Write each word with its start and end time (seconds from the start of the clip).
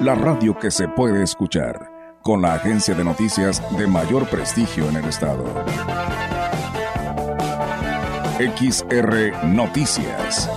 la 0.00 0.14
radio 0.14 0.58
que 0.58 0.70
se 0.70 0.88
puede 0.88 1.22
escuchar, 1.22 1.90
con 2.22 2.40
la 2.40 2.54
agencia 2.54 2.94
de 2.94 3.04
noticias 3.04 3.62
de 3.76 3.86
mayor 3.86 4.26
prestigio 4.30 4.88
en 4.88 4.96
el 4.96 5.04
estado. 5.04 5.44
XR 8.38 9.44
Noticias. 9.44 10.48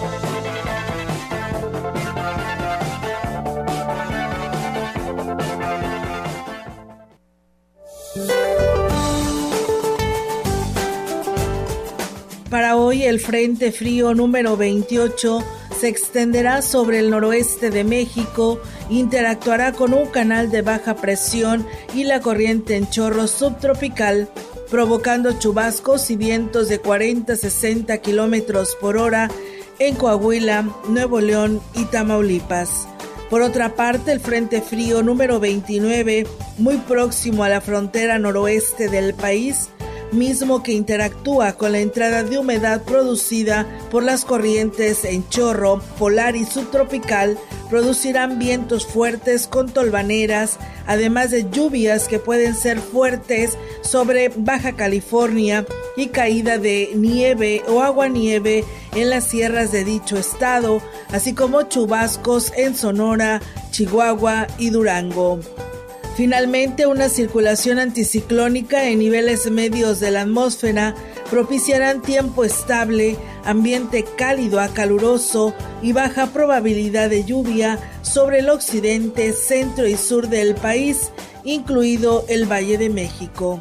Para 12.49 12.77
hoy 12.77 13.03
el 13.03 13.19
Frente 13.19 13.73
Frío 13.73 14.13
número 14.13 14.55
28 14.55 15.43
se 15.83 15.89
extenderá 15.89 16.61
sobre 16.61 16.99
el 16.99 17.09
noroeste 17.09 17.69
de 17.69 17.83
México, 17.83 18.61
interactuará 18.99 19.73
con 19.73 19.93
un 19.93 20.07
canal 20.07 20.51
de 20.51 20.61
baja 20.61 20.95
presión 20.95 21.65
y 21.93 22.03
la 22.03 22.21
corriente 22.21 22.75
en 22.75 22.89
chorro 22.89 23.27
subtropical, 23.27 24.29
provocando 24.69 25.37
chubascos 25.39 26.09
y 26.11 26.15
vientos 26.15 26.69
de 26.69 26.81
40-60 26.81 28.01
kilómetros 28.01 28.77
por 28.79 28.97
hora 28.97 29.29
en 29.79 29.95
Coahuila, 29.95 30.69
Nuevo 30.89 31.19
León 31.19 31.61
y 31.75 31.85
Tamaulipas. 31.85 32.87
Por 33.29 33.41
otra 33.41 33.75
parte, 33.75 34.11
el 34.11 34.19
Frente 34.19 34.61
Frío 34.61 35.01
número 35.01 35.39
29, 35.39 36.27
muy 36.59 36.77
próximo 36.77 37.43
a 37.43 37.49
la 37.49 37.61
frontera 37.61 38.19
noroeste 38.19 38.89
del 38.89 39.15
país, 39.15 39.69
mismo 40.13 40.63
que 40.63 40.71
interactúa 40.73 41.53
con 41.53 41.71
la 41.71 41.79
entrada 41.79 42.23
de 42.23 42.37
humedad 42.37 42.83
producida 42.83 43.67
por 43.91 44.03
las 44.03 44.25
corrientes 44.25 45.05
en 45.05 45.27
chorro, 45.29 45.81
polar 45.97 46.35
y 46.35 46.45
subtropical, 46.45 47.37
producirán 47.69 48.39
vientos 48.39 48.85
fuertes 48.85 49.47
con 49.47 49.69
tolvaneras, 49.69 50.59
además 50.85 51.31
de 51.31 51.49
lluvias 51.49 52.07
que 52.07 52.19
pueden 52.19 52.55
ser 52.55 52.79
fuertes 52.79 53.57
sobre 53.81 54.29
Baja 54.29 54.73
California 54.73 55.65
y 55.97 56.07
caída 56.07 56.57
de 56.57 56.91
nieve 56.95 57.63
o 57.67 57.81
aguanieve 57.81 58.63
en 58.95 59.09
las 59.09 59.25
sierras 59.25 59.71
de 59.71 59.83
dicho 59.83 60.17
estado, 60.17 60.81
así 61.11 61.33
como 61.33 61.63
chubascos 61.63 62.51
en 62.55 62.75
Sonora, 62.75 63.41
Chihuahua 63.71 64.47
y 64.57 64.69
Durango. 64.69 65.39
Finalmente, 66.15 66.85
una 66.85 67.09
circulación 67.09 67.79
anticiclónica 67.79 68.87
en 68.87 68.99
niveles 68.99 69.49
medios 69.49 69.99
de 69.99 70.11
la 70.11 70.21
atmósfera 70.21 70.93
propiciarán 71.31 72.03
tiempo 72.03 72.43
estable, 72.43 73.17
ambiente 73.43 74.05
cálido 74.15 74.59
a 74.59 74.67
caluroso 74.67 75.55
y 75.81 75.91
baja 75.91 76.27
probabilidad 76.27 77.09
de 77.09 77.23
lluvia 77.23 77.79
sobre 78.03 78.39
el 78.39 78.49
occidente, 78.51 79.33
centro 79.33 79.87
y 79.87 79.97
sur 79.97 80.29
del 80.29 80.53
país, 80.53 81.11
incluido 81.43 82.25
el 82.27 82.45
Valle 82.45 82.77
de 82.77 82.89
México. 82.89 83.59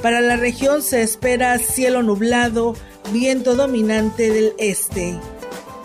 Para 0.00 0.22
la 0.22 0.36
región 0.36 0.82
se 0.82 1.02
espera 1.02 1.58
cielo 1.58 2.02
nublado, 2.02 2.74
viento 3.12 3.56
dominante 3.56 4.30
del 4.30 4.54
este. 4.58 5.18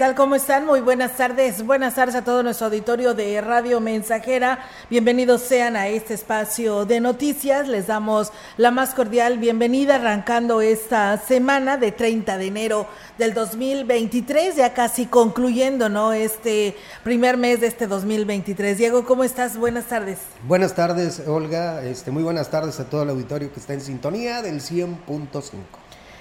Tal? 0.00 0.14
¿Cómo 0.14 0.34
están? 0.34 0.64
Muy 0.64 0.80
buenas 0.80 1.18
tardes. 1.18 1.62
Buenas 1.62 1.94
tardes 1.94 2.14
a 2.14 2.24
todo 2.24 2.42
nuestro 2.42 2.68
auditorio 2.68 3.12
de 3.12 3.38
Radio 3.42 3.80
Mensajera. 3.80 4.60
Bienvenidos 4.88 5.42
sean 5.42 5.76
a 5.76 5.88
este 5.88 6.14
espacio 6.14 6.86
de 6.86 7.00
noticias. 7.00 7.68
Les 7.68 7.88
damos 7.88 8.32
la 8.56 8.70
más 8.70 8.94
cordial 8.94 9.36
bienvenida 9.36 9.96
arrancando 9.96 10.62
esta 10.62 11.18
semana 11.18 11.76
de 11.76 11.92
30 11.92 12.38
de 12.38 12.46
enero 12.46 12.86
del 13.18 13.34
2023, 13.34 14.56
ya 14.56 14.72
casi 14.72 15.04
concluyendo, 15.04 15.90
¿no? 15.90 16.14
Este 16.14 16.78
primer 17.04 17.36
mes 17.36 17.60
de 17.60 17.66
este 17.66 17.86
2023. 17.86 18.78
Diego, 18.78 19.04
¿cómo 19.04 19.22
estás? 19.22 19.58
Buenas 19.58 19.84
tardes. 19.84 20.20
Buenas 20.48 20.74
tardes, 20.74 21.24
Olga. 21.26 21.84
Este, 21.84 22.10
muy 22.10 22.22
buenas 22.22 22.48
tardes 22.50 22.80
a 22.80 22.88
todo 22.88 23.02
el 23.02 23.10
auditorio 23.10 23.52
que 23.52 23.60
está 23.60 23.74
en 23.74 23.82
sintonía 23.82 24.40
del 24.40 24.62
100.5. 24.62 25.79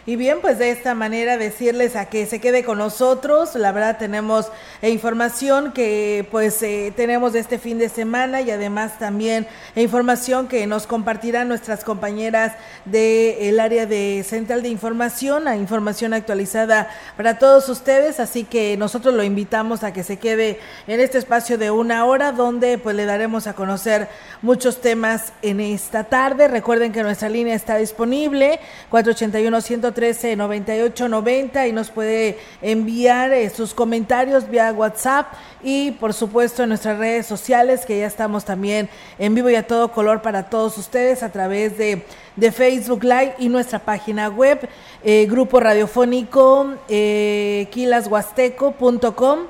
Y 0.09 0.15
bien, 0.15 0.39
pues 0.41 0.57
de 0.57 0.71
esta 0.71 0.95
manera 0.95 1.37
decirles 1.37 1.95
a 1.95 2.05
que 2.05 2.25
se 2.25 2.41
quede 2.41 2.63
con 2.63 2.79
nosotros. 2.79 3.53
La 3.53 3.71
verdad 3.71 3.99
tenemos 3.99 4.51
eh, 4.81 4.89
información 4.89 5.71
que 5.71 6.27
pues 6.31 6.63
eh, 6.63 6.91
tenemos 6.95 7.35
este 7.35 7.59
fin 7.59 7.77
de 7.77 7.89
semana 7.89 8.41
y 8.41 8.49
además 8.49 8.97
también 8.97 9.45
información 9.75 10.47
que 10.47 10.65
nos 10.65 10.87
compartirán 10.87 11.47
nuestras 11.47 11.83
compañeras 11.83 12.53
del 12.85 13.59
área 13.59 13.85
de 13.85 14.25
Central 14.27 14.63
de 14.63 14.69
Información, 14.69 15.47
a 15.47 15.55
información 15.55 16.15
actualizada 16.15 16.89
para 17.15 17.37
todos 17.37 17.69
ustedes. 17.69 18.19
Así 18.19 18.45
que 18.45 18.77
nosotros 18.77 19.13
lo 19.13 19.21
invitamos 19.21 19.83
a 19.83 19.93
que 19.93 20.01
se 20.03 20.17
quede 20.17 20.59
en 20.87 21.01
este 21.01 21.19
espacio 21.19 21.59
de 21.59 21.69
una 21.69 22.05
hora 22.05 22.31
donde 22.31 22.79
pues 22.79 22.95
le 22.95 23.05
daremos 23.05 23.45
a 23.45 23.53
conocer 23.53 24.07
muchos 24.41 24.81
temas 24.81 25.33
en 25.43 25.59
esta 25.59 26.05
tarde. 26.05 26.47
Recuerden 26.47 26.93
que 26.93 27.03
nuestra 27.03 27.29
línea 27.29 27.53
está 27.53 27.75
disponible 27.75 28.59
481 28.89 29.61
130 29.61 29.98
13 29.99 30.37
98 30.37 31.09
90 31.09 31.67
y 31.67 31.73
nos 31.73 31.89
puede 31.89 32.39
enviar 32.61 33.33
eh, 33.33 33.49
sus 33.49 33.73
comentarios 33.73 34.49
vía 34.49 34.71
WhatsApp 34.71 35.33
y 35.61 35.91
por 35.91 36.13
supuesto 36.13 36.63
en 36.63 36.69
nuestras 36.69 36.97
redes 36.97 37.25
sociales 37.25 37.85
que 37.85 37.99
ya 37.99 38.07
estamos 38.07 38.45
también 38.45 38.87
en 39.17 39.35
vivo 39.35 39.49
y 39.49 39.55
a 39.55 39.67
todo 39.67 39.91
color 39.91 40.21
para 40.21 40.49
todos 40.49 40.77
ustedes 40.77 41.21
a 41.21 41.33
través 41.33 41.77
de, 41.77 42.05
de 42.37 42.51
Facebook 42.53 43.03
Live 43.03 43.35
y 43.39 43.49
nuestra 43.49 43.79
página 43.79 44.29
web 44.29 44.69
eh, 45.03 45.27
grupo 45.29 45.59
radiofónico 45.59 46.75
eh, 46.87 47.67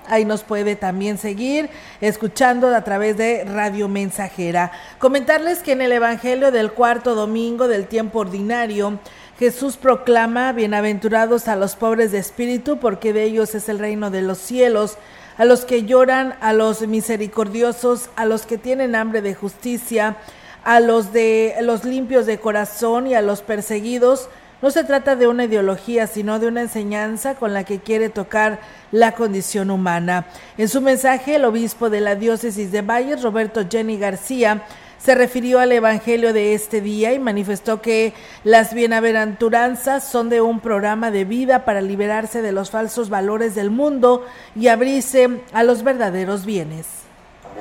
ahí 0.08 0.26
nos 0.26 0.42
puede 0.42 0.76
también 0.76 1.20
seguir 1.20 1.70
escuchando 2.02 2.76
a 2.76 2.84
través 2.84 3.18
de 3.18 3.44
Radio 3.46 3.88
Mensajera. 3.88 4.72
Comentarles 4.98 5.60
que 5.60 5.74
en 5.74 5.82
el 5.82 5.92
Evangelio 5.92 6.52
del 6.52 6.72
cuarto 6.72 7.14
domingo 7.14 7.68
del 7.68 7.86
tiempo 7.86 8.20
ordinario 8.20 9.00
Jesús 9.40 9.78
proclama, 9.78 10.52
bienaventurados 10.52 11.48
a 11.48 11.56
los 11.56 11.78
pobres 11.78 12.12
de 12.12 12.18
espíritu, 12.18 12.78
porque 12.78 13.14
de 13.14 13.24
ellos 13.24 13.56
es 13.56 13.70
el 13.70 13.80
reino 13.80 14.12
de 14.12 14.22
los 14.22 14.38
cielos, 14.38 14.98
a 15.38 15.46
los 15.46 15.64
que 15.64 15.86
lloran, 15.86 16.36
a 16.42 16.52
los 16.52 16.86
misericordiosos, 16.86 18.10
a 18.18 18.26
los 18.26 18.46
que 18.46 18.58
tienen 18.58 18.96
hambre 18.96 19.22
de 19.22 19.36
justicia, 19.36 20.18
a 20.66 20.82
los 20.82 21.14
de 21.14 21.56
los 21.62 21.86
limpios 21.86 22.26
de 22.26 22.38
corazón 22.42 23.08
y 23.08 23.14
a 23.14 23.22
los 23.22 23.42
perseguidos. 23.42 24.28
No 24.62 24.72
se 24.72 24.84
trata 24.84 25.16
de 25.16 25.28
una 25.30 25.46
ideología, 25.46 26.06
sino 26.08 26.38
de 26.40 26.48
una 26.48 26.64
enseñanza 26.64 27.36
con 27.36 27.54
la 27.54 27.64
que 27.64 27.80
quiere 27.80 28.10
tocar 28.10 28.60
la 28.92 29.14
condición 29.14 29.72
humana. 29.72 30.26
En 30.58 30.68
su 30.68 30.82
mensaje, 30.82 31.36
el 31.36 31.46
obispo 31.46 31.90
de 31.90 32.02
la 32.02 32.16
diócesis 32.16 32.74
de 32.74 32.82
Valles, 32.82 33.24
Roberto 33.24 33.62
Jenny 33.72 33.98
García, 33.98 34.66
se 35.00 35.16
refirió 35.16 35.60
al 35.60 35.72
Evangelio 35.72 36.34
de 36.34 36.54
este 36.54 36.82
día 36.82 37.14
y 37.14 37.20
manifestó 37.20 37.82
que 37.82 38.14
las 38.44 38.74
bienaventuranzas 38.74 40.08
son 40.08 40.30
de 40.30 40.42
un 40.42 40.60
programa 40.60 41.10
de 41.10 41.26
vida 41.26 41.66
para 41.66 41.82
liberarse 41.82 42.42
de 42.42 42.52
los 42.52 42.70
falsos 42.70 43.10
valores 43.10 43.56
del 43.56 43.72
mundo 43.72 44.26
y 44.56 44.68
abrirse 44.68 45.42
a 45.54 45.64
los 45.64 45.84
verdaderos 45.84 46.46
bienes. 46.46 46.99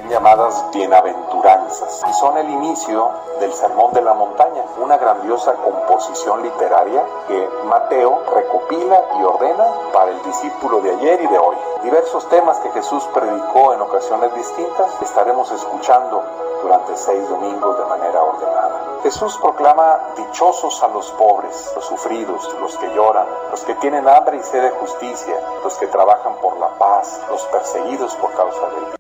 Llamadas 0.09 0.65
bienaventuranzas 0.73 2.03
y 2.09 2.13
son 2.15 2.37
el 2.39 2.49
inicio 2.49 3.11
del 3.41 3.53
Sermón 3.53 3.93
de 3.93 4.03
la 4.03 4.15
Montaña, 4.15 4.63
una 4.83 4.97
grandiosa 4.97 5.55
composición 5.55 6.43
literaria 6.43 7.05
que 7.27 7.49
Mateo 7.65 8.23
recopila 8.35 9.03
y 9.19 9.23
ordena 9.25 9.67
para 9.93 10.11
el 10.11 10.23
discípulo 10.23 10.81
de 10.81 10.91
ayer 10.91 11.21
y 11.23 11.27
de 11.27 11.39
hoy. 11.39 11.57
Diversos 11.83 12.29
temas 12.29 12.59
que 12.59 12.71
Jesús 12.71 13.05
predicó 13.15 13.75
en 13.75 13.81
ocasiones 13.81 14.35
distintas 14.35 14.91
estaremos 15.03 15.51
escuchando 15.53 16.23
durante 16.63 16.97
seis 16.97 17.29
domingos 17.29 17.79
de 17.79 17.85
manera 17.85 18.23
ordenada. 18.23 18.79
Jesús 19.03 19.39
proclama 19.39 20.01
dichosos 20.17 20.83
a 20.83 20.89
los 20.89 21.11
pobres, 21.13 21.73
los 21.75 21.85
sufridos, 21.85 22.57
los 22.61 22.77
que 22.79 22.93
lloran, 22.95 23.27
los 23.51 23.63
que 23.65 23.75
tienen 23.77 24.09
hambre 24.09 24.39
y 24.39 24.43
sed 24.43 24.63
de 24.63 24.71
justicia, 24.71 25.37
los 25.63 25.77
que 25.77 25.87
trabajan 25.87 26.35
por 26.41 26.59
la 26.59 26.69
paz, 26.79 27.21
los 27.31 27.43
perseguidos 27.45 28.15
por 28.17 28.33
causa 28.35 28.61
del 28.71 28.85
bien. 28.87 28.98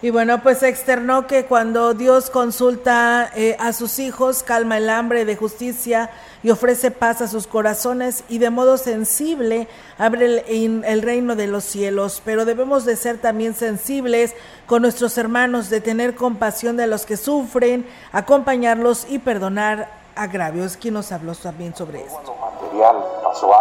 Y 0.00 0.10
bueno, 0.10 0.40
pues 0.44 0.62
externó 0.62 1.26
que 1.26 1.46
cuando 1.46 1.92
Dios 1.92 2.30
consulta 2.30 3.32
eh, 3.34 3.56
a 3.58 3.72
sus 3.72 3.98
hijos, 3.98 4.44
calma 4.44 4.76
el 4.76 4.90
hambre 4.90 5.24
de 5.24 5.34
justicia 5.34 6.10
y 6.44 6.50
ofrece 6.50 6.92
paz 6.92 7.20
a 7.20 7.26
sus 7.26 7.48
corazones 7.48 8.22
y 8.28 8.38
de 8.38 8.50
modo 8.50 8.76
sensible 8.76 9.66
abre 9.98 10.44
el, 10.46 11.02
reino 11.02 11.34
de 11.34 11.48
los 11.48 11.64
cielos. 11.64 12.22
Pero 12.24 12.44
debemos 12.44 12.84
de 12.84 12.94
ser 12.94 13.18
también 13.18 13.54
sensibles 13.54 14.36
con 14.66 14.82
nuestros 14.82 15.18
hermanos, 15.18 15.68
de 15.68 15.80
tener 15.80 16.14
compasión 16.14 16.76
de 16.76 16.86
los 16.86 17.04
que 17.04 17.16
sufren, 17.16 17.84
acompañarlos 18.12 19.04
y 19.08 19.18
perdonar 19.18 19.88
agravios. 20.14 20.76
¿Quién 20.76 20.94
nos 20.94 21.10
habló 21.10 21.34
también 21.34 21.74
sobre 21.74 22.04
eso? 22.04 22.20
Material, 22.52 23.04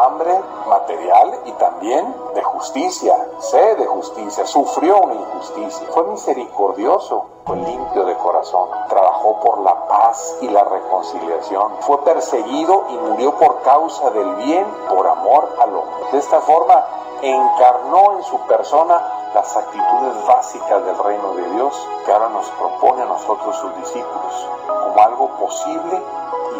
hambre 0.05 0.33
material 0.67 1.39
y 1.45 1.51
también 1.53 2.05
de 2.35 2.43
justicia, 2.43 3.13
sed 3.39 3.77
de 3.77 3.85
justicia, 3.85 4.16
sufrió 4.31 4.99
una 4.99 5.13
injusticia, 5.15 5.87
fue 5.91 6.03
misericordioso, 6.05 7.25
fue 7.45 7.57
limpio 7.57 8.05
de 8.05 8.15
corazón, 8.15 8.69
trabajó 8.89 9.39
por 9.39 9.59
la 9.61 9.87
paz 9.87 10.37
y 10.41 10.49
la 10.49 10.63
reconciliación, 10.63 11.73
fue 11.81 12.03
perseguido 12.03 12.85
y 12.89 12.97
murió 12.97 13.35
por 13.37 13.61
causa 13.61 14.09
del 14.11 14.35
bien, 14.35 14.65
por 14.89 15.07
amor 15.07 15.55
al 15.59 15.75
hombre. 15.75 16.11
De 16.11 16.17
esta 16.19 16.39
forma, 16.41 16.83
encarnó 17.21 18.17
en 18.17 18.23
su 18.23 18.39
persona 18.41 19.01
las 19.33 19.55
actitudes 19.55 20.27
básicas 20.27 20.85
del 20.85 20.97
reino 20.97 21.33
de 21.33 21.49
Dios 21.51 21.87
que 22.05 22.11
ahora 22.11 22.29
nos 22.29 22.47
propone 22.51 23.03
a 23.03 23.05
nosotros 23.05 23.55
sus 23.57 23.75
discípulos 23.77 24.49
como 24.67 25.01
algo 25.01 25.29
posible 25.37 26.01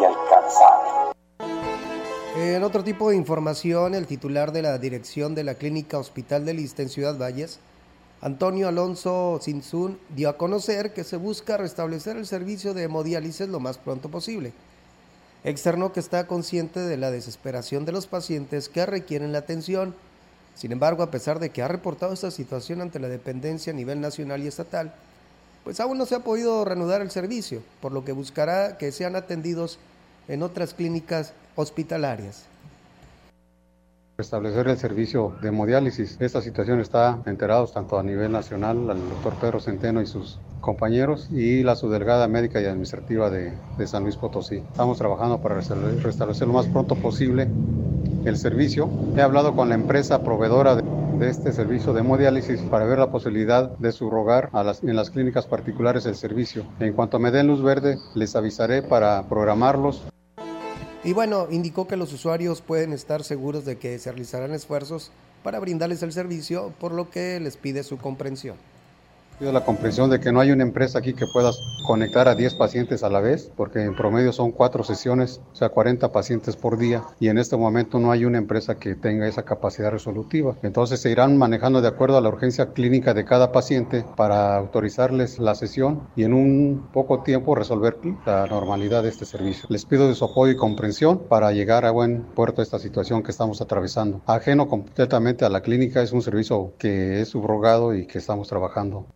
y 0.00 0.04
alcanzable. 0.04 1.17
En 2.40 2.62
otro 2.62 2.84
tipo 2.84 3.10
de 3.10 3.16
información, 3.16 3.96
el 3.96 4.06
titular 4.06 4.52
de 4.52 4.62
la 4.62 4.78
dirección 4.78 5.34
de 5.34 5.42
la 5.42 5.56
Clínica 5.56 5.98
Hospital 5.98 6.44
de 6.46 6.54
Lista 6.54 6.82
en 6.82 6.88
Ciudad 6.88 7.18
Valles, 7.18 7.58
Antonio 8.20 8.68
Alonso 8.68 9.40
Sinsun, 9.42 9.98
dio 10.14 10.28
a 10.28 10.36
conocer 10.36 10.92
que 10.92 11.02
se 11.02 11.16
busca 11.16 11.56
restablecer 11.56 12.16
el 12.16 12.28
servicio 12.28 12.74
de 12.74 12.84
hemodiálisis 12.84 13.48
lo 13.48 13.58
más 13.58 13.76
pronto 13.78 14.08
posible. 14.08 14.52
Externó 15.42 15.92
que 15.92 15.98
está 15.98 16.28
consciente 16.28 16.78
de 16.78 16.96
la 16.96 17.10
desesperación 17.10 17.84
de 17.84 17.90
los 17.90 18.06
pacientes 18.06 18.68
que 18.68 18.86
requieren 18.86 19.32
la 19.32 19.38
atención. 19.38 19.96
Sin 20.54 20.70
embargo, 20.70 21.02
a 21.02 21.10
pesar 21.10 21.40
de 21.40 21.50
que 21.50 21.62
ha 21.62 21.68
reportado 21.68 22.12
esta 22.12 22.30
situación 22.30 22.80
ante 22.80 23.00
la 23.00 23.08
dependencia 23.08 23.72
a 23.72 23.76
nivel 23.76 24.00
nacional 24.00 24.44
y 24.44 24.46
estatal, 24.46 24.94
pues 25.64 25.80
aún 25.80 25.98
no 25.98 26.06
se 26.06 26.14
ha 26.14 26.20
podido 26.20 26.64
reanudar 26.64 27.02
el 27.02 27.10
servicio, 27.10 27.64
por 27.80 27.90
lo 27.90 28.04
que 28.04 28.12
buscará 28.12 28.78
que 28.78 28.92
sean 28.92 29.16
atendidos 29.16 29.80
en 30.28 30.44
otras 30.44 30.72
clínicas 30.72 31.32
hospitalarias. 31.58 32.46
Restablecer 34.16 34.68
el 34.68 34.78
servicio 34.78 35.36
de 35.42 35.48
hemodiálisis. 35.48 36.16
Esta 36.20 36.40
situación 36.40 36.80
está 36.80 37.20
enterados 37.26 37.72
tanto 37.72 37.98
a 37.98 38.02
nivel 38.02 38.32
nacional, 38.32 38.90
al 38.90 39.08
doctor 39.08 39.34
Pedro 39.40 39.60
Centeno 39.60 40.00
y 40.00 40.06
sus 40.06 40.38
compañeros 40.60 41.28
y 41.30 41.62
la 41.62 41.74
subdelegada 41.76 42.26
médica 42.28 42.60
y 42.60 42.64
administrativa 42.64 43.30
de, 43.30 43.52
San 43.86 44.04
Luis 44.04 44.16
Potosí. 44.16 44.56
Estamos 44.56 44.98
trabajando 44.98 45.40
para 45.40 45.56
restablecer 45.56 46.46
lo 46.46 46.54
más 46.54 46.66
pronto 46.66 46.94
posible 46.96 47.48
el 48.24 48.36
servicio. 48.36 48.88
He 49.16 49.22
hablado 49.22 49.54
con 49.54 49.68
la 49.68 49.74
empresa 49.74 50.22
proveedora 50.22 50.76
de, 50.76 50.82
de 51.18 51.28
este 51.28 51.52
servicio 51.52 51.92
de 51.92 52.00
hemodiálisis 52.00 52.60
para 52.62 52.84
ver 52.84 52.98
la 52.98 53.10
posibilidad 53.10 53.70
de 53.78 53.92
subrogar 53.92 54.50
a 54.52 54.62
las, 54.62 54.82
en 54.82 54.94
las 54.94 55.10
clínicas 55.10 55.46
particulares 55.46 56.06
el 56.06 56.14
servicio. 56.14 56.64
En 56.78 56.92
cuanto 56.92 57.18
me 57.18 57.30
den 57.32 57.48
luz 57.48 57.62
verde, 57.62 57.98
les 58.14 58.34
avisaré 58.36 58.82
para 58.82 59.24
programarlos. 59.28 60.04
Y 61.08 61.14
bueno, 61.14 61.48
indicó 61.50 61.88
que 61.88 61.96
los 61.96 62.12
usuarios 62.12 62.60
pueden 62.60 62.92
estar 62.92 63.24
seguros 63.24 63.64
de 63.64 63.78
que 63.78 63.98
se 63.98 64.12
realizarán 64.12 64.52
esfuerzos 64.52 65.10
para 65.42 65.58
brindarles 65.58 66.02
el 66.02 66.12
servicio, 66.12 66.74
por 66.78 66.92
lo 66.92 67.08
que 67.08 67.40
les 67.40 67.56
pide 67.56 67.82
su 67.82 67.96
comprensión. 67.96 68.58
Pido 69.38 69.52
la 69.52 69.64
comprensión 69.64 70.10
de 70.10 70.18
que 70.18 70.32
no 70.32 70.40
hay 70.40 70.50
una 70.50 70.64
empresa 70.64 70.98
aquí 70.98 71.14
que 71.14 71.28
pueda 71.32 71.52
conectar 71.86 72.26
a 72.26 72.34
10 72.34 72.56
pacientes 72.56 73.04
a 73.04 73.08
la 73.08 73.20
vez, 73.20 73.52
porque 73.56 73.84
en 73.84 73.94
promedio 73.94 74.32
son 74.32 74.50
cuatro 74.50 74.82
sesiones, 74.82 75.40
o 75.52 75.54
sea, 75.54 75.68
40 75.68 76.10
pacientes 76.10 76.56
por 76.56 76.76
día, 76.76 77.04
y 77.20 77.28
en 77.28 77.38
este 77.38 77.56
momento 77.56 78.00
no 78.00 78.10
hay 78.10 78.24
una 78.24 78.38
empresa 78.38 78.80
que 78.80 78.96
tenga 78.96 79.28
esa 79.28 79.44
capacidad 79.44 79.92
resolutiva. 79.92 80.56
Entonces 80.64 80.98
se 80.98 81.12
irán 81.12 81.38
manejando 81.38 81.80
de 81.80 81.86
acuerdo 81.86 82.18
a 82.18 82.20
la 82.20 82.30
urgencia 82.30 82.72
clínica 82.72 83.14
de 83.14 83.24
cada 83.24 83.52
paciente 83.52 84.04
para 84.16 84.56
autorizarles 84.56 85.38
la 85.38 85.54
sesión 85.54 86.08
y 86.16 86.24
en 86.24 86.34
un 86.34 86.88
poco 86.92 87.22
tiempo 87.22 87.54
resolver 87.54 87.96
la 88.26 88.44
normalidad 88.48 89.04
de 89.04 89.10
este 89.10 89.24
servicio. 89.24 89.68
Les 89.68 89.84
pido 89.84 90.08
de 90.08 90.16
su 90.16 90.24
apoyo 90.24 90.50
y 90.50 90.56
comprensión 90.56 91.20
para 91.28 91.52
llegar 91.52 91.84
a 91.84 91.92
buen 91.92 92.22
puerto 92.22 92.60
esta 92.60 92.80
situación 92.80 93.22
que 93.22 93.30
estamos 93.30 93.60
atravesando. 93.60 94.20
Ajeno 94.26 94.68
completamente 94.68 95.44
a 95.44 95.48
la 95.48 95.60
clínica, 95.60 96.02
es 96.02 96.10
un 96.10 96.22
servicio 96.22 96.72
que 96.76 97.20
es 97.20 97.28
subrogado 97.28 97.94
y 97.94 98.08
que 98.08 98.18
estamos 98.18 98.48
trabajando. 98.48 99.06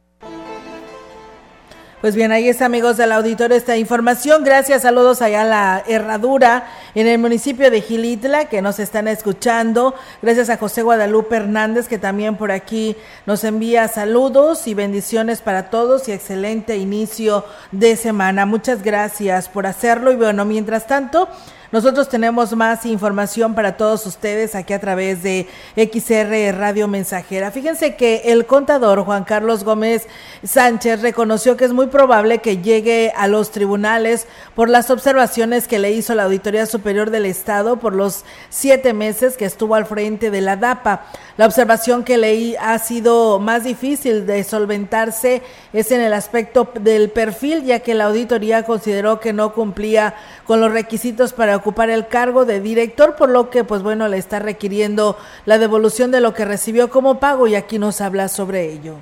Pues 2.02 2.16
bien, 2.16 2.32
ahí 2.32 2.48
está, 2.48 2.64
amigos 2.64 2.96
del 2.96 3.12
auditorio, 3.12 3.56
esta 3.56 3.76
información. 3.76 4.42
Gracias, 4.42 4.82
saludos 4.82 5.22
allá 5.22 5.42
a 5.42 5.44
la 5.44 5.84
Herradura 5.86 6.66
en 6.96 7.06
el 7.06 7.20
municipio 7.20 7.70
de 7.70 7.80
Gilitla, 7.80 8.46
que 8.46 8.60
nos 8.60 8.80
están 8.80 9.06
escuchando. 9.06 9.94
Gracias 10.20 10.50
a 10.50 10.56
José 10.56 10.82
Guadalupe 10.82 11.36
Hernández, 11.36 11.86
que 11.86 11.98
también 11.98 12.36
por 12.36 12.50
aquí 12.50 12.96
nos 13.24 13.44
envía 13.44 13.86
saludos 13.86 14.66
y 14.66 14.74
bendiciones 14.74 15.42
para 15.42 15.70
todos 15.70 16.08
y 16.08 16.12
excelente 16.12 16.76
inicio 16.76 17.44
de 17.70 17.94
semana. 17.94 18.46
Muchas 18.46 18.82
gracias 18.82 19.48
por 19.48 19.68
hacerlo. 19.68 20.10
Y 20.10 20.16
bueno, 20.16 20.44
mientras 20.44 20.88
tanto, 20.88 21.28
nosotros 21.72 22.10
tenemos 22.10 22.54
más 22.54 22.84
información 22.84 23.54
para 23.54 23.78
todos 23.78 24.04
ustedes 24.04 24.54
aquí 24.54 24.74
a 24.74 24.80
través 24.80 25.22
de 25.22 25.48
XR 25.74 26.54
Radio 26.54 26.86
Mensajera. 26.86 27.50
Fíjense 27.50 27.96
que 27.96 28.22
el 28.26 28.44
contador 28.44 29.02
Juan 29.04 29.24
Carlos 29.24 29.64
Gómez 29.64 30.06
Sánchez 30.44 31.00
reconoció 31.00 31.56
que 31.56 31.64
es 31.64 31.72
muy 31.72 31.86
probable 31.86 32.40
que 32.40 32.58
llegue 32.58 33.10
a 33.16 33.26
los 33.26 33.50
tribunales 33.50 34.26
por 34.54 34.68
las 34.68 34.90
observaciones 34.90 35.66
que 35.66 35.78
le 35.78 35.92
hizo 35.92 36.14
la 36.14 36.24
Auditoría 36.24 36.66
Superior 36.66 37.08
del 37.08 37.24
Estado 37.24 37.78
por 37.78 37.94
los 37.94 38.26
siete 38.50 38.92
meses 38.92 39.38
que 39.38 39.46
estuvo 39.46 39.74
al 39.74 39.86
frente 39.86 40.30
de 40.30 40.42
la 40.42 40.56
DAPA. 40.56 41.06
La 41.38 41.46
observación 41.46 42.04
que 42.04 42.18
leí 42.18 42.54
ha 42.60 42.78
sido 42.78 43.38
más 43.38 43.64
difícil 43.64 44.26
de 44.26 44.44
solventarse 44.44 45.40
es 45.72 45.90
en 45.90 46.02
el 46.02 46.12
aspecto 46.12 46.70
del 46.78 47.08
perfil, 47.08 47.64
ya 47.64 47.80
que 47.80 47.94
la 47.94 48.04
auditoría 48.04 48.64
consideró 48.64 49.20
que 49.20 49.32
no 49.32 49.54
cumplía 49.54 50.14
con 50.46 50.60
los 50.60 50.70
requisitos 50.70 51.32
para 51.32 51.61
ocupar 51.62 51.90
el 51.90 52.08
cargo 52.08 52.44
de 52.44 52.60
director, 52.60 53.14
por 53.14 53.30
lo 53.30 53.48
que 53.48 53.62
pues 53.62 53.82
bueno, 53.82 54.08
le 54.08 54.18
está 54.18 54.40
requiriendo 54.40 55.16
la 55.46 55.58
devolución 55.58 56.10
de 56.10 56.20
lo 56.20 56.34
que 56.34 56.44
recibió 56.44 56.90
como 56.90 57.20
pago 57.20 57.46
y 57.46 57.54
aquí 57.54 57.78
nos 57.78 58.00
habla 58.00 58.26
sobre 58.26 58.70
ello. 58.70 58.96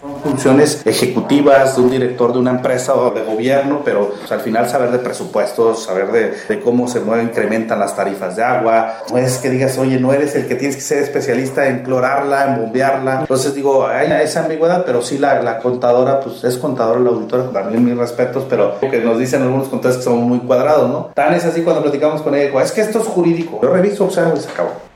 Son 0.00 0.18
funciones 0.22 0.80
ejecutivas 0.86 1.76
de 1.76 1.82
un 1.82 1.90
director 1.90 2.32
de 2.32 2.38
una 2.38 2.52
empresa 2.52 2.94
o 2.94 3.10
de 3.10 3.22
gobierno, 3.22 3.82
pero 3.84 4.14
al 4.30 4.40
final 4.40 4.66
saber 4.66 4.90
de 4.92 4.98
presupuestos, 4.98 5.84
saber 5.84 6.10
de, 6.48 6.60
cómo 6.60 6.88
se 6.88 7.00
mueven, 7.00 7.26
incrementan 7.26 7.78
las 7.78 7.94
tarifas 7.94 8.34
de 8.34 8.42
agua. 8.42 8.94
No 9.10 9.18
es 9.18 9.36
que 9.36 9.50
digas, 9.50 9.76
oye, 9.76 10.00
no 10.00 10.14
eres 10.14 10.34
el 10.36 10.48
que 10.48 10.54
tienes 10.54 10.76
que 10.76 10.80
ser 10.80 11.02
especialista 11.02 11.68
en 11.68 11.82
clorarla, 11.82 12.46
en 12.46 12.62
bombearla. 12.62 13.20
Entonces 13.20 13.54
digo, 13.54 13.86
hay 13.86 14.10
esa 14.22 14.44
ambigüedad, 14.44 14.86
pero 14.86 15.02
sí 15.02 15.18
la, 15.18 15.42
la 15.42 15.58
contadora, 15.58 16.20
pues 16.20 16.44
es 16.44 16.56
contadora, 16.56 16.98
la 17.00 17.10
auditora, 17.10 17.50
también 17.50 17.84
mis 17.84 17.98
respetos, 17.98 18.46
pero 18.48 18.80
que 18.80 19.00
nos 19.00 19.18
dicen 19.18 19.42
algunos 19.42 19.68
contadores 19.68 19.98
que 19.98 20.04
son 20.04 20.22
muy 20.22 20.38
cuadrados, 20.38 20.88
¿no? 20.88 21.10
Tan 21.14 21.34
es 21.34 21.44
así 21.44 21.60
cuando 21.60 21.82
platicamos 21.82 22.22
con 22.22 22.34
ella, 22.34 22.62
es 22.62 22.72
que 22.72 22.80
esto 22.80 23.00
es 23.00 23.06
jurídico. 23.06 23.60
Yo 23.62 23.68
reviso, 23.68 24.04
observo 24.04 24.32
y 24.34 24.40
se 24.40 24.48
acabó. 24.48 24.89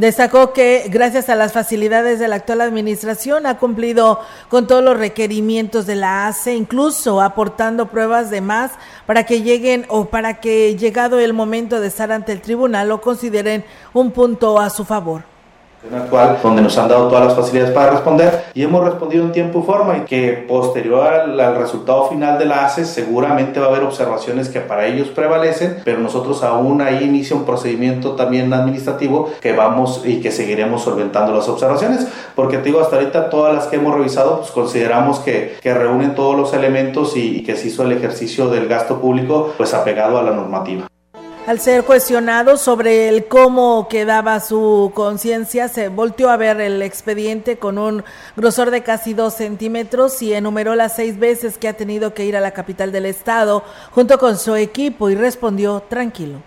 Destacó 0.00 0.54
que 0.54 0.86
gracias 0.88 1.28
a 1.28 1.34
las 1.34 1.52
facilidades 1.52 2.18
de 2.18 2.26
la 2.26 2.36
actual 2.36 2.62
administración 2.62 3.44
ha 3.44 3.58
cumplido 3.58 4.18
con 4.48 4.66
todos 4.66 4.82
los 4.82 4.96
requerimientos 4.96 5.84
de 5.84 5.94
la 5.94 6.26
ACE, 6.26 6.54
incluso 6.54 7.20
aportando 7.20 7.90
pruebas 7.90 8.30
de 8.30 8.40
más 8.40 8.72
para 9.04 9.26
que 9.26 9.42
lleguen 9.42 9.84
o 9.88 10.06
para 10.06 10.40
que 10.40 10.74
llegado 10.78 11.20
el 11.20 11.34
momento 11.34 11.82
de 11.82 11.88
estar 11.88 12.12
ante 12.12 12.32
el 12.32 12.40
tribunal 12.40 12.88
lo 12.88 13.02
consideren 13.02 13.62
un 13.92 14.10
punto 14.10 14.58
a 14.58 14.70
su 14.70 14.86
favor. 14.86 15.29
Actual, 15.94 16.38
donde 16.42 16.62
nos 16.62 16.76
han 16.76 16.88
dado 16.88 17.08
todas 17.08 17.24
las 17.24 17.34
facilidades 17.34 17.72
para 17.72 17.90
responder 17.92 18.44
y 18.54 18.62
hemos 18.62 18.84
respondido 18.84 19.24
en 19.24 19.32
tiempo 19.32 19.60
y 19.60 19.66
forma 19.66 19.96
y 19.98 20.00
que 20.02 20.44
posterior 20.46 21.06
al, 21.06 21.56
resultado 21.56 22.08
final 22.08 22.38
de 22.38 22.44
la 22.44 22.66
ACE 22.66 22.84
seguramente 22.84 23.60
va 23.60 23.66
a 23.66 23.68
haber 23.70 23.82
observaciones 23.82 24.48
que 24.48 24.60
para 24.60 24.86
ellos 24.86 25.08
prevalecen, 25.08 25.78
pero 25.84 25.98
nosotros 25.98 26.42
aún 26.42 26.80
ahí 26.80 27.04
inicia 27.04 27.34
un 27.34 27.44
procedimiento 27.44 28.12
también 28.12 28.52
administrativo 28.52 29.30
que 29.40 29.52
vamos 29.52 30.02
y 30.04 30.20
que 30.20 30.30
seguiremos 30.30 30.82
solventando 30.82 31.32
las 31.34 31.48
observaciones, 31.48 32.06
porque 32.34 32.58
te 32.58 32.64
digo, 32.64 32.80
hasta 32.80 32.96
ahorita 32.96 33.30
todas 33.30 33.54
las 33.54 33.66
que 33.66 33.76
hemos 33.76 33.94
revisado, 33.94 34.40
pues 34.40 34.50
consideramos 34.50 35.20
que, 35.20 35.56
que 35.60 35.74
reúnen 35.74 36.14
todos 36.14 36.36
los 36.36 36.52
elementos 36.52 37.16
y 37.16 37.42
que 37.42 37.56
se 37.56 37.68
hizo 37.68 37.82
el 37.84 37.92
ejercicio 37.92 38.48
del 38.48 38.68
gasto 38.68 39.00
público 39.00 39.54
pues 39.56 39.74
apegado 39.74 40.18
a 40.18 40.22
la 40.22 40.32
normativa. 40.32 40.89
Al 41.50 41.58
ser 41.58 41.82
cuestionado 41.82 42.56
sobre 42.56 43.08
el 43.08 43.26
cómo 43.26 43.88
quedaba 43.88 44.38
su 44.38 44.92
conciencia, 44.94 45.66
se 45.66 45.88
volteó 45.88 46.30
a 46.30 46.36
ver 46.36 46.60
el 46.60 46.80
expediente 46.80 47.56
con 47.56 47.76
un 47.76 48.04
grosor 48.36 48.70
de 48.70 48.84
casi 48.84 49.14
dos 49.14 49.34
centímetros 49.34 50.22
y 50.22 50.32
enumeró 50.32 50.76
las 50.76 50.94
seis 50.94 51.18
veces 51.18 51.58
que 51.58 51.66
ha 51.66 51.72
tenido 51.72 52.14
que 52.14 52.24
ir 52.24 52.36
a 52.36 52.40
la 52.40 52.52
capital 52.52 52.92
del 52.92 53.04
estado 53.04 53.64
junto 53.90 54.16
con 54.20 54.38
su 54.38 54.54
equipo 54.54 55.10
y 55.10 55.16
respondió 55.16 55.82
tranquilo. 55.88 56.40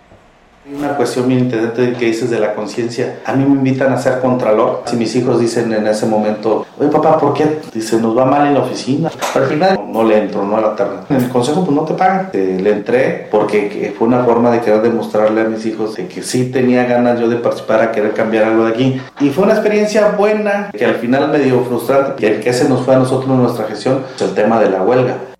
Una 0.66 0.96
cuestión 0.96 1.28
bien 1.28 1.40
interesante 1.40 1.92
que 1.92 2.06
dices 2.06 2.30
de 2.30 2.40
la 2.40 2.54
conciencia. 2.54 3.18
A 3.26 3.34
mí 3.34 3.44
me 3.44 3.54
invitan 3.54 3.92
a 3.92 3.98
ser 3.98 4.20
contralor. 4.20 4.82
Si 4.86 4.96
mis 4.96 5.14
hijos 5.14 5.38
dicen 5.38 5.70
en 5.74 5.86
ese 5.86 6.06
momento, 6.06 6.64
oye 6.78 6.88
papá, 6.88 7.18
¿por 7.18 7.34
qué? 7.34 7.60
Dice, 7.72 8.00
nos 8.00 8.16
va 8.16 8.24
mal 8.24 8.46
en 8.46 8.54
la 8.54 8.60
oficina. 8.60 9.10
Al 9.34 9.44
final 9.44 9.78
no 9.86 10.04
le 10.04 10.16
entro, 10.16 10.42
no 10.42 10.56
a 10.56 10.62
la 10.62 10.74
tarde. 10.74 11.00
En 11.10 11.16
el 11.16 11.28
consejo 11.28 11.66
pues 11.66 11.76
no 11.76 11.82
te 11.82 11.92
pagan. 11.92 12.30
Eh, 12.32 12.58
le 12.62 12.72
entré 12.72 13.28
porque 13.30 13.94
fue 13.98 14.08
una 14.08 14.24
forma 14.24 14.50
de 14.52 14.60
querer 14.60 14.80
demostrarle 14.80 15.42
a 15.42 15.44
mis 15.44 15.66
hijos 15.66 15.96
de 15.96 16.08
que 16.08 16.22
sí 16.22 16.46
tenía 16.46 16.84
ganas 16.84 17.20
yo 17.20 17.28
de 17.28 17.36
participar 17.36 17.82
a 17.82 17.92
querer 17.92 18.14
cambiar 18.14 18.44
algo 18.44 18.64
de 18.64 18.72
aquí. 18.72 19.00
Y 19.20 19.28
fue 19.28 19.44
una 19.44 19.52
experiencia 19.52 20.12
buena 20.16 20.70
que 20.72 20.86
al 20.86 20.94
final 20.94 21.28
medio 21.28 21.62
frustrante. 21.64 22.14
Que 22.14 22.36
el 22.36 22.40
que 22.40 22.54
se 22.54 22.70
nos 22.70 22.86
fue 22.86 22.94
a 22.94 22.98
nosotros 22.98 23.30
en 23.30 23.42
nuestra 23.42 23.66
gestión, 23.66 24.02
es 24.16 24.22
el 24.22 24.32
tema 24.32 24.58
de 24.58 24.70
la 24.70 24.82
huelga. 24.82 25.33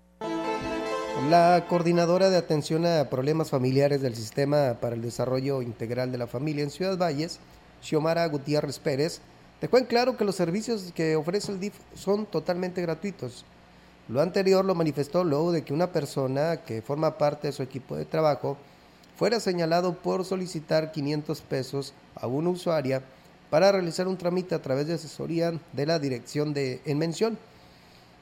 La 1.29 1.65
coordinadora 1.67 2.29
de 2.29 2.37
atención 2.37 2.85
a 2.85 3.09
problemas 3.09 3.49
familiares 3.49 3.99
del 3.99 4.15
Sistema 4.15 4.75
para 4.79 4.93
el 4.93 5.01
Desarrollo 5.01 5.63
Integral 5.63 6.11
de 6.11 6.19
la 6.19 6.27
Familia 6.27 6.63
en 6.63 6.69
Ciudad 6.69 6.99
Valles, 6.99 7.39
Xiomara 7.81 8.27
Gutiérrez 8.27 8.77
Pérez, 8.77 9.21
dejó 9.59 9.79
en 9.79 9.85
claro 9.85 10.17
que 10.17 10.25
los 10.25 10.35
servicios 10.35 10.91
que 10.93 11.15
ofrece 11.15 11.51
el 11.51 11.59
DIF 11.59 11.73
son 11.95 12.27
totalmente 12.27 12.79
gratuitos. 12.83 13.43
Lo 14.07 14.21
anterior 14.21 14.63
lo 14.63 14.75
manifestó 14.75 15.23
luego 15.23 15.51
de 15.51 15.63
que 15.63 15.73
una 15.73 15.91
persona 15.91 16.57
que 16.57 16.83
forma 16.83 17.17
parte 17.17 17.47
de 17.47 17.53
su 17.53 17.63
equipo 17.63 17.95
de 17.95 18.05
trabajo 18.05 18.55
fuera 19.17 19.39
señalado 19.39 19.95
por 19.95 20.25
solicitar 20.25 20.91
500 20.91 21.41
pesos 21.41 21.95
a 22.13 22.27
una 22.27 22.51
usuaria 22.51 23.01
para 23.49 23.71
realizar 23.71 24.07
un 24.07 24.17
trámite 24.17 24.53
a 24.53 24.61
través 24.61 24.85
de 24.85 24.93
asesoría 24.93 25.59
de 25.73 25.85
la 25.87 25.97
dirección 25.97 26.53
de 26.53 26.81
en 26.85 26.99
mención. 26.99 27.39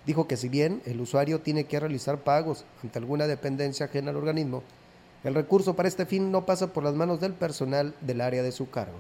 Dijo 0.05 0.27
que 0.27 0.37
si 0.37 0.49
bien 0.49 0.81
el 0.85 0.99
usuario 0.99 1.41
tiene 1.41 1.65
que 1.65 1.79
realizar 1.79 2.19
pagos 2.19 2.65
ante 2.83 2.99
alguna 2.99 3.27
dependencia 3.27 3.85
ajena 3.85 4.11
al 4.11 4.17
organismo, 4.17 4.63
el 5.23 5.33
recurso 5.33 5.75
para 5.75 5.87
este 5.87 6.05
fin 6.05 6.31
no 6.31 6.45
pasa 6.45 6.73
por 6.73 6.83
las 6.83 6.93
manos 6.93 7.21
del 7.21 7.33
personal 7.33 7.95
del 8.01 8.21
área 8.21 8.43
de 8.43 8.51
su 8.51 8.69
cargo 8.69 8.97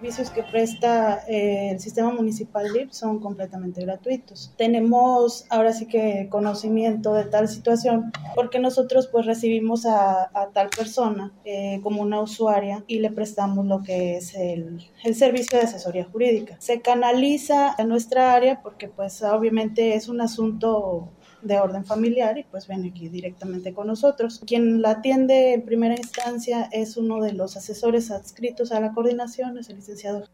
servicios 0.00 0.30
que 0.30 0.42
presta 0.42 1.24
eh, 1.28 1.72
el 1.72 1.78
sistema 1.78 2.10
municipal 2.10 2.72
DIP 2.72 2.90
son 2.90 3.20
completamente 3.20 3.82
gratuitos. 3.82 4.54
Tenemos 4.56 5.44
ahora 5.50 5.74
sí 5.74 5.86
que 5.86 6.28
conocimiento 6.30 7.12
de 7.12 7.24
tal 7.24 7.48
situación 7.48 8.10
porque 8.34 8.60
nosotros 8.60 9.08
pues 9.08 9.26
recibimos 9.26 9.84
a, 9.84 10.30
a 10.32 10.48
tal 10.54 10.70
persona 10.70 11.34
eh, 11.44 11.80
como 11.82 12.00
una 12.00 12.18
usuaria 12.22 12.82
y 12.86 13.00
le 13.00 13.10
prestamos 13.10 13.66
lo 13.66 13.82
que 13.82 14.16
es 14.16 14.34
el, 14.34 14.88
el, 15.04 15.14
servicio 15.14 15.58
de 15.58 15.64
asesoría 15.64 16.06
jurídica. 16.10 16.56
Se 16.60 16.80
canaliza 16.80 17.74
a 17.76 17.84
nuestra 17.84 18.32
área 18.32 18.62
porque 18.62 18.88
pues 18.88 19.22
obviamente 19.22 19.96
es 19.96 20.08
un 20.08 20.22
asunto 20.22 21.10
de 21.42 21.58
orden 21.58 21.84
familiar 21.84 22.38
y 22.38 22.44
pues 22.44 22.66
ven 22.66 22.84
aquí 22.84 23.08
directamente 23.08 23.72
con 23.72 23.86
nosotros. 23.86 24.40
Quien 24.46 24.82
la 24.82 24.90
atiende 24.90 25.54
en 25.54 25.62
primera 25.62 25.94
instancia 25.96 26.68
es 26.72 26.96
uno 26.96 27.22
de 27.22 27.32
los 27.32 27.56
asesores 27.56 28.10
adscritos 28.10 28.72
a 28.72 28.80
la 28.80 28.92
coordinación, 28.92 29.58
es 29.58 29.68
el 29.70 29.76
licenciado. 29.76 30.24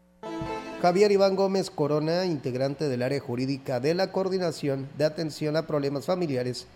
Javier 0.81 1.11
Iván 1.11 1.35
Gómez 1.35 1.69
Corona, 1.69 2.25
integrante 2.25 2.87
del 2.87 3.01
área 3.01 3.19
jurídica 3.19 3.79
de 3.79 3.95
la 3.95 4.11
Coordinación 4.11 4.87
de 4.97 5.05
Atención 5.05 5.55
a 5.55 5.65
Problemas 5.65 6.05
Familiares, 6.05 6.67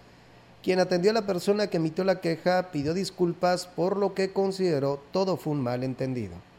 quien 0.63 0.79
atendió 0.79 1.11
a 1.11 1.15
la 1.15 1.25
persona 1.25 1.67
que 1.67 1.77
emitió 1.77 2.03
la 2.03 2.19
queja, 2.19 2.71
pidió 2.71 2.93
disculpas 2.93 3.67
por 3.67 3.97
lo 3.97 4.13
que 4.13 4.31
consideró 4.31 5.01
todo 5.11 5.37
fue 5.37 5.53
un 5.53 5.61
malentendido 5.61 6.50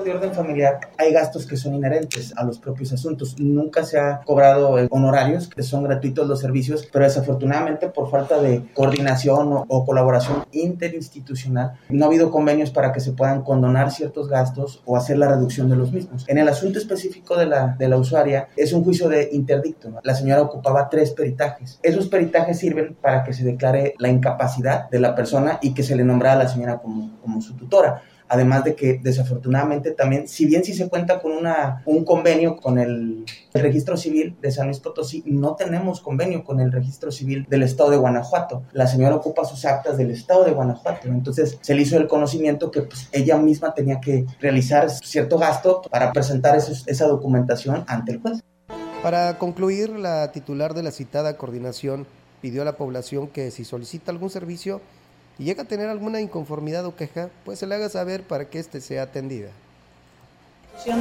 de 0.00 0.10
orden 0.10 0.32
familiar 0.32 0.80
hay 0.96 1.12
gastos 1.12 1.46
que 1.46 1.56
son 1.56 1.74
inherentes 1.74 2.32
a 2.36 2.44
los 2.44 2.58
propios 2.58 2.92
asuntos. 2.92 3.38
Nunca 3.38 3.84
se 3.84 3.98
ha 3.98 4.22
cobrado 4.24 4.76
honorarios, 4.90 5.48
que 5.48 5.62
son 5.62 5.84
gratuitos 5.84 6.26
los 6.26 6.40
servicios, 6.40 6.88
pero 6.90 7.04
desafortunadamente 7.04 7.88
por 7.88 8.10
falta 8.10 8.40
de 8.40 8.64
coordinación 8.74 9.50
o, 9.68 9.84
colaboración 9.84 10.44
interinstitucional, 10.52 11.78
no 11.88 12.04
ha 12.04 12.08
habido 12.08 12.30
convenios 12.30 12.70
para 12.70 12.92
que 12.92 13.00
se 13.00 13.12
puedan 13.12 13.42
condonar 13.42 13.90
ciertos 13.90 14.28
gastos 14.28 14.82
o 14.86 14.96
hacer 14.96 15.18
la 15.18 15.28
reducción 15.28 15.68
de 15.68 15.76
los 15.76 15.92
mismos. 15.92 16.24
En 16.28 16.38
el 16.38 16.48
asunto 16.48 16.78
específico 16.78 17.36
de 17.36 17.46
la, 17.46 17.96
usuaria, 17.96 18.48
es 18.56 18.72
un 18.72 18.84
juicio 18.84 19.08
de 19.08 19.28
interdicto. 19.32 19.92
La 20.02 20.14
señora 20.14 20.42
ocupaba 20.42 20.88
tres 20.88 21.10
peritajes. 21.10 21.78
Esos 21.82 22.08
peritajes 22.08 22.58
sirven 22.58 22.96
para 23.00 23.22
que 23.24 23.32
se 23.32 23.44
declare 23.44 23.94
la 23.98 24.08
incapacidad 24.08 24.88
de 24.88 25.00
la 25.00 25.14
persona 25.14 25.58
y 25.60 25.74
que 25.74 25.82
se 25.82 25.96
le 25.96 26.04
nombra 26.04 26.32
a 26.32 26.36
la 26.36 26.48
señora 26.48 26.80
como 26.80 27.40
su 27.42 27.54
tutora 27.54 28.02
además 28.32 28.64
de 28.64 28.74
que 28.74 28.98
desafortunadamente 29.02 29.90
también, 29.90 30.26
si 30.26 30.46
bien 30.46 30.64
sí 30.64 30.72
se 30.72 30.88
cuenta 30.88 31.20
con 31.20 31.32
una, 31.32 31.82
un 31.84 32.02
convenio 32.02 32.56
con 32.56 32.78
el, 32.78 33.26
registro 33.52 33.98
civil 33.98 34.34
de 34.40 34.50
San 34.50 34.68
Luis 34.68 34.80
Potosí, 34.80 35.22
no 35.26 35.54
tenemos 35.54 36.00
convenio 36.00 36.42
con 36.42 36.58
el 36.58 36.72
registro 36.72 37.12
civil 37.12 37.44
del 37.50 37.62
estado 37.62 37.90
de 37.90 37.98
Guanajuato. 37.98 38.62
La 38.72 38.86
señora 38.86 39.16
ocupa 39.16 39.44
sus 39.44 39.66
actas 39.66 39.98
del 39.98 40.10
estado 40.10 40.44
de 40.44 40.52
Guanajuato, 40.52 41.08
entonces 41.08 41.58
se 41.60 41.74
le 41.74 41.82
hizo 41.82 41.98
el 41.98 42.08
conocimiento 42.08 42.70
que 42.70 42.80
pues, 42.80 43.10
ella 43.12 43.36
misma 43.36 43.74
tenía 43.74 44.00
que 44.00 44.24
realizar 44.40 44.88
cierto 44.88 45.36
gasto 45.36 45.82
para 45.90 46.10
presentar 46.14 46.56
esa 46.56 47.06
documentación 47.06 47.84
ante 47.86 48.12
el 48.12 48.20
juez. 48.22 48.40
Para 49.02 49.36
concluir, 49.36 49.90
la 49.90 50.32
titular 50.32 50.72
de 50.72 50.82
la 50.82 50.90
citada 50.90 51.36
coordinación 51.36 52.06
pidió 52.40 52.62
a 52.62 52.64
la 52.64 52.78
población 52.78 53.28
que 53.28 53.50
si 53.50 53.66
solicita 53.66 54.10
algún 54.10 54.30
servicio, 54.30 54.80
y 55.38 55.44
llega 55.44 55.62
a 55.62 55.68
tener 55.68 55.88
alguna 55.88 56.20
inconformidad 56.20 56.84
o 56.86 56.96
queja, 56.96 57.30
pues 57.44 57.58
se 57.58 57.66
le 57.66 57.74
haga 57.74 57.88
saber 57.88 58.22
para 58.22 58.48
que 58.48 58.58
éste 58.58 58.80
sea 58.80 59.04
atendida 59.04 59.50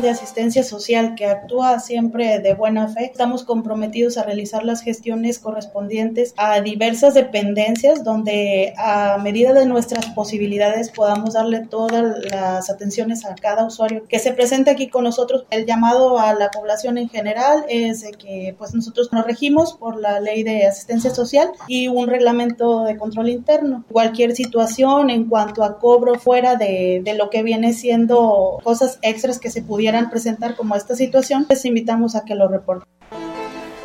de 0.02 0.10
asistencia 0.10 0.64
social 0.64 1.16
que 1.16 1.26
actúa 1.26 1.80
siempre 1.80 2.40
de 2.40 2.54
buena 2.54 2.88
fe. 2.88 3.06
Estamos 3.06 3.44
comprometidos 3.44 4.18
a 4.18 4.24
realizar 4.24 4.64
las 4.64 4.84
gestiones 4.84 5.40
correspondientes 5.40 6.36
a 6.38 6.62
diversas 6.62 7.16
dependencias 7.16 8.04
donde 8.04 8.76
a 8.78 9.18
medida 9.18 9.54
de 9.54 9.66
nuestras 9.66 10.06
posibilidades 10.12 10.92
podamos 10.92 11.34
darle 11.34 11.66
todas 11.68 12.24
las 12.30 12.70
atenciones 12.70 13.26
a 13.26 13.34
cada 13.34 13.66
usuario 13.66 14.04
que 14.08 14.20
se 14.20 14.34
presente 14.34 14.70
aquí 14.70 14.88
con 14.88 15.04
nosotros. 15.04 15.46
El 15.50 15.66
llamado 15.66 16.20
a 16.20 16.34
la 16.36 16.52
población 16.52 17.00
en 17.00 17.10
general 17.10 17.66
es 17.68 18.02
de 18.02 18.12
que 18.12 18.56
pues 18.60 18.76
nosotros 18.76 19.10
nos 19.12 19.26
regimos 19.26 19.74
por 19.74 20.00
la 20.00 20.20
ley 20.20 20.44
de 20.44 20.68
asistencia 20.68 21.10
social 21.10 21.50
y 21.68 21.88
un 21.88 22.08
reglamento 22.08 22.84
de 22.84 22.98
control 22.98 23.30
interno. 23.30 23.84
Cualquier 23.92 24.36
situación 24.36 25.10
en 25.10 25.28
cuanto 25.28 25.64
a 25.64 25.80
cobro 25.80 26.20
fuera 26.20 26.56
de, 26.56 27.02
de 27.04 27.16
lo 27.16 27.32
que 27.32 27.42
viene 27.42 27.74
siendo 27.74 28.60
cosas 28.64 29.00
extras 29.02 29.40
que 29.40 29.50
se 29.50 29.61
pudieran 29.62 30.10
presentar 30.10 30.56
como 30.56 30.76
esta 30.76 30.96
situación, 30.96 31.46
les 31.50 31.64
invitamos 31.66 32.16
a 32.16 32.26
que 32.26 32.36
lo 32.36 32.48
reporten. 32.48 32.88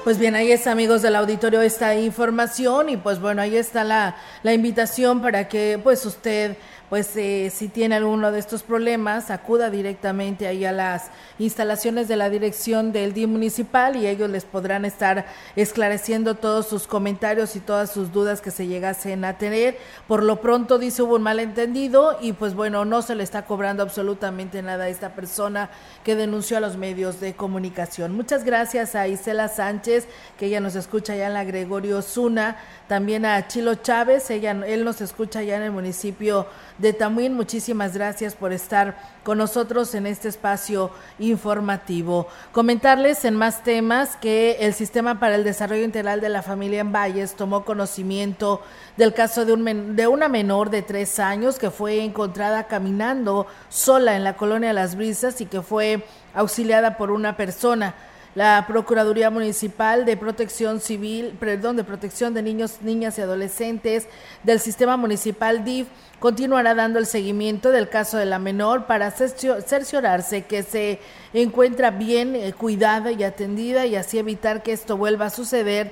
Pues 0.06 0.18
bien, 0.18 0.36
ahí 0.36 0.52
está, 0.52 0.70
amigos 0.70 1.02
del 1.02 1.16
auditorio, 1.16 1.60
esta 1.62 1.96
información 1.96 2.88
y 2.90 2.96
pues 2.96 3.20
bueno, 3.20 3.42
ahí 3.42 3.56
está 3.56 3.82
la, 3.82 4.14
la 4.44 4.54
invitación 4.54 5.20
para 5.20 5.48
que 5.48 5.80
pues 5.82 6.06
usted 6.06 6.56
pues 6.88 7.16
eh, 7.16 7.50
si 7.54 7.68
tiene 7.68 7.96
alguno 7.96 8.30
de 8.30 8.38
estos 8.38 8.62
problemas, 8.62 9.30
acuda 9.30 9.70
directamente 9.70 10.46
ahí 10.46 10.64
a 10.64 10.72
las 10.72 11.10
instalaciones 11.38 12.08
de 12.08 12.16
la 12.16 12.30
dirección 12.30 12.92
del 12.92 13.12
DIM 13.12 13.30
municipal 13.30 13.96
y 13.96 14.06
ellos 14.06 14.30
les 14.30 14.44
podrán 14.44 14.84
estar 14.84 15.26
esclareciendo 15.56 16.36
todos 16.36 16.66
sus 16.66 16.86
comentarios 16.86 17.56
y 17.56 17.60
todas 17.60 17.90
sus 17.90 18.12
dudas 18.12 18.40
que 18.40 18.50
se 18.50 18.66
llegasen 18.66 19.24
a 19.24 19.38
tener. 19.38 19.78
Por 20.06 20.22
lo 20.22 20.40
pronto 20.40 20.78
dice 20.78 21.02
hubo 21.02 21.16
un 21.16 21.22
malentendido 21.22 22.18
y 22.20 22.32
pues 22.32 22.54
bueno, 22.54 22.84
no 22.84 23.02
se 23.02 23.14
le 23.14 23.24
está 23.24 23.44
cobrando 23.46 23.82
absolutamente 23.82 24.62
nada 24.62 24.84
a 24.84 24.88
esta 24.88 25.14
persona 25.14 25.70
que 26.04 26.14
denunció 26.14 26.56
a 26.56 26.60
los 26.60 26.76
medios 26.76 27.20
de 27.20 27.34
comunicación. 27.34 28.14
Muchas 28.14 28.44
gracias 28.44 28.94
a 28.94 29.08
Isela 29.08 29.48
Sánchez, 29.48 30.06
que 30.38 30.46
ella 30.46 30.60
nos 30.60 30.76
escucha 30.76 31.16
ya 31.16 31.26
en 31.26 31.34
la 31.34 31.44
Gregorio 31.44 32.02
Zuna, 32.02 32.56
también 32.88 33.24
a 33.24 33.48
Chilo 33.48 33.74
Chávez, 33.74 34.30
ella, 34.30 34.52
él 34.66 34.84
nos 34.84 35.00
escucha 35.00 35.42
ya 35.42 35.56
en 35.56 35.62
el 35.62 35.72
municipio 35.72 36.46
de 36.78 36.92
Tamuín. 36.92 37.34
Muchísimas 37.34 37.94
gracias 37.94 38.34
por 38.34 38.52
estar 38.52 38.96
con 39.24 39.38
nosotros 39.38 39.94
en 39.94 40.06
este 40.06 40.28
espacio 40.28 40.90
informativo. 41.18 42.28
Comentarles 42.52 43.24
en 43.24 43.34
más 43.34 43.62
temas 43.62 44.16
que 44.16 44.58
el 44.60 44.74
Sistema 44.74 45.18
para 45.18 45.34
el 45.34 45.44
Desarrollo 45.44 45.84
Integral 45.84 46.20
de 46.20 46.28
la 46.28 46.42
Familia 46.42 46.80
en 46.80 46.92
Valles 46.92 47.34
tomó 47.34 47.64
conocimiento 47.64 48.62
del 48.96 49.14
caso 49.14 49.44
de, 49.44 49.52
un 49.52 49.96
de 49.96 50.06
una 50.06 50.28
menor 50.28 50.70
de 50.70 50.82
tres 50.82 51.18
años 51.18 51.58
que 51.58 51.70
fue 51.70 52.02
encontrada 52.02 52.64
caminando 52.64 53.46
sola 53.68 54.16
en 54.16 54.24
la 54.24 54.36
colonia 54.36 54.72
Las 54.72 54.96
Brisas 54.96 55.40
y 55.40 55.46
que 55.46 55.62
fue 55.62 56.04
auxiliada 56.34 56.96
por 56.96 57.10
una 57.10 57.36
persona. 57.36 57.94
La 58.36 58.66
Procuraduría 58.68 59.30
Municipal 59.30 60.04
de 60.04 60.14
Protección 60.18 60.80
Civil, 60.80 61.34
perdón, 61.40 61.76
de 61.76 61.84
Protección 61.84 62.34
de 62.34 62.42
Niños, 62.42 62.82
Niñas 62.82 63.16
y 63.16 63.22
Adolescentes 63.22 64.08
del 64.42 64.60
Sistema 64.60 64.98
Municipal 64.98 65.64
DIF 65.64 65.86
continuará 66.18 66.74
dando 66.74 66.98
el 66.98 67.06
seguimiento 67.06 67.70
del 67.70 67.88
caso 67.88 68.18
de 68.18 68.26
la 68.26 68.38
menor 68.38 68.84
para 68.84 69.10
cerciorarse 69.10 70.42
que 70.42 70.62
se 70.62 71.00
encuentra 71.32 71.90
bien 71.90 72.36
eh, 72.36 72.52
cuidada 72.52 73.10
y 73.10 73.24
atendida 73.24 73.86
y 73.86 73.96
así 73.96 74.18
evitar 74.18 74.62
que 74.62 74.72
esto 74.72 74.98
vuelva 74.98 75.24
a 75.24 75.30
suceder 75.30 75.90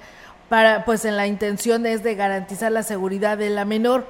para 0.50 0.84
pues 0.84 1.06
en 1.06 1.16
la 1.16 1.26
intención 1.26 1.86
es 1.86 2.02
de 2.02 2.14
garantizar 2.14 2.70
la 2.70 2.82
seguridad 2.82 3.38
de 3.38 3.48
la 3.48 3.64
menor. 3.64 4.04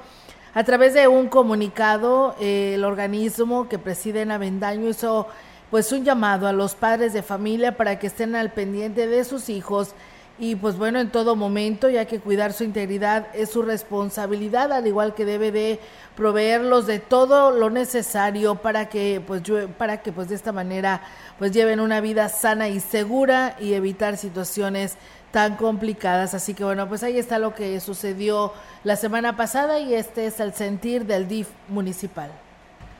A 0.53 0.65
través 0.65 0.93
de 0.93 1.07
un 1.07 1.29
comunicado, 1.29 2.35
eh, 2.41 2.73
el 2.75 2.83
organismo 2.83 3.69
que 3.69 3.79
preside 3.79 4.23
en 4.23 4.31
Avendaño 4.31 4.89
hizo 4.89 5.27
pues 5.71 5.91
un 5.91 6.03
llamado 6.03 6.47
a 6.47 6.53
los 6.53 6.75
padres 6.75 7.13
de 7.13 7.23
familia 7.23 7.75
para 7.77 7.99
que 7.99 8.07
estén 8.07 8.35
al 8.35 8.51
pendiente 8.51 9.07
de 9.07 9.23
sus 9.23 9.49
hijos 9.49 9.95
y 10.37 10.57
pues 10.57 10.77
bueno, 10.77 10.99
en 10.99 11.11
todo 11.11 11.37
momento, 11.37 11.89
ya 11.89 12.05
que 12.05 12.19
cuidar 12.19 12.51
su 12.51 12.65
integridad 12.65 13.27
es 13.33 13.51
su 13.51 13.61
responsabilidad, 13.61 14.73
al 14.73 14.85
igual 14.85 15.15
que 15.15 15.23
debe 15.23 15.53
de 15.53 15.79
proveerlos 16.17 16.87
de 16.87 16.99
todo 16.99 17.51
lo 17.51 17.69
necesario 17.69 18.55
para 18.55 18.89
que 18.89 19.23
pues 19.25 19.43
para 19.77 20.01
que 20.01 20.11
pues 20.11 20.27
de 20.27 20.35
esta 20.35 20.51
manera 20.51 21.01
pues 21.39 21.53
lleven 21.53 21.79
una 21.79 22.01
vida 22.01 22.27
sana 22.27 22.67
y 22.67 22.81
segura 22.81 23.55
y 23.61 23.75
evitar 23.75 24.17
situaciones 24.17 24.97
tan 25.31 25.55
complicadas. 25.55 26.33
Así 26.33 26.53
que 26.53 26.65
bueno, 26.65 26.89
pues 26.89 27.03
ahí 27.03 27.17
está 27.17 27.39
lo 27.39 27.55
que 27.55 27.79
sucedió 27.79 28.51
la 28.83 28.97
semana 28.97 29.37
pasada 29.37 29.79
y 29.79 29.93
este 29.93 30.25
es 30.25 30.41
el 30.41 30.53
sentir 30.53 31.05
del 31.05 31.29
DIF 31.29 31.47
municipal. 31.69 32.29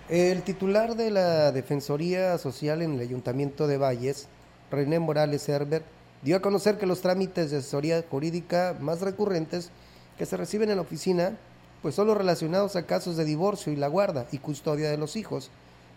El 0.08 0.44
titular 0.44 0.96
de 0.96 1.10
la 1.10 1.52
Defensoría 1.52 2.38
Social 2.38 2.84
en 2.84 2.94
el 2.94 3.00
Ayuntamiento 3.00 3.66
de 3.66 3.80
Valles, 3.80 4.28
René 4.70 5.00
Morales 5.00 5.50
Herbert, 5.50 5.84
dio 6.22 6.38
a 6.38 6.42
conocer 6.42 6.78
que 6.78 6.86
los 6.86 7.02
trámites 7.02 7.50
de 7.50 7.58
asesoría 7.58 8.04
jurídica 8.08 8.78
más 8.80 9.02
recurrentes 9.02 9.72
que 10.20 10.28
se 10.28 10.38
reciben 10.38 10.70
en 10.70 10.76
la 10.76 10.84
oficina, 10.84 11.36
pues 11.82 11.96
son 11.96 12.06
los 12.06 12.18
relacionados 12.20 12.76
a 12.76 12.86
casos 12.86 13.18
de 13.18 13.26
divorcio 13.26 13.74
y 13.74 13.78
la 13.78 13.88
guarda 13.88 14.28
y 14.32 14.38
custodia 14.38 14.92
de 14.92 14.98
los 15.00 15.16
hijos. 15.16 15.50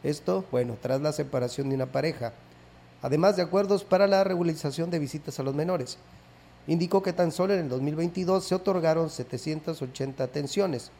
Esto, 0.02 0.42
bueno, 0.50 0.78
tras 0.80 1.02
la 1.02 1.12
separación 1.12 1.68
de 1.68 1.74
una 1.74 1.92
pareja, 1.92 2.32
además 3.02 3.36
de 3.36 3.42
acuerdos 3.42 3.84
para 3.84 4.06
la 4.06 4.24
regularización 4.24 4.90
de 4.90 5.00
visitas 5.00 5.38
a 5.38 5.42
los 5.42 5.54
menores. 5.54 5.98
Indicó 6.66 7.02
que 7.02 7.12
tan 7.12 7.30
solo 7.30 7.52
en 7.52 7.60
el 7.60 7.68
2022 7.68 8.42
se 8.42 8.54
otorgaron 8.54 9.10
780 9.10 10.24
atenciones, 10.24 10.92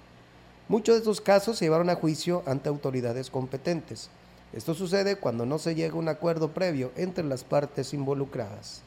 Muchos 0.69 0.95
de 0.95 0.99
estos 0.99 1.23
casos 1.23 1.57
se 1.57 1.65
llevaron 1.65 1.89
a 1.89 1.95
juicio 1.95 2.43
ante 2.47 2.69
autoridades 2.69 3.31
competentes. 3.31 4.11
Esto 4.53 4.75
sucede 4.75 5.17
cuando 5.17 5.47
no 5.47 5.59
se 5.59 5.75
llega 5.75 5.95
a 5.95 5.99
un 5.99 6.09
acuerdo 6.09 6.51
previo 6.51 6.93
entre 6.97 7.25
las 7.25 7.43
partes 7.43 7.95
involucradas. 7.95 8.83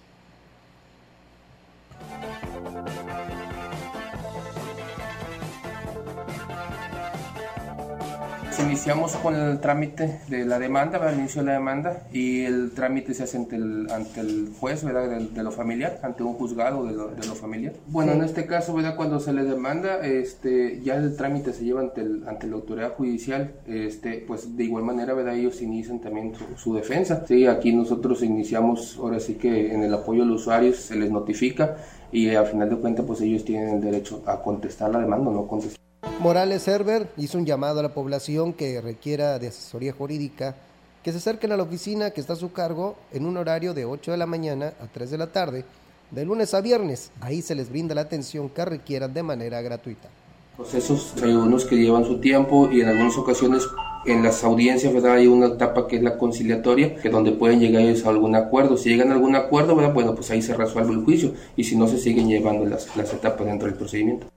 Iniciamos 8.64 9.16
con 9.18 9.36
el 9.36 9.60
trámite 9.60 10.22
de 10.28 10.46
la 10.46 10.60
demanda, 10.60 11.10
el 11.10 11.20
inicio 11.20 11.42
de 11.42 11.48
la 11.48 11.54
demanda, 11.54 12.04
y 12.14 12.42
el 12.42 12.72
trámite 12.72 13.14
se 13.14 13.24
hace 13.24 13.38
ante 13.38 13.56
el, 13.56 13.88
ante 13.92 14.22
el 14.22 14.54
juez 14.60 14.84
¿verdad? 14.84 15.20
De, 15.20 15.44
lo 15.44 15.52
familiar, 15.52 16.00
ante 16.04 16.24
un 16.24 16.34
juzgado 16.34 16.86
de 16.86 16.94
lo, 16.94 17.10
de 17.10 17.28
lo 17.28 17.36
familiar. 17.36 17.74
Bueno, 17.88 18.14
en 18.14 18.24
este 18.24 18.46
caso, 18.46 18.74
¿verdad? 18.74 18.96
cuando 18.96 19.20
se 19.20 19.34
le 19.34 19.44
demanda, 19.44 20.06
este, 20.06 20.80
ya 20.82 20.96
el 20.96 21.16
trámite 21.16 21.54
se 21.54 21.64
lleva 21.64 21.82
ante, 21.82 22.02
el, 22.02 22.24
ante 22.28 22.48
la 22.48 22.56
autoridad 22.56 22.94
judicial, 22.94 23.52
este, 23.68 24.24
pues 24.28 24.56
de 24.56 24.64
igual 24.64 24.84
manera 24.84 25.14
¿verdad? 25.14 25.36
ellos 25.36 25.62
inician 25.62 26.00
también 26.00 26.34
su, 26.56 26.74
defensa. 26.74 27.26
Sí, 27.28 27.48
aquí 27.48 27.74
nosotros 27.74 28.24
iniciamos, 28.24 28.98
ahora 29.00 29.20
sí 29.20 29.36
que 29.36 29.74
en 29.74 29.84
el 29.84 29.94
apoyo 29.94 30.24
a 30.24 30.26
los 30.26 30.42
usuarios 30.42 30.78
se 30.78 30.96
les 30.96 31.12
notifica 31.12 31.78
y 32.12 32.30
al 32.30 32.46
final 32.46 32.70
de 32.70 32.78
cuentas 32.78 33.06
pues 33.06 33.22
ellos 33.22 33.44
tienen 33.44 33.76
el 33.76 33.82
derecho 33.82 34.24
a 34.26 34.42
contestar 34.42 34.92
la 34.92 35.00
demanda 35.00 35.30
o 35.30 35.34
no 35.34 35.48
contestar. 35.48 35.82
Morales 36.22 36.62
Server 36.62 37.10
hizo 37.18 37.40
un 37.40 37.48
llamado 37.48 37.80
a 37.80 37.84
la 37.84 37.96
población 37.96 38.54
que 38.54 38.80
requiera 38.80 39.40
de 39.40 39.48
asesoría 39.48 39.92
jurídica 39.92 40.56
que 41.04 41.12
se 41.12 41.18
acerquen 41.18 41.52
a 41.52 41.58
la 41.58 41.64
oficina 41.64 42.12
que 42.12 42.22
está 42.22 42.34
a 42.34 42.36
su 42.36 42.52
cargo 42.52 42.96
en 43.12 43.26
un 43.26 43.38
horario 43.38 43.74
de 43.74 43.86
8 43.86 44.12
de 44.12 44.18
la 44.18 44.28
mañana 44.28 44.74
a 44.80 44.86
3 44.86 45.10
de 45.10 45.18
la 45.18 45.32
tarde, 45.32 45.66
de 46.12 46.24
lunes 46.24 46.54
a 46.54 46.62
viernes. 46.62 47.12
Ahí 47.22 47.42
se 47.42 47.56
les 47.56 47.72
brinda 47.72 47.96
la 47.96 48.02
atención 48.02 48.50
que 48.50 48.64
requieran 48.66 49.14
de 49.14 49.24
manera 49.24 49.62
gratuita. 49.64 50.10
Procesos 50.56 51.14
hay 51.24 51.34
unos 51.34 51.66
que 51.66 51.76
llevan 51.76 52.06
su 52.06 52.20
tiempo 52.20 52.70
y 52.72 52.82
en 52.82 52.90
algunas 52.90 53.18
ocasiones 53.18 53.68
en 54.06 54.22
las 54.22 54.44
audiencias 54.44 54.94
¿verdad? 54.94 55.14
hay 55.14 55.26
una 55.26 55.48
etapa 55.48 55.88
que 55.88 55.96
es 55.96 56.04
la 56.04 56.20
conciliatoria, 56.20 56.96
que 56.98 57.10
donde 57.10 57.32
pueden 57.32 57.60
llegar 57.60 57.82
ellos 57.82 58.06
a 58.06 58.10
algún 58.10 58.36
acuerdo. 58.36 58.78
Si 58.78 58.90
llegan 58.90 59.10
a 59.10 59.16
algún 59.16 59.36
acuerdo, 59.36 59.76
¿verdad? 59.76 59.94
bueno, 59.94 60.14
pues 60.14 60.30
ahí 60.30 60.44
se 60.44 60.56
resuelve 60.56 60.94
el 60.94 61.04
juicio 61.04 61.34
y 61.56 61.64
si 61.64 61.76
no, 61.76 61.88
se 61.88 61.98
siguen 61.98 62.28
llevando 62.28 62.66
las, 62.66 62.96
las 62.96 63.12
etapas 63.12 63.48
dentro 63.48 63.68
del 63.68 63.76
procedimiento. 63.76 64.28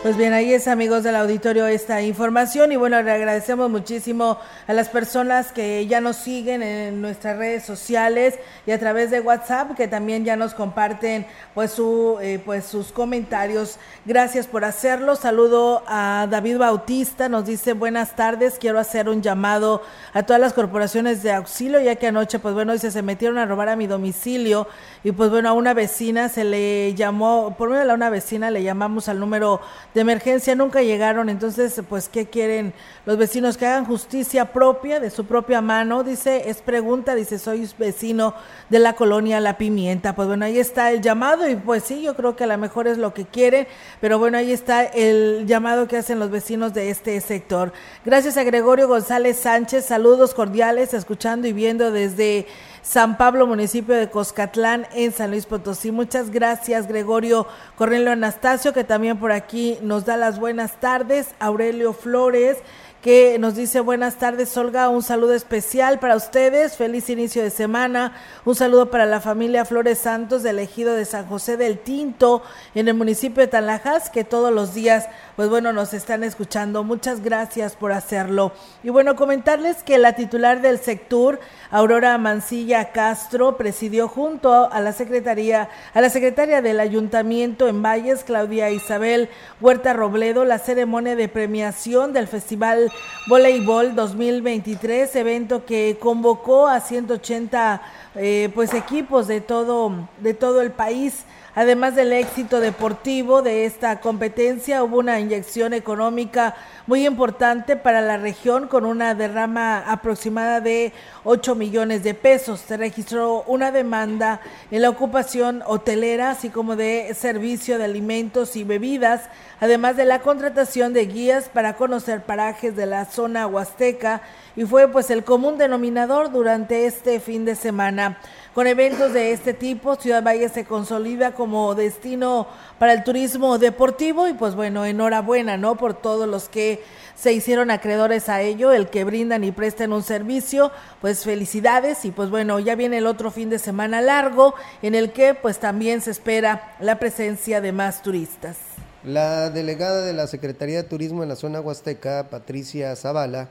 Pues 0.00 0.16
bien, 0.16 0.32
ahí 0.32 0.52
es 0.52 0.68
amigos 0.68 1.02
del 1.02 1.16
auditorio 1.16 1.66
esta 1.66 2.02
información 2.02 2.70
y 2.70 2.76
bueno, 2.76 3.02
le 3.02 3.10
agradecemos 3.10 3.68
muchísimo 3.68 4.38
a 4.68 4.72
las 4.72 4.88
personas 4.88 5.50
que 5.50 5.88
ya 5.88 6.00
nos 6.00 6.14
siguen 6.14 6.62
en 6.62 7.02
nuestras 7.02 7.36
redes 7.36 7.64
sociales 7.64 8.38
y 8.64 8.70
a 8.70 8.78
través 8.78 9.10
de 9.10 9.20
WhatsApp 9.20 9.76
que 9.76 9.88
también 9.88 10.24
ya 10.24 10.36
nos 10.36 10.54
comparten 10.54 11.26
pues 11.52 11.72
su 11.72 12.16
eh, 12.22 12.40
pues 12.44 12.64
sus 12.64 12.92
comentarios. 12.92 13.80
Gracias 14.06 14.46
por 14.46 14.64
hacerlo. 14.64 15.16
Saludo 15.16 15.82
a 15.88 16.28
David 16.30 16.58
Bautista, 16.58 17.28
nos 17.28 17.44
dice 17.44 17.72
buenas 17.72 18.14
tardes, 18.14 18.56
quiero 18.60 18.78
hacer 18.78 19.08
un 19.08 19.20
llamado 19.20 19.82
a 20.14 20.22
todas 20.22 20.40
las 20.40 20.52
corporaciones 20.52 21.24
de 21.24 21.32
auxilio 21.32 21.80
ya 21.80 21.96
que 21.96 22.06
anoche 22.06 22.38
pues 22.38 22.54
bueno, 22.54 22.72
dice 22.72 22.92
se 22.92 23.02
metieron 23.02 23.36
a 23.36 23.46
robar 23.46 23.68
a 23.68 23.74
mi 23.74 23.88
domicilio 23.88 24.68
y 25.02 25.10
pues 25.10 25.28
bueno, 25.28 25.48
a 25.48 25.54
una 25.54 25.74
vecina 25.74 26.28
se 26.28 26.44
le 26.44 26.94
llamó, 26.94 27.56
por 27.58 27.68
medio 27.68 27.84
de 27.84 27.92
una 27.92 28.10
vecina 28.10 28.52
le 28.52 28.62
llamamos 28.62 29.08
al 29.08 29.18
número 29.18 29.60
de 29.94 30.00
emergencia 30.00 30.54
nunca 30.54 30.82
llegaron, 30.82 31.28
entonces, 31.28 31.80
pues, 31.88 32.08
¿qué 32.08 32.26
quieren 32.26 32.74
los 33.06 33.16
vecinos? 33.16 33.56
Que 33.56 33.66
hagan 33.66 33.84
justicia 33.84 34.46
propia, 34.52 35.00
de 35.00 35.10
su 35.10 35.24
propia 35.24 35.60
mano, 35.60 36.04
dice, 36.04 36.48
es 36.50 36.58
pregunta, 36.58 37.14
dice, 37.14 37.38
soy 37.38 37.68
vecino 37.78 38.34
de 38.68 38.78
la 38.78 38.94
colonia 38.94 39.40
La 39.40 39.56
Pimienta. 39.56 40.14
Pues 40.14 40.28
bueno, 40.28 40.44
ahí 40.44 40.58
está 40.58 40.90
el 40.92 41.00
llamado 41.00 41.48
y 41.48 41.56
pues 41.56 41.84
sí, 41.84 42.02
yo 42.02 42.14
creo 42.14 42.36
que 42.36 42.44
a 42.44 42.46
lo 42.46 42.58
mejor 42.58 42.86
es 42.86 42.98
lo 42.98 43.14
que 43.14 43.24
quieren, 43.24 43.66
pero 44.00 44.18
bueno, 44.18 44.38
ahí 44.38 44.52
está 44.52 44.84
el 44.84 45.46
llamado 45.46 45.88
que 45.88 45.96
hacen 45.96 46.18
los 46.18 46.30
vecinos 46.30 46.74
de 46.74 46.90
este 46.90 47.20
sector. 47.20 47.72
Gracias 48.04 48.36
a 48.36 48.44
Gregorio 48.44 48.88
González 48.88 49.38
Sánchez, 49.38 49.86
saludos 49.86 50.34
cordiales, 50.34 50.94
escuchando 50.94 51.48
y 51.48 51.52
viendo 51.52 51.90
desde 51.90 52.46
San 52.88 53.18
Pablo, 53.18 53.46
municipio 53.46 53.94
de 53.94 54.08
Coscatlán, 54.08 54.86
en 54.94 55.12
San 55.12 55.30
Luis 55.30 55.44
Potosí. 55.44 55.92
Muchas 55.92 56.30
gracias, 56.30 56.88
Gregorio 56.88 57.46
Cornelio 57.76 58.12
Anastasio, 58.12 58.72
que 58.72 58.82
también 58.82 59.18
por 59.18 59.30
aquí 59.30 59.76
nos 59.82 60.06
da 60.06 60.16
las 60.16 60.40
buenas 60.40 60.80
tardes. 60.80 61.34
Aurelio 61.38 61.92
Flores 61.92 62.56
que 63.02 63.38
nos 63.38 63.54
dice 63.54 63.78
buenas 63.78 64.16
tardes, 64.16 64.56
Olga, 64.56 64.88
un 64.88 65.02
saludo 65.02 65.32
especial 65.32 66.00
para 66.00 66.16
ustedes, 66.16 66.76
feliz 66.76 67.08
inicio 67.08 67.44
de 67.44 67.50
semana, 67.50 68.16
un 68.44 68.56
saludo 68.56 68.90
para 68.90 69.06
la 69.06 69.20
familia 69.20 69.64
Flores 69.64 69.98
Santos 69.98 70.42
del 70.42 70.58
ejido 70.58 70.94
de 70.94 71.04
San 71.04 71.26
José 71.26 71.56
del 71.56 71.78
Tinto 71.78 72.42
en 72.74 72.88
el 72.88 72.94
municipio 72.94 73.40
de 73.40 73.46
Talajas, 73.46 74.10
que 74.10 74.24
todos 74.24 74.52
los 74.52 74.74
días, 74.74 75.08
pues 75.38 75.50
bueno, 75.50 75.72
nos 75.72 75.94
están 75.94 76.24
escuchando. 76.24 76.82
Muchas 76.82 77.22
gracias 77.22 77.76
por 77.76 77.92
hacerlo. 77.92 78.50
Y 78.82 78.88
bueno, 78.88 79.14
comentarles 79.14 79.84
que 79.84 79.96
la 79.96 80.16
titular 80.16 80.62
del 80.62 80.80
sector, 80.80 81.38
Aurora 81.70 82.18
Mancilla 82.18 82.90
Castro, 82.90 83.56
presidió 83.56 84.08
junto 84.08 84.68
a 84.68 84.80
la 84.80 84.92
secretaría, 84.92 85.68
a 85.94 86.00
la 86.00 86.10
secretaria 86.10 86.60
del 86.60 86.80
Ayuntamiento 86.80 87.68
en 87.68 87.84
Valles, 87.84 88.24
Claudia 88.24 88.72
Isabel 88.72 89.28
Huerta 89.60 89.92
Robledo, 89.92 90.44
la 90.44 90.58
ceremonia 90.58 91.14
de 91.14 91.28
premiación 91.28 92.12
del 92.12 92.26
Festival 92.26 92.90
Voleibol 93.28 93.94
2023, 93.94 95.14
evento 95.14 95.64
que 95.64 95.98
convocó 96.00 96.66
a 96.66 96.80
180 96.80 97.80
eh, 98.16 98.50
pues 98.56 98.74
equipos 98.74 99.28
de 99.28 99.40
todo, 99.40 100.08
de 100.20 100.34
todo 100.34 100.62
el 100.62 100.72
país 100.72 101.24
Además 101.58 101.96
del 101.96 102.12
éxito 102.12 102.60
deportivo 102.60 103.42
de 103.42 103.64
esta 103.64 103.98
competencia, 103.98 104.84
hubo 104.84 104.98
una 104.98 105.18
inyección 105.18 105.72
económica 105.72 106.54
muy 106.86 107.04
importante 107.04 107.74
para 107.74 108.00
la 108.00 108.16
región 108.16 108.68
con 108.68 108.86
una 108.86 109.16
derrama 109.16 109.80
aproximada 109.80 110.60
de 110.60 110.92
8 111.24 111.56
millones 111.56 112.04
de 112.04 112.14
pesos. 112.14 112.60
Se 112.60 112.76
registró 112.76 113.42
una 113.48 113.72
demanda 113.72 114.40
en 114.70 114.82
la 114.82 114.90
ocupación 114.90 115.64
hotelera, 115.66 116.30
así 116.30 116.48
como 116.48 116.76
de 116.76 117.12
servicio 117.18 117.76
de 117.76 117.86
alimentos 117.86 118.54
y 118.54 118.62
bebidas, 118.62 119.22
además 119.58 119.96
de 119.96 120.04
la 120.04 120.20
contratación 120.20 120.92
de 120.92 121.06
guías 121.06 121.48
para 121.48 121.74
conocer 121.74 122.22
parajes 122.22 122.76
de 122.76 122.86
la 122.86 123.04
zona 123.04 123.48
huasteca 123.48 124.22
y 124.54 124.64
fue 124.64 124.86
pues 124.86 125.10
el 125.10 125.24
común 125.24 125.58
denominador 125.58 126.30
durante 126.30 126.86
este 126.86 127.18
fin 127.18 127.44
de 127.44 127.56
semana. 127.56 128.18
Con 128.58 128.66
eventos 128.66 129.12
de 129.12 129.30
este 129.30 129.54
tipo, 129.54 129.94
Ciudad 129.94 130.24
Valle 130.24 130.48
se 130.48 130.64
consolida 130.64 131.30
como 131.30 131.76
destino 131.76 132.48
para 132.80 132.92
el 132.92 133.04
turismo 133.04 133.56
deportivo 133.56 134.26
y 134.26 134.32
pues 134.32 134.56
bueno, 134.56 134.84
enhorabuena, 134.84 135.56
¿no? 135.56 135.76
Por 135.76 135.94
todos 135.94 136.26
los 136.26 136.48
que 136.48 136.82
se 137.14 137.32
hicieron 137.32 137.70
acreedores 137.70 138.28
a 138.28 138.42
ello, 138.42 138.72
el 138.72 138.88
que 138.88 139.04
brindan 139.04 139.44
y 139.44 139.52
presten 139.52 139.92
un 139.92 140.02
servicio, 140.02 140.72
pues 141.00 141.22
felicidades 141.22 142.04
y 142.04 142.10
pues 142.10 142.30
bueno, 142.30 142.58
ya 142.58 142.74
viene 142.74 142.98
el 142.98 143.06
otro 143.06 143.30
fin 143.30 143.48
de 143.48 143.60
semana 143.60 144.00
largo 144.00 144.56
en 144.82 144.96
el 144.96 145.12
que 145.12 145.34
pues 145.34 145.60
también 145.60 146.00
se 146.00 146.10
espera 146.10 146.74
la 146.80 146.98
presencia 146.98 147.60
de 147.60 147.70
más 147.70 148.02
turistas. 148.02 148.56
La 149.04 149.50
delegada 149.50 150.04
de 150.04 150.14
la 150.14 150.26
Secretaría 150.26 150.82
de 150.82 150.88
Turismo 150.88 151.22
en 151.22 151.28
la 151.28 151.36
zona 151.36 151.60
huasteca, 151.60 152.26
Patricia 152.28 152.96
Zavala, 152.96 153.50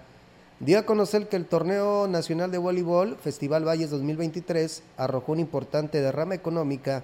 dio 0.60 0.80
a 0.80 0.86
conocer 0.86 1.28
que 1.28 1.36
el 1.36 1.46
Torneo 1.46 2.08
Nacional 2.08 2.50
de 2.50 2.58
Voleibol, 2.58 3.18
Festival 3.18 3.68
Valles 3.68 3.92
2023, 3.92 4.82
arrojó 4.98 5.34
una 5.34 5.42
importante 5.42 6.02
derrama 6.02 6.34
económica, 6.34 7.04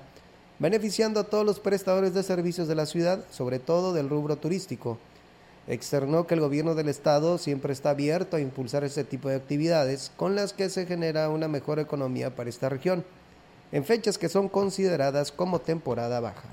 beneficiando 0.57 1.19
a 1.19 1.25
todos 1.25 1.45
los 1.45 1.59
prestadores 1.59 2.15
de 2.15 2.23
servicios 2.23 2.67
de 2.67 2.75
la 2.75 2.87
ciudad, 2.87 3.23
sobre 3.29 3.59
todo 3.59 3.93
del 3.93 4.09
rubro 4.09 4.37
turístico. 4.37 4.97
Externó 5.67 6.25
que 6.25 6.33
el 6.33 6.41
gobierno 6.41 6.73
del 6.73 6.89
estado 6.89 7.37
siempre 7.37 7.73
está 7.73 7.91
abierto 7.91 8.37
a 8.37 8.41
impulsar 8.41 8.83
este 8.83 9.03
tipo 9.03 9.29
de 9.29 9.35
actividades 9.35 10.11
con 10.17 10.35
las 10.35 10.51
que 10.51 10.69
se 10.69 10.87
genera 10.87 11.29
una 11.29 11.47
mejor 11.47 11.79
economía 11.79 12.35
para 12.35 12.49
esta 12.49 12.69
región, 12.69 13.05
en 13.71 13.85
fechas 13.85 14.17
que 14.17 14.29
son 14.29 14.49
consideradas 14.49 15.31
como 15.31 15.59
temporada 15.59 16.19
baja 16.19 16.49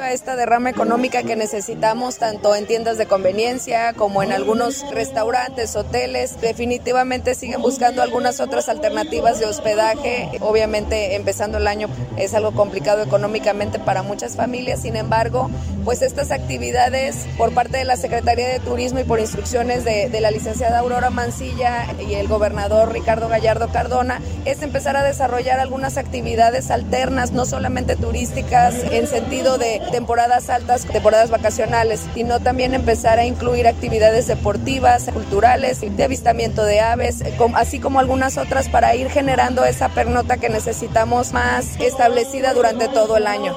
a 0.00 0.12
esta 0.12 0.34
derrama 0.34 0.70
económica 0.70 1.22
que 1.24 1.36
necesitamos 1.36 2.16
tanto 2.16 2.54
en 2.54 2.66
tiendas 2.66 2.96
de 2.96 3.04
conveniencia 3.04 3.92
como 3.92 4.22
en 4.22 4.32
algunos 4.32 4.82
restaurantes, 4.94 5.76
hoteles. 5.76 6.40
Definitivamente 6.40 7.34
siguen 7.34 7.60
buscando 7.60 8.00
algunas 8.00 8.40
otras 8.40 8.70
alternativas 8.70 9.40
de 9.40 9.44
hospedaje. 9.44 10.30
Obviamente 10.40 11.16
empezando 11.16 11.58
el 11.58 11.66
año 11.66 11.90
es 12.16 12.32
algo 12.32 12.52
complicado 12.52 13.02
económicamente 13.02 13.78
para 13.78 14.02
muchas 14.02 14.36
familias, 14.36 14.80
sin 14.80 14.96
embargo, 14.96 15.50
pues 15.84 16.00
estas 16.00 16.30
actividades 16.30 17.26
por 17.36 17.52
parte 17.52 17.76
de 17.76 17.84
la 17.84 17.98
Secretaría 17.98 18.48
de 18.48 18.60
Turismo 18.60 19.00
y 19.00 19.04
por 19.04 19.20
instrucciones 19.20 19.84
de, 19.84 20.08
de 20.08 20.20
la 20.22 20.30
licenciada 20.30 20.78
Aurora 20.78 21.10
Mancilla 21.10 21.84
y 22.08 22.14
el 22.14 22.26
gobernador 22.26 22.90
Ricardo 22.90 23.28
Gallardo 23.28 23.68
Cardona 23.68 24.22
es 24.46 24.62
empezar 24.62 24.96
a 24.96 25.02
desarrollar 25.02 25.60
algunas 25.60 25.98
actividades 25.98 26.70
alternas, 26.70 27.32
no 27.32 27.44
solamente 27.44 27.96
turísticas 27.96 28.74
en 28.90 29.06
sentido 29.06 29.57
de 29.58 29.82
temporadas 29.90 30.48
altas, 30.48 30.84
temporadas 30.84 31.30
vacacionales, 31.30 32.06
sino 32.14 32.40
también 32.40 32.74
empezar 32.74 33.18
a 33.18 33.26
incluir 33.26 33.66
actividades 33.66 34.26
deportivas, 34.26 35.10
culturales, 35.12 35.80
de 35.80 36.04
avistamiento 36.04 36.64
de 36.64 36.80
aves, 36.80 37.22
así 37.54 37.80
como 37.80 38.00
algunas 38.00 38.38
otras 38.38 38.68
para 38.68 38.94
ir 38.94 39.10
generando 39.10 39.64
esa 39.64 39.88
pernota 39.88 40.38
que 40.38 40.48
necesitamos 40.48 41.32
más 41.32 41.78
establecida 41.80 42.54
durante 42.54 42.88
todo 42.88 43.16
el 43.16 43.26
año. 43.26 43.54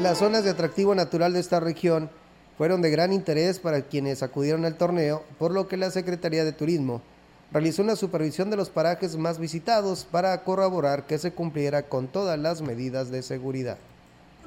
Las 0.00 0.18
zonas 0.18 0.44
de 0.44 0.50
atractivo 0.50 0.94
natural 0.94 1.32
de 1.32 1.40
esta 1.40 1.58
región 1.58 2.10
fueron 2.56 2.82
de 2.82 2.90
gran 2.90 3.12
interés 3.12 3.58
para 3.58 3.82
quienes 3.82 4.22
acudieron 4.22 4.64
al 4.64 4.76
torneo, 4.76 5.24
por 5.38 5.52
lo 5.52 5.68
que 5.68 5.76
la 5.76 5.90
Secretaría 5.90 6.44
de 6.44 6.52
Turismo 6.52 7.02
realizó 7.50 7.82
una 7.82 7.96
supervisión 7.96 8.50
de 8.50 8.56
los 8.56 8.68
parajes 8.68 9.16
más 9.16 9.38
visitados 9.38 10.06
para 10.10 10.44
corroborar 10.44 11.06
que 11.06 11.18
se 11.18 11.32
cumpliera 11.32 11.82
con 11.84 12.08
todas 12.08 12.38
las 12.38 12.60
medidas 12.60 13.10
de 13.10 13.22
seguridad. 13.22 13.78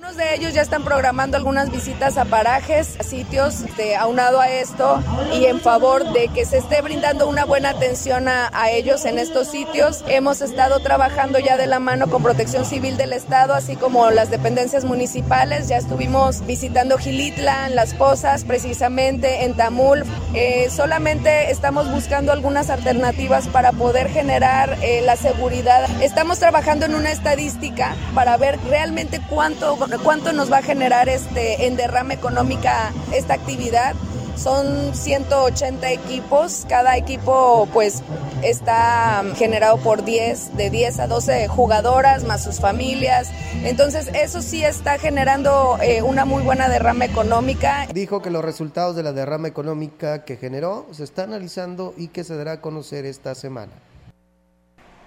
Algunos 0.01 0.17
de 0.17 0.33
ellos 0.33 0.55
ya 0.55 0.63
están 0.63 0.83
programando 0.83 1.37
algunas 1.37 1.69
visitas 1.69 2.17
a 2.17 2.25
parajes, 2.25 2.99
a 2.99 3.03
sitios, 3.03 3.63
de, 3.77 3.95
aunado 3.95 4.41
a 4.41 4.49
esto 4.49 4.99
y 5.31 5.45
en 5.45 5.59
favor 5.61 6.11
de 6.11 6.27
que 6.29 6.43
se 6.43 6.57
esté 6.57 6.81
brindando 6.81 7.29
una 7.29 7.45
buena 7.45 7.69
atención 7.69 8.27
a, 8.27 8.49
ellos 8.71 9.05
en 9.05 9.19
estos 9.19 9.49
sitios. 9.49 10.03
Hemos 10.07 10.41
estado 10.41 10.79
trabajando 10.79 11.37
ya 11.37 11.55
de 11.55 11.67
la 11.67 11.77
mano 11.77 12.09
con 12.09 12.23
Protección 12.23 12.65
Civil 12.65 12.97
del 12.97 13.13
Estado, 13.13 13.53
así 13.53 13.75
como 13.75 14.09
las 14.09 14.31
dependencias 14.31 14.85
municipales. 14.85 15.67
Ya 15.67 15.77
estuvimos 15.77 16.47
visitando 16.47 16.97
Gilitla, 16.97 17.69
Las 17.69 17.93
Pozas, 17.93 18.43
precisamente 18.43 19.43
en 19.43 19.55
Tamul. 19.55 20.03
Eh, 20.33 20.69
solamente 20.71 21.51
estamos 21.51 21.91
buscando 21.91 22.31
algunas 22.31 22.71
alternativas 22.71 23.47
para 23.49 23.71
poder 23.71 24.09
generar 24.09 24.79
eh, 24.81 25.03
la 25.05 25.15
seguridad. 25.15 25.87
Estamos 26.01 26.39
trabajando 26.39 26.87
en 26.87 26.95
una 26.95 27.11
estadística 27.11 27.95
para 28.15 28.37
ver 28.37 28.57
realmente 28.67 29.21
cuánto 29.29 29.77
cuánto 29.99 30.34
nos 30.34 30.51
va 30.51 30.58
a 30.58 30.62
generar 30.62 31.10
este 31.10 31.67
en 31.67 31.75
derrama 31.75 32.13
económica 32.13 32.91
esta 33.13 33.34
actividad. 33.34 33.95
Son 34.36 34.95
180 34.95 35.91
equipos, 35.91 36.65
cada 36.67 36.97
equipo 36.97 37.67
pues 37.73 38.01
está 38.41 39.23
generado 39.36 39.77
por 39.77 40.04
10, 40.04 40.58
de 40.58 40.69
10 40.69 40.99
a 40.99 41.08
12 41.08 41.47
jugadoras 41.47 42.23
más 42.23 42.43
sus 42.43 42.60
familias. 42.60 43.30
Entonces 43.63 44.10
eso 44.13 44.41
sí 44.41 44.63
está 44.63 44.97
generando 44.97 45.77
eh, 45.82 46.01
una 46.01 46.25
muy 46.25 46.41
buena 46.43 46.69
derrama 46.69 47.06
económica. 47.06 47.88
Dijo 47.93 48.21
que 48.21 48.32
los 48.32 48.43
resultados 48.43 48.95
de 48.95 49.04
la 49.04 49.13
derrama 49.13 49.47
económica 49.47 50.23
que 50.25 50.38
generó 50.38 50.88
se 50.91 51.04
está 51.04 51.23
analizando 51.23 51.93
y 51.97 52.08
que 52.08 52.23
se 52.23 52.36
dará 52.36 52.54
a 52.54 52.62
conocer 52.62 53.06
esta 53.06 53.36
semana. 53.36 53.73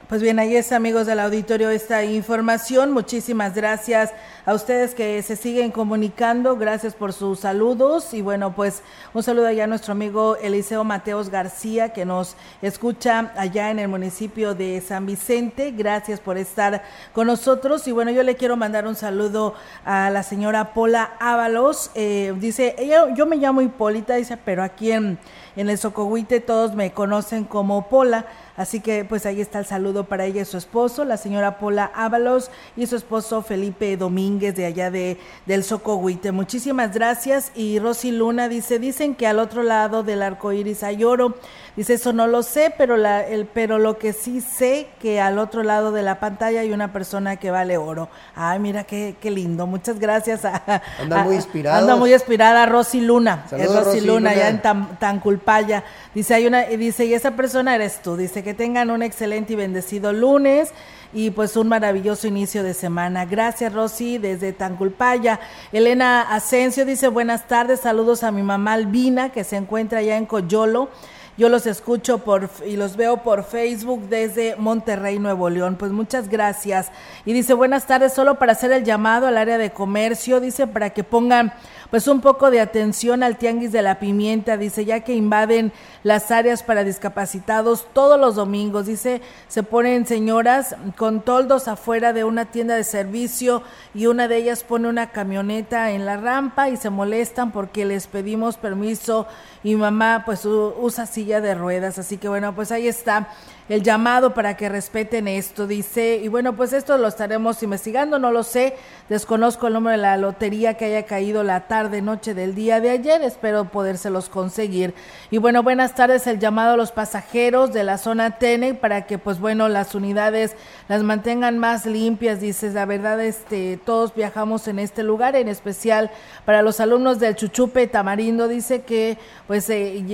Pues 0.09 0.21
bien, 0.21 0.39
ahí 0.39 0.55
es 0.55 0.71
amigos 0.71 1.07
del 1.07 1.19
auditorio 1.19 1.71
esta 1.71 2.05
información. 2.05 2.93
Muchísimas 2.93 3.55
gracias 3.55 4.13
a 4.45 4.53
ustedes 4.53 4.95
que 4.95 5.23
se 5.23 5.35
siguen 5.35 5.71
comunicando. 5.71 6.59
Gracias 6.59 6.95
por 6.95 7.15
sus 7.15 7.41
saludos. 7.41 8.13
Y 8.13 8.21
bueno, 8.21 8.55
pues 8.55 8.83
un 9.15 9.23
saludo 9.23 9.47
allá 9.47 9.65
a 9.65 9.67
nuestro 9.67 9.93
amigo 9.93 10.37
Eliseo 10.37 10.85
Mateos 10.85 11.31
García 11.31 11.95
que 11.95 12.05
nos 12.05 12.37
escucha 12.61 13.33
allá 13.35 13.71
en 13.71 13.79
el 13.79 13.89
municipio 13.89 14.55
de 14.55 14.83
San 14.83 15.07
Vicente. 15.07 15.71
Gracias 15.71 16.21
por 16.21 16.37
estar 16.37 16.83
con 17.15 17.27
nosotros. 17.27 17.89
Y 17.89 17.93
bueno, 17.93 18.11
yo 18.11 18.23
le 18.25 18.37
quiero 18.37 18.59
mandar 18.59 18.87
un 18.87 18.97
saludo 18.97 19.55
a 19.87 20.11
la 20.11 20.23
señora 20.23 20.75
Pola 20.75 21.15
Ábalos. 21.19 21.91
Eh, 21.95 22.35
dice, 22.39 22.77
ella, 22.77 23.15
yo 23.15 23.25
me 23.25 23.37
llamo 23.37 23.63
Hipólita, 23.63 24.17
dice, 24.17 24.37
pero 24.37 24.63
aquí 24.63 24.93
en, 24.93 25.19
en 25.57 25.71
el 25.71 25.79
Socohuite 25.79 26.41
todos 26.41 26.75
me 26.75 26.93
conocen 26.93 27.45
como 27.45 27.89
Pola. 27.89 28.27
Así 28.57 28.81
que 28.81 29.05
pues 29.05 29.27
ahí 29.27 29.41
está 29.41 29.59
el 29.59 29.67
saludo 29.67 30.05
para 30.05 30.27
ella 30.27 30.43
y 30.43 30.45
su 30.45 30.57
esposo, 30.57 31.05
la 31.05 31.17
señora 31.17 31.59
Pola 31.59 31.91
Ábalos 31.95 32.51
y 32.77 32.87
su 32.87 32.95
esposo 32.95 33.43
Felipe 33.43 33.97
Domínguez 33.97 34.55
de 34.55 34.67
allá 34.67 34.91
de 34.91 35.19
del 35.47 35.65
Socohuite. 35.65 36.31
Muchísimas 36.31 36.95
gracias. 36.95 37.51
Y 37.57 37.81
Rosy 37.81 38.13
Luna 38.13 38.49
dice, 38.49 38.79
dicen 38.79 39.17
que 39.17 39.27
al 39.27 39.41
otro 39.41 39.63
lado 39.63 40.03
del 40.03 40.23
arco 40.23 40.53
iris 40.53 40.83
hay 40.83 41.03
oro. 41.03 41.35
Dice, 41.77 41.95
eso 41.95 42.13
no 42.13 42.29
lo 42.29 42.45
sé, 42.45 42.73
pero, 42.79 42.97
la, 42.97 43.27
el, 43.27 43.47
pero 43.47 43.81
lo 43.81 43.99
que 43.99 44.13
sí 44.13 44.41
sé 44.41 44.87
que 45.01 45.21
al 45.21 45.41
otro 45.41 45.65
lado 45.65 45.91
de 45.91 46.03
la 46.03 46.21
pantalla 46.21 46.61
hay 46.61 46.71
una 46.71 46.93
persona 46.93 47.37
que 47.37 47.51
vale 47.51 47.77
oro. 47.77 48.09
Ay, 48.37 48.61
mira 48.61 48.85
qué, 48.85 49.17
qué 49.21 49.33
lindo. 49.33 49.67
Muchas 49.67 49.99
gracias. 49.99 50.45
A, 50.45 50.83
anda 51.01 51.25
muy 51.25 51.35
inspirada. 51.35 51.79
Anda 51.79 51.97
muy 51.97 52.13
inspirada 52.13 52.67
Rosy 52.67 53.01
Luna. 53.01 53.47
es 53.51 53.75
Rosy, 53.75 54.03
Luna, 54.03 54.33
ya 54.35 54.49
en 54.49 54.63
tan, 54.63 54.97
tan 55.01 55.19
culpaya. 55.19 55.83
Dice, 56.15 56.35
hay 56.35 56.47
una, 56.47 56.63
dice, 56.63 57.07
y 57.07 57.15
esa 57.15 57.33
persona 57.33 57.75
eres 57.75 58.01
tú. 58.01 58.17
Dice 58.17 58.44
que 58.45 58.55
tengan 58.55 58.91
un 58.91 59.03
excelente 59.03 59.55
y 59.55 59.57
bendecido 59.57 60.13
lunes 60.13 60.73
y 61.13 61.31
pues 61.31 61.57
un 61.57 61.69
maravilloso 61.69 62.29
inicio 62.29 62.63
de 62.63 62.75
semana. 62.75 63.25
Gracias 63.25 63.73
Rosy 63.73 64.19
desde 64.19 64.53
Tanculpaya. 64.53 65.41
Elena 65.73 66.23
Asensio 66.23 66.85
dice 66.85 67.09
buenas 67.09 67.49
tardes, 67.49 67.81
saludos 67.81 68.23
a 68.23 68.31
mi 68.31 68.43
mamá 68.43 68.75
Albina 68.75 69.31
que 69.31 69.43
se 69.43 69.57
encuentra 69.57 69.99
allá 69.99 70.17
en 70.17 70.27
Coyolo. 70.27 70.91
Yo 71.37 71.49
los 71.49 71.67
escucho 71.67 72.19
por 72.19 72.49
y 72.65 72.77
los 72.77 72.97
veo 72.97 73.25
por 73.25 73.43
Facebook 73.43 74.09
desde 74.09 74.55
Monterrey, 74.55 75.19
Nuevo 75.19 75.51
León. 75.51 75.75
Pues 75.77 75.91
muchas 75.91 76.29
gracias. 76.29 76.93
Y 77.25 77.33
dice, 77.33 77.55
buenas 77.55 77.89
tardes, 77.89 78.13
solo 78.13 78.39
para 78.39 78.53
hacer 78.53 78.71
el 78.71 78.85
llamado 78.85 79.27
al 79.27 79.37
área 79.37 79.59
de 79.59 79.73
comercio, 79.73 80.39
dice, 80.39 80.69
para 80.69 80.91
que 80.91 81.03
pongan 81.03 81.53
pues 81.95 82.09
un 82.09 82.21
poco 82.21 82.51
de 82.51 82.59
atención 82.59 83.23
al 83.23 83.39
tianguis 83.39 83.71
de 83.71 83.81
la 83.81 84.01
pimienta, 84.01 84.57
dice, 84.57 84.85
ya 84.85 85.05
que 85.05 85.15
invaden 85.15 85.73
las 86.03 86.33
áreas 86.33 86.65
para 86.65 86.83
discapacitados 86.83 87.87
todos 87.93 88.19
los 88.19 88.35
domingos, 88.35 88.87
dice, 88.87 89.23
se 89.47 89.63
ponen 89.63 90.05
señoras 90.05 90.75
con 90.97 91.21
toldos 91.21 91.69
afuera 91.69 92.13
de 92.13 92.25
una 92.25 92.47
tienda 92.47 92.75
de 92.75 92.83
servicio 92.83 93.63
y 93.95 94.07
una 94.07 94.27
de 94.27 94.39
ellas 94.39 94.65
pone 94.65 94.89
una 94.89 95.13
camioneta 95.13 95.93
en 95.93 96.05
la 96.05 96.17
rampa 96.17 96.69
y 96.69 96.77
se 96.77 96.91
molestan 96.91 97.53
porque 97.53 97.85
les 97.85 98.09
pedimos 98.09 98.57
permiso 98.57 99.29
y 99.63 99.77
mamá 99.77 100.25
pues 100.27 100.45
usa 100.45 101.07
silla 101.07 101.41
de 101.41 101.55
ruedas. 101.55 102.01
Así 102.01 102.17
que 102.19 102.29
bueno, 102.29 102.57
pues 102.57 102.73
ahí 102.73 102.89
está 102.89 103.29
el 103.69 103.83
llamado 103.83 104.35
para 104.35 104.57
que 104.57 104.69
respeten 104.69 105.27
esto, 105.27 105.67
dice. 105.67 106.21
Y 106.23 106.29
bueno, 106.29 106.55
pues 106.55 106.75
esto 106.75 106.99
lo 106.99 107.09
estaremos 107.09 107.63
investigando, 107.63 108.19
no 108.19 108.31
lo 108.31 108.43
sé. 108.43 108.75
Desconozco 109.09 109.69
el 109.69 109.73
número 109.75 109.97
de 109.97 110.03
la 110.03 110.17
lotería 110.19 110.75
que 110.75 110.85
haya 110.85 111.05
caído 111.05 111.43
la 111.43 111.67
tarde, 111.67 112.03
noche 112.03 112.35
del 112.35 112.55
día 112.55 112.81
de 112.81 112.91
ayer. 112.91 113.23
Espero 113.23 113.65
podérselos 113.65 114.29
conseguir. 114.29 114.93
Y 115.31 115.39
bueno, 115.39 115.63
buenas 115.63 115.95
tardes. 115.95 116.27
El 116.27 116.39
llamado 116.41 116.75
a 116.75 116.77
los 116.77 116.93
pasajeros 116.93 117.73
de 117.73 117.85
la 117.85 117.97
zona 117.97 118.39
TENE 118.39 118.75
para 118.75 119.07
que, 119.07 119.17
pues 119.17 119.41
bueno, 119.41 119.71
las 119.71 119.95
unidades 119.95 120.55
las 120.89 121.03
mantengan 121.03 121.59
más 121.59 121.87
limpias. 121.87 122.43
Dices, 122.43 122.75
la 122.75 122.85
verdad, 122.85 123.19
este, 123.23 123.79
todos 123.83 124.15
viajamos 124.15 124.69
en 124.69 124.79
este 124.79 125.03
lugar, 125.03 125.37
en 125.37 125.49
especial 125.49 126.11
para 126.45 126.61
los 126.61 126.81
alumnos 126.81 127.19
del 127.19 127.35
Chuchupe 127.35 127.87
Tamarindo. 127.87 128.47
Dice 128.47 128.83
que, 128.83 129.17
pues, 129.47 129.71
eh, 129.71 130.05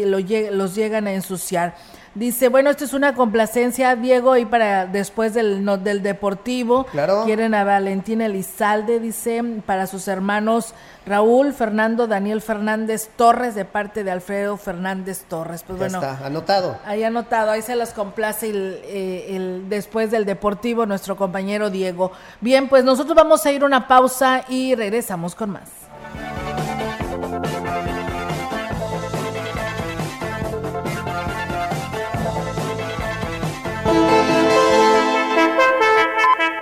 los 0.52 0.74
llegan 0.76 1.08
a 1.08 1.12
ensuciar. 1.12 1.74
Dice, 2.14 2.48
bueno, 2.48 2.70
esto 2.70 2.84
es 2.84 2.92
una 2.92 3.14
complacencia, 3.14 3.94
Diego, 3.94 4.36
y 4.36 4.44
para 4.44 4.86
después 4.86 5.32
del, 5.32 5.64
del 5.84 6.02
Deportivo. 6.02 6.84
Claro. 6.86 7.22
Quieren 7.24 7.54
a 7.54 7.62
Valentina 7.62 8.26
Elizalde, 8.26 8.98
dice, 8.98 9.44
para 9.64 9.86
sus 9.86 10.08
hermanos 10.08 10.74
Raúl, 11.06 11.52
Fernando, 11.52 12.08
Daniel 12.08 12.42
Fernández 12.42 13.10
Torres, 13.14 13.54
de 13.54 13.64
parte 13.64 14.02
de 14.02 14.10
Alfredo 14.10 14.56
Fernández 14.56 15.24
Torres. 15.28 15.62
Pues 15.64 15.78
bueno. 15.78 15.98
Está 15.98 16.26
anotado. 16.26 16.78
Ahí 16.84 17.04
anotado, 17.04 17.52
ahí 17.52 17.62
se 17.62 17.76
los 17.76 17.90
complace 17.90 18.50
el, 18.50 18.80
eh, 18.84 19.36
el, 19.36 19.68
después 19.68 20.10
del 20.10 20.24
Deportivo, 20.24 20.86
nuestro 20.86 21.16
compañero 21.16 21.70
Diego. 21.70 22.10
Bien, 22.40 22.68
pues 22.68 22.82
nosotros 22.82 23.14
vamos 23.14 23.46
a 23.46 23.52
ir 23.52 23.62
una 23.62 23.86
pausa 23.86 24.44
y 24.48 24.74
regresamos 24.74 25.36
con 25.36 25.50
más. 25.50 25.70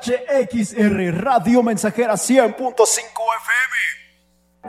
XHXR 0.00 1.10
Radio 1.22 1.62
Mensajera 1.62 2.14
100.5 2.14 2.72
FM. 2.74 3.99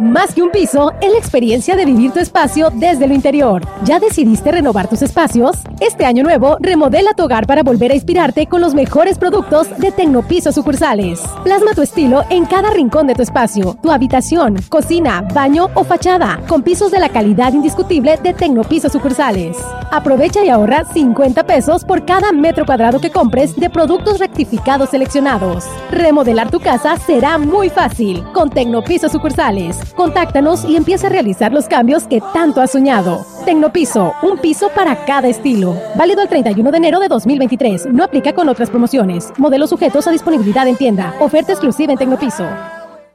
Más 0.01 0.33
que 0.33 0.41
un 0.41 0.49
piso, 0.49 0.93
es 0.99 1.11
la 1.11 1.19
experiencia 1.19 1.75
de 1.75 1.85
vivir 1.85 2.11
tu 2.11 2.17
espacio 2.17 2.71
desde 2.73 3.07
lo 3.07 3.13
interior. 3.13 3.61
¿Ya 3.83 3.99
decidiste 3.99 4.51
renovar 4.51 4.87
tus 4.87 5.03
espacios? 5.03 5.57
Este 5.79 6.05
año 6.05 6.23
nuevo, 6.23 6.57
remodela 6.59 7.13
tu 7.13 7.23
hogar 7.23 7.45
para 7.45 7.61
volver 7.61 7.91
a 7.91 7.93
inspirarte 7.93 8.47
con 8.47 8.61
los 8.61 8.73
mejores 8.73 9.19
productos 9.19 9.67
de 9.77 9.91
Tecnopiso 9.91 10.51
sucursales. 10.51 11.21
Plasma 11.43 11.75
tu 11.75 11.83
estilo 11.83 12.23
en 12.31 12.45
cada 12.45 12.71
rincón 12.71 13.05
de 13.05 13.13
tu 13.13 13.21
espacio, 13.21 13.77
tu 13.79 13.91
habitación, 13.91 14.55
cocina, 14.69 15.21
baño 15.35 15.69
o 15.75 15.83
fachada, 15.83 16.39
con 16.47 16.63
pisos 16.63 16.89
de 16.89 16.99
la 16.99 17.09
calidad 17.09 17.53
indiscutible 17.53 18.17
de 18.17 18.33
Tecnopiso 18.33 18.89
sucursales. 18.89 19.55
Aprovecha 19.91 20.43
y 20.43 20.49
ahorra 20.49 20.83
50 20.83 21.45
pesos 21.45 21.85
por 21.85 22.05
cada 22.05 22.31
metro 22.31 22.65
cuadrado 22.65 22.99
que 22.99 23.11
compres 23.11 23.55
de 23.55 23.69
productos 23.69 24.17
rectificados 24.17 24.89
seleccionados. 24.89 25.65
Remodelar 25.91 26.49
tu 26.49 26.59
casa 26.59 26.97
será 26.97 27.37
muy 27.37 27.69
fácil 27.69 28.23
con 28.33 28.49
Tecnopiso 28.49 29.07
sucursales. 29.07 29.90
Contáctanos 29.95 30.65
y 30.65 30.75
empieza 30.75 31.07
a 31.07 31.09
realizar 31.09 31.51
los 31.51 31.67
cambios 31.67 32.03
que 32.03 32.21
tanto 32.33 32.61
has 32.61 32.71
soñado. 32.71 33.25
Tecnopiso, 33.45 34.13
un 34.23 34.37
piso 34.37 34.69
para 34.75 35.05
cada 35.05 35.27
estilo. 35.27 35.75
Válido 35.95 36.21
el 36.21 36.29
31 36.29 36.71
de 36.71 36.77
enero 36.77 36.99
de 36.99 37.07
2023. 37.07 37.87
No 37.87 38.03
aplica 38.03 38.33
con 38.33 38.49
otras 38.49 38.69
promociones. 38.69 39.31
Modelos 39.37 39.69
sujetos 39.69 40.07
a 40.07 40.11
disponibilidad 40.11 40.67
en 40.67 40.75
tienda. 40.75 41.13
Oferta 41.19 41.51
exclusiva 41.51 41.91
en 41.93 41.99
Tecnopiso. 41.99 42.45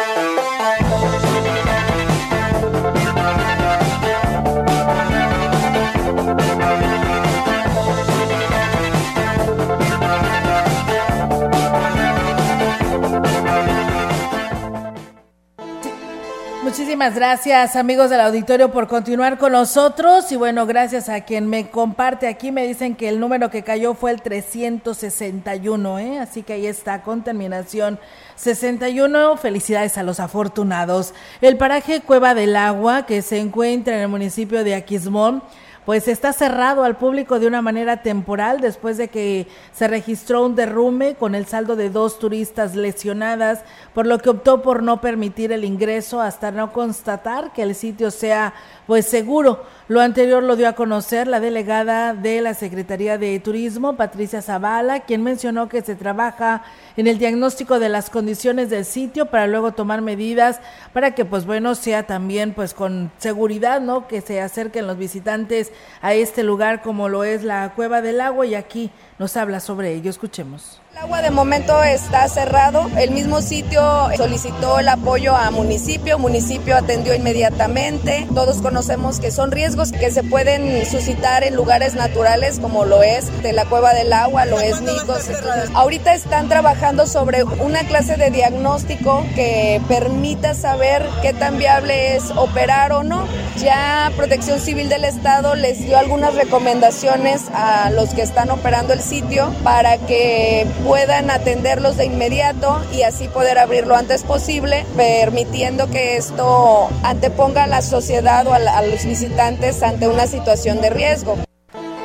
Gracias 17.09 17.75
amigos 17.75 18.11
del 18.11 18.21
auditorio 18.21 18.71
por 18.71 18.87
continuar 18.87 19.39
con 19.39 19.53
nosotros 19.53 20.31
y 20.31 20.35
bueno, 20.35 20.67
gracias 20.67 21.09
a 21.09 21.21
quien 21.21 21.47
me 21.47 21.71
comparte 21.71 22.27
aquí, 22.27 22.51
me 22.51 22.67
dicen 22.67 22.93
que 22.93 23.09
el 23.09 23.19
número 23.19 23.49
que 23.49 23.63
cayó 23.63 23.95
fue 23.95 24.11
el 24.11 24.21
361, 24.21 25.97
¿eh? 25.97 26.19
así 26.19 26.43
que 26.43 26.53
ahí 26.53 26.67
está 26.67 27.01
con 27.01 27.23
terminación 27.23 27.99
61, 28.35 29.35
felicidades 29.37 29.97
a 29.97 30.03
los 30.03 30.19
afortunados. 30.19 31.15
El 31.41 31.57
paraje 31.57 32.01
Cueva 32.01 32.35
del 32.35 32.55
Agua 32.55 33.07
que 33.07 33.23
se 33.23 33.39
encuentra 33.39 33.95
en 33.95 34.01
el 34.01 34.07
municipio 34.07 34.63
de 34.63 34.75
Aquismón 34.75 35.41
pues 35.91 36.07
está 36.07 36.31
cerrado 36.31 36.85
al 36.85 36.95
público 36.95 37.37
de 37.37 37.47
una 37.47 37.61
manera 37.61 38.01
temporal 38.01 38.61
después 38.61 38.95
de 38.95 39.09
que 39.09 39.47
se 39.73 39.89
registró 39.89 40.45
un 40.45 40.55
derrumbe 40.55 41.15
con 41.15 41.35
el 41.35 41.45
saldo 41.47 41.75
de 41.75 41.89
dos 41.89 42.17
turistas 42.17 42.77
lesionadas, 42.77 43.65
por 43.93 44.07
lo 44.07 44.17
que 44.19 44.29
optó 44.29 44.61
por 44.61 44.83
no 44.83 45.01
permitir 45.01 45.51
el 45.51 45.65
ingreso 45.65 46.21
hasta 46.21 46.49
no 46.49 46.71
constatar 46.71 47.51
que 47.51 47.63
el 47.63 47.75
sitio 47.75 48.09
sea 48.09 48.53
pues 48.87 49.05
seguro. 49.05 49.63
Lo 49.87 49.99
anterior 49.99 50.41
lo 50.41 50.55
dio 50.55 50.69
a 50.69 50.73
conocer 50.73 51.27
la 51.27 51.39
delegada 51.39 52.13
de 52.13 52.41
la 52.41 52.53
Secretaría 52.53 53.17
de 53.17 53.39
Turismo, 53.39 53.97
Patricia 53.97 54.41
Zavala, 54.41 55.01
quien 55.01 55.21
mencionó 55.23 55.67
que 55.67 55.81
se 55.81 55.95
trabaja 55.95 56.63
en 56.95 57.07
el 57.07 57.17
diagnóstico 57.17 57.79
de 57.79 57.89
las 57.89 58.09
condiciones 58.09 58.69
del 58.69 58.85
sitio 58.85 59.25
para 59.25 59.47
luego 59.47 59.73
tomar 59.73 60.01
medidas 60.01 60.61
para 60.93 61.11
que 61.13 61.25
pues 61.25 61.45
bueno 61.45 61.75
sea 61.75 62.03
también 62.03 62.53
pues 62.53 62.73
con 62.73 63.11
seguridad, 63.17 63.81
¿no? 63.81 64.07
Que 64.07 64.21
se 64.21 64.41
acerquen 64.41 64.87
los 64.87 64.97
visitantes 64.97 65.71
a 66.01 66.13
este 66.13 66.43
lugar 66.43 66.81
como 66.81 67.09
lo 67.09 67.23
es 67.23 67.43
la 67.43 67.73
Cueva 67.75 68.01
del 68.01 68.21
Agua 68.21 68.45
y 68.45 68.55
aquí 68.55 68.91
nos 69.19 69.35
habla 69.37 69.59
sobre 69.59 69.93
ello. 69.93 70.09
Escuchemos. 70.09 70.80
El 70.91 70.97
agua 70.97 71.21
de 71.21 71.31
momento 71.31 71.81
está 71.83 72.27
cerrado. 72.27 72.89
El 72.97 73.11
mismo 73.11 73.41
sitio 73.41 74.09
solicitó 74.17 74.77
el 74.77 74.89
apoyo 74.89 75.33
a 75.33 75.49
municipio, 75.49 76.19
municipio 76.19 76.75
atendió 76.75 77.15
inmediatamente. 77.15 78.27
Todos 78.35 78.61
conocemos 78.61 79.21
que 79.21 79.31
son 79.31 79.51
riesgos 79.51 79.93
que 79.93 80.11
se 80.11 80.21
pueden 80.21 80.85
suscitar 80.85 81.45
en 81.45 81.55
lugares 81.55 81.95
naturales 81.95 82.59
como 82.59 82.83
lo 82.83 83.03
es 83.03 83.41
de 83.41 83.53
la 83.53 83.63
cueva 83.65 83.93
del 83.93 84.11
agua, 84.11 84.45
lo 84.45 84.59
es 84.59 84.81
Nicos. 84.81 85.29
ahorita 85.73 86.13
están 86.13 86.49
trabajando 86.49 87.07
sobre 87.07 87.45
una 87.45 87.85
clase 87.85 88.17
de 88.17 88.29
diagnóstico 88.29 89.25
que 89.33 89.81
permita 89.87 90.55
saber 90.55 91.07
qué 91.21 91.31
tan 91.31 91.57
viable 91.57 92.17
es 92.17 92.31
operar 92.31 92.91
o 92.91 93.03
no. 93.03 93.27
Ya 93.57 94.11
Protección 94.17 94.59
Civil 94.59 94.89
del 94.89 95.05
Estado 95.05 95.55
les 95.55 95.79
dio 95.79 95.97
algunas 95.97 96.35
recomendaciones 96.35 97.43
a 97.53 97.91
los 97.91 98.09
que 98.09 98.23
están 98.23 98.49
operando 98.49 98.91
el 98.91 99.01
sitio 99.01 99.53
para 99.63 99.97
que 99.97 100.67
puedan 100.85 101.29
atenderlos 101.29 101.97
de 101.97 102.05
inmediato 102.05 102.81
y 102.93 103.03
así 103.03 103.27
poder 103.27 103.57
abrir 103.59 103.87
lo 103.87 103.95
antes 103.95 104.23
posible, 104.23 104.85
permitiendo 104.95 105.89
que 105.89 106.17
esto 106.17 106.89
anteponga 107.03 107.63
a 107.63 107.67
la 107.67 107.81
sociedad 107.81 108.45
o 108.47 108.53
a, 108.53 108.57
a 108.57 108.81
los 108.81 109.05
visitantes 109.05 109.83
ante 109.83 110.07
una 110.07 110.27
situación 110.27 110.81
de 110.81 110.89
riesgo. 110.89 111.37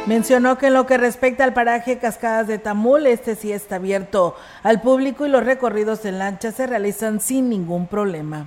Mencionó 0.07 0.57
que 0.57 0.69
en 0.69 0.75
lo 0.75 0.87
que 0.87 0.99
respecta 0.99 1.43
al 1.43 1.53
paraje 1.53 1.99
Cascadas 1.99 2.47
de 2.47 2.59
Tamul, 2.59 3.07
este 3.07 3.35
sí 3.35 3.51
está 3.51 3.77
abierto 3.77 4.37
al 4.62 4.81
público 4.81 5.27
y 5.27 5.29
los 5.29 5.45
recorridos 5.45 6.05
en 6.05 6.21
lancha 6.21 6.53
se 6.53 6.67
realizan 6.67 7.21
sin 7.21 7.49
ningún 7.49 7.89
problema. 7.89 8.47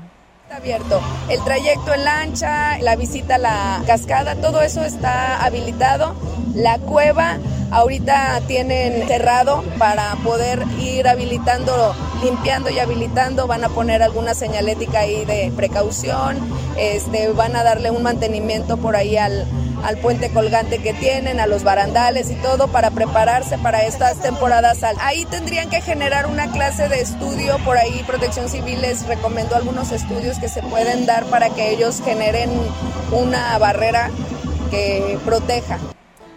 Está 0.50 0.58
abierto. 0.58 1.00
El 1.30 1.44
trayecto 1.44 1.94
en 1.94 2.06
lancha, 2.06 2.80
la 2.80 2.96
visita 2.96 3.36
a 3.36 3.38
la 3.38 3.84
cascada, 3.86 4.34
todo 4.34 4.64
eso 4.64 4.84
está 4.84 5.46
habilitado. 5.46 6.16
La 6.56 6.80
cueva 6.80 7.38
ahorita 7.70 8.42
tienen 8.48 9.08
cerrado 9.08 9.64
para 9.78 10.16
poder 10.24 10.66
ir 10.82 11.08
habilitando, 11.08 11.94
limpiando 12.24 12.72
y 12.72 12.80
habilitando. 12.80 13.46
Van 13.46 13.64
a 13.64 13.70
poner 13.70 14.02
alguna 14.02 14.34
señalética 14.34 15.02
ahí 15.02 15.24
de 15.24 15.54
precaución. 15.56 16.40
Este, 16.80 17.28
van 17.32 17.56
a 17.56 17.62
darle 17.62 17.92
un 17.92 18.02
mantenimiento 18.02 18.78
por 18.78 18.96
ahí 18.96 19.18
al, 19.18 19.46
al 19.84 19.98
puente 19.98 20.30
colgante 20.30 20.80
que 20.80 20.94
tienen, 20.94 21.40
a 21.40 21.48
los 21.48 21.64
barandales 21.64 22.30
y 22.30 22.36
todo 22.36 22.68
para 22.68 22.92
prepararse 22.92 23.58
para 23.58 23.84
estas 23.84 24.20
temporadas 24.20 24.84
altas. 24.84 25.04
Ahí 25.06 25.26
tendrían 25.26 25.70
que 25.70 25.82
generar 25.82 26.28
una 26.28 26.52
clase 26.52 26.90
de 26.90 27.02
estudio, 27.02 27.58
por 27.66 27.78
ahí 27.78 28.04
Protección 28.06 28.50
Civil 28.50 28.82
les 28.82 29.06
recomendó 29.08 29.56
algunos 29.56 29.92
estudios 29.92 30.40
que 30.40 30.50
se 30.50 30.62
pueden 30.62 31.06
dar 31.06 31.26
para 31.26 31.50
que 31.50 31.72
ellos 31.72 32.02
generen 32.04 32.50
una 33.12 33.58
barrera 33.58 34.10
que 34.72 35.18
proteja. 35.26 35.80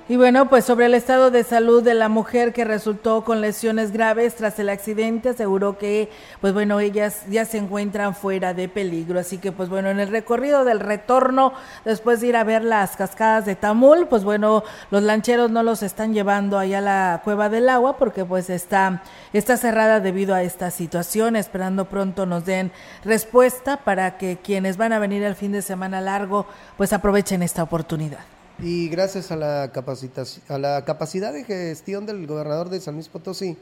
Y 0.08 0.16
bueno, 0.16 0.48
pues 0.48 0.64
sobre 0.64 0.86
el 0.86 0.94
estado 0.94 1.30
de 1.30 1.44
salud 1.44 1.80
de 1.80 1.94
la 1.94 2.08
mujer 2.08 2.52
que 2.52 2.64
resultó 2.64 3.22
con 3.22 3.40
lesiones 3.40 3.92
graves 3.92 4.34
tras 4.34 4.58
el 4.58 4.68
accidente, 4.68 5.28
aseguró 5.28 5.78
que, 5.78 6.10
pues 6.40 6.52
bueno, 6.52 6.80
ellas 6.80 7.22
ya 7.30 7.44
se 7.44 7.58
encuentran 7.58 8.16
fuera 8.16 8.52
de 8.52 8.68
peligro. 8.68 9.20
Así 9.20 9.38
que, 9.38 9.52
pues 9.52 9.68
bueno, 9.68 9.90
en 9.90 10.00
el 10.00 10.08
recorrido 10.08 10.64
del 10.64 10.80
retorno, 10.80 11.52
después 11.84 12.20
de 12.20 12.26
ir 12.26 12.36
a 12.36 12.42
ver 12.42 12.64
las 12.64 12.96
cascadas 12.96 13.46
de 13.46 13.54
Tamul, 13.54 14.08
pues 14.08 14.24
bueno, 14.24 14.64
los 14.90 15.04
lancheros 15.04 15.52
no 15.52 15.62
los 15.62 15.84
están 15.84 16.12
llevando 16.12 16.58
allá 16.58 16.78
a 16.78 16.80
la 16.80 17.20
cueva 17.22 17.48
del 17.48 17.68
agua 17.68 17.96
porque 17.96 18.24
pues 18.24 18.50
está, 18.50 19.04
está 19.32 19.56
cerrada 19.56 20.00
debido 20.00 20.34
a 20.34 20.42
esta 20.42 20.72
situación, 20.72 21.36
esperando 21.36 21.84
pronto 21.84 22.26
nos 22.26 22.44
den 22.44 22.72
respuesta 23.04 23.76
para 23.76 24.18
que 24.18 24.36
quienes 24.36 24.76
van 24.76 24.92
a 24.92 24.98
venir 24.98 25.22
el 25.22 25.36
fin 25.36 25.52
de 25.52 25.62
semana 25.62 26.00
largo, 26.00 26.46
pues 26.76 26.92
aprovechen 26.92 27.44
esta 27.44 27.62
oportunidad. 27.62 28.41
Y 28.64 28.88
gracias 28.88 29.32
a 29.32 29.36
la, 29.36 29.64
a 29.64 30.58
la 30.58 30.84
capacidad 30.84 31.32
de 31.32 31.42
gestión 31.42 32.06
del 32.06 32.28
gobernador 32.28 32.68
de 32.68 32.80
San 32.80 32.94
Luis 32.94 33.08
Potosí, 33.08 33.56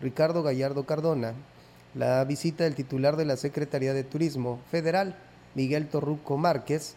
Ricardo 0.00 0.42
Gallardo 0.42 0.86
Cardona, 0.86 1.34
la 1.94 2.24
visita 2.24 2.64
del 2.64 2.74
titular 2.74 3.16
de 3.16 3.26
la 3.26 3.36
Secretaría 3.36 3.92
de 3.92 4.02
Turismo 4.02 4.58
Federal, 4.70 5.14
Miguel 5.54 5.88
Torruco 5.88 6.38
Márquez, 6.38 6.94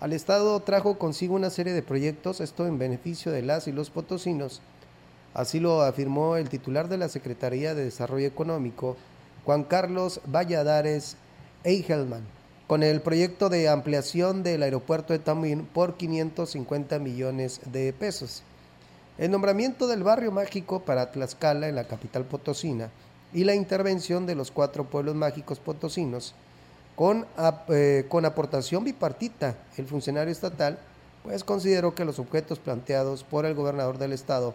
al 0.00 0.14
Estado 0.14 0.58
trajo 0.60 0.96
consigo 0.96 1.34
una 1.34 1.50
serie 1.50 1.74
de 1.74 1.82
proyectos, 1.82 2.40
esto 2.40 2.66
en 2.66 2.78
beneficio 2.78 3.30
de 3.30 3.42
las 3.42 3.68
y 3.68 3.72
los 3.72 3.90
potosinos. 3.90 4.62
Así 5.34 5.60
lo 5.60 5.82
afirmó 5.82 6.38
el 6.38 6.48
titular 6.48 6.88
de 6.88 6.96
la 6.96 7.10
Secretaría 7.10 7.74
de 7.74 7.84
Desarrollo 7.84 8.26
Económico, 8.26 8.96
Juan 9.44 9.64
Carlos 9.64 10.22
Valladares 10.24 11.18
Eichelman 11.62 12.22
con 12.72 12.82
el 12.82 13.02
proyecto 13.02 13.50
de 13.50 13.68
ampliación 13.68 14.42
del 14.42 14.62
aeropuerto 14.62 15.12
de 15.12 15.18
Tamuín 15.18 15.66
por 15.66 15.98
550 15.98 16.98
millones 17.00 17.60
de 17.66 17.92
pesos. 17.92 18.42
El 19.18 19.30
nombramiento 19.30 19.86
del 19.86 20.02
barrio 20.02 20.32
mágico 20.32 20.80
para 20.80 21.12
Tlaxcala 21.12 21.68
en 21.68 21.74
la 21.74 21.84
capital 21.84 22.24
potosina 22.24 22.88
y 23.34 23.44
la 23.44 23.54
intervención 23.54 24.24
de 24.24 24.36
los 24.36 24.50
cuatro 24.50 24.84
pueblos 24.84 25.14
mágicos 25.14 25.58
potosinos 25.58 26.34
con, 26.96 27.26
eh, 27.68 28.06
con 28.08 28.24
aportación 28.24 28.84
bipartita. 28.84 29.54
El 29.76 29.86
funcionario 29.86 30.32
estatal 30.32 30.78
pues 31.24 31.44
consideró 31.44 31.94
que 31.94 32.06
los 32.06 32.18
objetos 32.18 32.58
planteados 32.58 33.22
por 33.22 33.44
el 33.44 33.52
gobernador 33.52 33.98
del 33.98 34.14
estado 34.14 34.54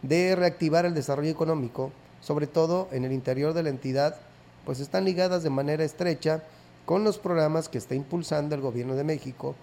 de 0.00 0.34
reactivar 0.36 0.86
el 0.86 0.94
desarrollo 0.94 1.28
económico, 1.28 1.92
sobre 2.22 2.46
todo 2.46 2.88
en 2.92 3.04
el 3.04 3.12
interior 3.12 3.52
de 3.52 3.62
la 3.62 3.68
entidad, 3.68 4.16
pues 4.64 4.80
están 4.80 5.04
ligadas 5.04 5.42
de 5.42 5.50
manera 5.50 5.84
estrecha 5.84 6.44
con 6.84 7.04
los 7.04 7.18
programas 7.18 7.68
que 7.68 7.78
está 7.78 7.94
impulsando 7.94 8.54
el 8.54 8.60
gobierno 8.60 8.94
de 8.94 9.04
México, 9.04 9.54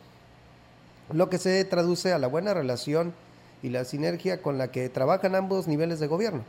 lo 1.12 1.30
que 1.30 1.38
se 1.38 1.64
traduce 1.66 2.14
a 2.14 2.20
la 2.20 2.28
buena 2.28 2.54
relación 2.54 3.14
y 3.62 3.70
la 3.70 3.84
sinergia 3.86 4.42
con 4.42 4.58
la 4.58 4.72
que 4.72 4.90
trabajan 4.90 5.36
ambos 5.36 5.68
niveles 5.68 6.00
de 6.00 6.08
gobierno. 6.08 6.44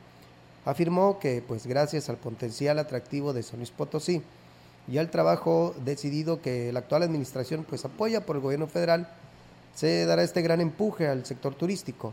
Afirmó 0.64 1.18
que, 1.18 1.42
pues 1.46 1.66
gracias 1.66 2.08
al 2.08 2.18
potencial 2.18 2.78
atractivo 2.78 3.32
de 3.32 3.42
San 3.42 3.60
Potosí 3.76 4.22
y 4.86 4.98
al 4.98 5.10
trabajo 5.10 5.74
decidido 5.84 6.42
que 6.42 6.72
la 6.72 6.80
actual 6.80 7.02
administración 7.02 7.64
pues 7.68 7.84
apoya 7.84 8.26
por 8.26 8.36
el 8.36 8.42
gobierno 8.42 8.66
federal, 8.66 9.08
se 9.74 10.04
dará 10.04 10.22
este 10.22 10.42
gran 10.42 10.60
empuje 10.60 11.08
al 11.08 11.24
sector 11.24 11.54
turístico. 11.54 12.12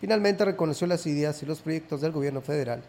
Finalmente 0.00 0.44
reconoció 0.44 0.86
las 0.86 1.06
ideas 1.06 1.42
y 1.42 1.46
los 1.46 1.60
proyectos 1.60 2.00
del 2.00 2.12
gobierno 2.12 2.40
federal, 2.40 2.82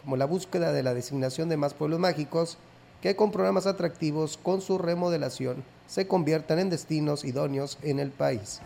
como 0.00 0.16
la 0.16 0.26
búsqueda 0.26 0.72
de 0.72 0.82
la 0.82 0.94
designación 0.94 1.48
de 1.48 1.56
más 1.56 1.74
pueblos 1.74 1.98
mágicos, 1.98 2.58
que 3.00 3.16
con 3.16 3.30
programas 3.30 3.66
atractivos 3.66 4.36
con 4.36 4.60
su 4.60 4.78
remodelación 4.78 5.64
se 5.86 6.06
conviertan 6.06 6.58
en 6.58 6.70
destinos 6.70 7.24
idóneos 7.24 7.78
en 7.82 7.98
el 7.98 8.10
país. 8.10 8.60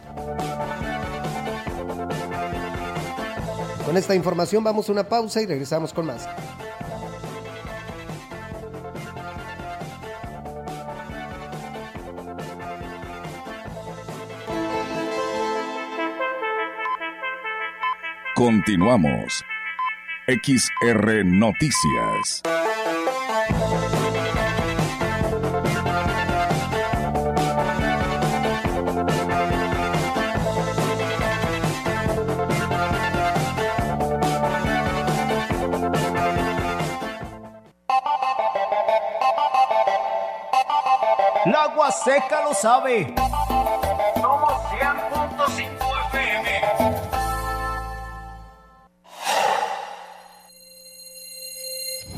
Con 3.86 3.96
esta 3.96 4.14
información 4.14 4.64
vamos 4.64 4.88
a 4.88 4.92
una 4.92 5.08
pausa 5.08 5.42
y 5.42 5.46
regresamos 5.46 5.92
con 5.92 6.06
más. 6.06 6.28
Continuamos. 18.34 19.44
XR 20.26 21.24
Noticias. 21.24 22.42
Seca 42.04 42.42
lo 42.42 42.54
sabe. 42.54 43.14
Somos 44.20 44.52
100.5 44.70 45.66
FM. 46.08 46.50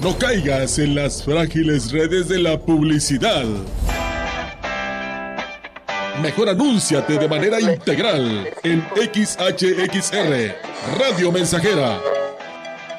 No 0.01 0.19
caigas 0.19 0.79
en 0.79 0.95
las 0.95 1.23
frágiles 1.25 1.93
redes 1.93 2.29
de 2.29 2.39
la 2.39 2.59
publicidad. 2.59 3.45
Mejor 6.23 6.49
anúnciate 6.49 7.19
de 7.19 7.29
manera 7.29 7.61
integral 7.61 8.49
en 8.63 8.87
XHXR, 8.95 10.55
Radio 10.99 11.33
Mensajera, 11.33 11.99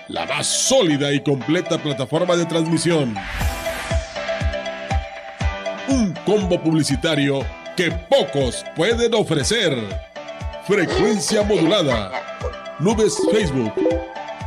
la 0.10 0.26
más 0.26 0.46
sólida 0.46 1.12
y 1.14 1.24
completa 1.24 1.78
plataforma 1.78 2.36
de 2.36 2.46
transmisión 2.46 3.16
combo 6.26 6.60
publicitario 6.62 7.46
que 7.78 7.92
pocos 8.10 8.66
pueden 8.76 9.14
ofrecer. 9.14 9.78
Frecuencia 10.68 11.44
modulada. 11.44 12.12
Nubes 12.80 13.18
Facebook, 13.32 13.74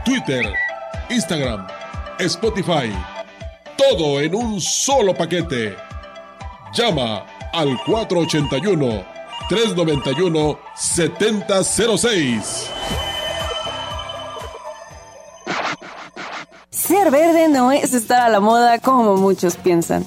Twitter, 0.05 0.45
Instagram, 1.09 1.67
Spotify. 2.19 2.93
Todo 3.77 4.21
en 4.21 4.35
un 4.35 4.61
solo 4.61 5.15
paquete. 5.15 5.77
Llama 6.75 7.25
al 7.53 7.79
481 7.87 9.05
391 9.49 10.59
7006. 10.77 12.71
ser 16.89 17.11
verde 17.11 17.49
no 17.51 17.71
es 17.71 17.93
estar 17.93 18.23
a 18.23 18.31
la 18.31 18.41
moda 18.41 18.79
como 18.79 19.15
muchos 19.17 19.57
piensan. 19.57 20.07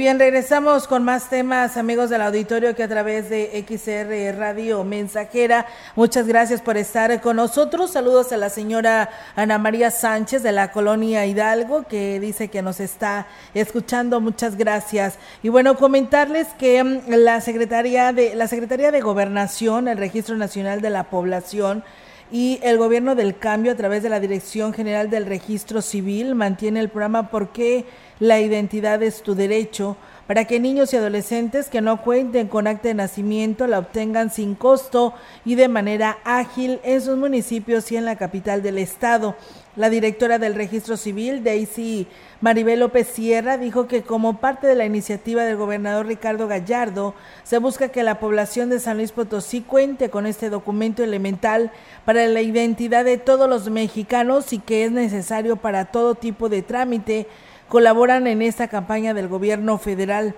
bien, 0.00 0.18
regresamos 0.18 0.88
con 0.88 1.04
más 1.04 1.28
temas, 1.28 1.76
amigos 1.76 2.08
del 2.08 2.22
auditorio, 2.22 2.74
que 2.74 2.84
a 2.84 2.88
través 2.88 3.28
de 3.28 3.62
XR 3.68 4.34
Radio 4.34 4.82
Mensajera. 4.82 5.66
Muchas 5.94 6.26
gracias 6.26 6.62
por 6.62 6.78
estar 6.78 7.20
con 7.20 7.36
nosotros. 7.36 7.90
Saludos 7.90 8.32
a 8.32 8.38
la 8.38 8.48
señora 8.48 9.10
Ana 9.36 9.58
María 9.58 9.90
Sánchez 9.90 10.42
de 10.42 10.52
la 10.52 10.72
colonia 10.72 11.26
Hidalgo, 11.26 11.82
que 11.82 12.18
dice 12.18 12.48
que 12.48 12.62
nos 12.62 12.80
está 12.80 13.26
escuchando. 13.52 14.22
Muchas 14.22 14.56
gracias. 14.56 15.18
Y 15.42 15.50
bueno, 15.50 15.76
comentarles 15.76 16.46
que 16.58 16.82
mm, 16.82 17.00
la 17.08 17.42
Secretaría 17.42 18.14
de, 18.14 18.34
la 18.34 18.48
Secretaría 18.48 18.92
de 18.92 19.02
Gobernación, 19.02 19.86
el 19.86 19.98
Registro 19.98 20.34
Nacional 20.34 20.80
de 20.80 20.88
la 20.88 21.10
Población, 21.10 21.84
y 22.32 22.60
el 22.62 22.78
gobierno 22.78 23.14
del 23.14 23.36
cambio 23.36 23.72
a 23.72 23.76
través 23.76 24.02
de 24.02 24.08
la 24.08 24.20
Dirección 24.20 24.72
General 24.72 25.10
del 25.10 25.26
Registro 25.26 25.82
Civil 25.82 26.34
mantiene 26.34 26.80
el 26.80 26.88
programa 26.88 27.30
¿Por 27.30 27.48
qué 27.50 27.86
la 28.18 28.40
identidad 28.40 29.02
es 29.02 29.22
tu 29.22 29.34
derecho? 29.34 29.96
para 30.30 30.44
que 30.44 30.60
niños 30.60 30.92
y 30.92 30.96
adolescentes 30.96 31.68
que 31.68 31.80
no 31.80 32.02
cuenten 32.02 32.46
con 32.46 32.68
acta 32.68 32.86
de 32.86 32.94
nacimiento 32.94 33.66
la 33.66 33.80
obtengan 33.80 34.30
sin 34.30 34.54
costo 34.54 35.12
y 35.44 35.56
de 35.56 35.66
manera 35.66 36.18
ágil 36.22 36.78
en 36.84 37.00
sus 37.00 37.16
municipios 37.16 37.90
y 37.90 37.96
en 37.96 38.04
la 38.04 38.14
capital 38.14 38.62
del 38.62 38.78
estado. 38.78 39.34
La 39.76 39.88
directora 39.88 40.40
del 40.40 40.56
Registro 40.56 40.96
Civil, 40.96 41.44
Daisy 41.44 42.08
Maribel 42.40 42.80
López 42.80 43.06
Sierra, 43.06 43.56
dijo 43.56 43.86
que 43.86 44.02
como 44.02 44.38
parte 44.38 44.66
de 44.66 44.74
la 44.74 44.84
iniciativa 44.84 45.44
del 45.44 45.56
gobernador 45.56 46.06
Ricardo 46.06 46.48
Gallardo, 46.48 47.14
se 47.44 47.58
busca 47.58 47.90
que 47.90 48.02
la 48.02 48.18
población 48.18 48.68
de 48.68 48.80
San 48.80 48.96
Luis 48.96 49.12
Potosí 49.12 49.60
cuente 49.60 50.10
con 50.10 50.26
este 50.26 50.50
documento 50.50 51.04
elemental 51.04 51.70
para 52.04 52.26
la 52.26 52.42
identidad 52.42 53.04
de 53.04 53.16
todos 53.16 53.48
los 53.48 53.70
mexicanos 53.70 54.52
y 54.52 54.58
que 54.58 54.86
es 54.86 54.90
necesario 54.90 55.54
para 55.54 55.84
todo 55.84 56.16
tipo 56.16 56.48
de 56.48 56.62
trámite. 56.62 57.28
Colaboran 57.68 58.26
en 58.26 58.42
esta 58.42 58.66
campaña 58.66 59.14
del 59.14 59.28
gobierno 59.28 59.78
federal. 59.78 60.34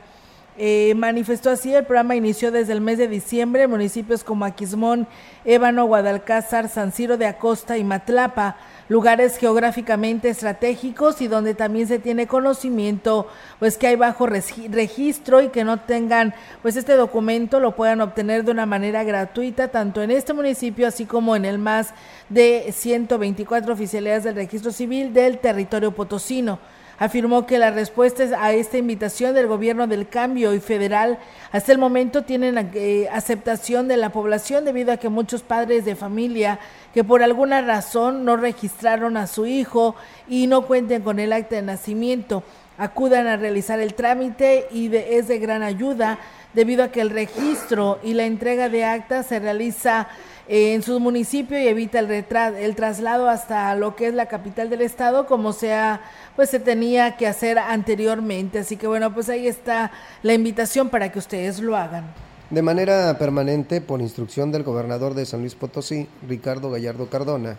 Eh, 0.59 0.93
manifestó 0.97 1.49
así, 1.49 1.75
el 1.75 1.85
programa 1.85 2.15
inició 2.15 2.51
desde 2.51 2.75
el 2.75 2.83
mes 2.83 2.99
de 2.99 3.09
diciembre 3.09 3.63
en 3.63 3.71
municipios 3.71 4.23
como 4.23 4.45
Aquismón, 4.45 5.07
Ébano, 5.47 5.87
Guadalcázar, 5.87 6.69
San 6.69 6.93
Ciro 6.93 7.17
de 7.17 7.25
Acosta 7.25 7.79
y 7.79 7.85
Matlapa, 7.85 8.57
lugares 8.91 9.39
geográficamente 9.39 10.29
estratégicos 10.29 11.23
y 11.23 11.29
donde 11.29 11.55
también 11.55 11.89
se 11.89 11.99
tiene 11.99 12.27
conocimiento 12.27 13.29
pues 13.61 13.79
que 13.79 13.87
hay 13.87 13.97
bajo 13.97 14.27
registro 14.27 15.41
y 15.41 15.49
que 15.49 15.65
no 15.65 15.81
tengan 15.81 16.35
pues 16.61 16.77
este 16.77 16.97
documento 16.97 17.59
lo 17.59 17.75
puedan 17.75 18.03
obtener 18.03 18.45
de 18.45 18.51
una 18.51 18.67
manera 18.67 19.05
gratuita 19.05 19.69
tanto 19.69 20.03
en 20.03 20.11
este 20.11 20.35
municipio 20.35 20.87
así 20.87 21.07
como 21.07 21.35
en 21.35 21.47
el 21.47 21.59
más 21.59 21.95
de 22.29 22.71
124 22.71 23.73
oficialidades 23.73 24.25
del 24.25 24.35
registro 24.35 24.71
civil 24.71 25.15
del 25.15 25.39
territorio 25.39 25.93
potosino 25.93 26.59
afirmó 27.03 27.47
que 27.47 27.59
la 27.59 27.73
respuesta 27.73 28.23
a 28.41 28.53
esta 28.53 28.79
invitación 28.79 29.35
del 29.35 29.49
gobierno 29.49 29.89
del 29.89 30.09
cambio 30.09 30.55
y 30.55 30.61
federal 30.61 31.19
hasta 31.51 31.73
el 31.73 31.79
momento 31.79 32.23
tienen 32.23 32.71
eh, 32.75 33.09
aceptación 33.11 33.89
de 33.89 33.97
la 33.97 34.11
población 34.11 34.65
debido 34.65 34.93
a 34.93 34.99
que 34.99 35.09
muchos 35.09 35.43
padres 35.43 35.85
de 35.85 35.97
familia 35.97 36.61
que 36.95 37.03
por 37.03 37.25
alguna 37.25 37.61
razón 37.61 38.25
no 38.25 38.37
registraron 38.37 39.17
a 39.17 39.27
su 39.27 39.47
hijo 39.47 39.97
y 40.29 40.47
no 40.47 40.63
cuenten 40.63 41.03
con 41.03 41.19
el 41.19 41.33
acta 41.33 41.57
de 41.57 41.63
nacimiento 41.63 42.45
acudan 42.79 43.27
a 43.27 43.37
realizar 43.37 43.81
el 43.81 43.95
trámite 43.95 44.69
y 44.71 44.95
es 44.95 45.27
de 45.27 45.41
gran 45.41 45.65
ayuda 45.65 46.21
debido 46.55 46.85
a 46.85 46.93
que 46.93 47.01
el 47.01 47.11
registro 47.11 47.99
y 48.05 48.15
la 48.15 48.27
entrega 48.27 48.69
de 48.69 48.85
actas 48.85 49.27
se 49.27 49.41
realiza 49.41 50.07
en 50.49 50.83
su 50.83 50.99
municipio 51.01 51.59
y 51.59 51.69
evita 51.69 51.99
el, 51.99 52.11
el 52.11 52.77
traslado 52.77 53.29
hasta 53.29 53.75
lo 53.75 53.95
que 53.95 54.09
es 54.09 54.15
la 54.15 54.27
capital 54.27 54.71
del 54.71 54.83
estado 54.83 55.27
como 55.27 55.53
sea 55.53 56.01
pues 56.37 56.51
se 56.51 56.59
tenía 56.59 57.17
que 57.17 57.27
hacer 57.27 57.59
anteriormente. 57.59 58.59
Así 58.59 58.77
que 58.77 58.87
bueno 58.87 59.15
pues 59.15 59.29
ahí 59.29 59.47
está 59.47 59.93
la 60.23 60.35
invitación 60.35 60.89
para 60.89 61.13
que 61.13 61.19
ustedes 61.19 61.61
lo 61.61 61.77
hagan. 61.77 62.05
De 62.51 62.63
manera 62.63 63.17
permanente 63.19 63.81
por 63.81 64.01
instrucción 64.01 64.53
del 64.53 64.63
gobernador 64.63 65.15
de 65.15 65.25
San 65.25 65.41
Luis 65.41 65.55
Potosí 65.55 66.09
Ricardo 66.29 66.71
Gallardo 66.71 67.09
Cardona 67.09 67.57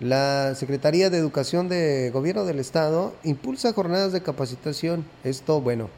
la 0.00 0.54
Secretaría 0.54 1.10
de 1.10 1.18
Educación 1.18 1.68
de 1.68 2.10
Gobierno 2.12 2.44
del 2.44 2.60
Estado 2.60 3.14
impulsa 3.24 3.72
jornadas 3.72 4.12
de 4.12 4.22
capacitación. 4.22 5.04
Esto 5.24 5.60
bueno 5.60 5.88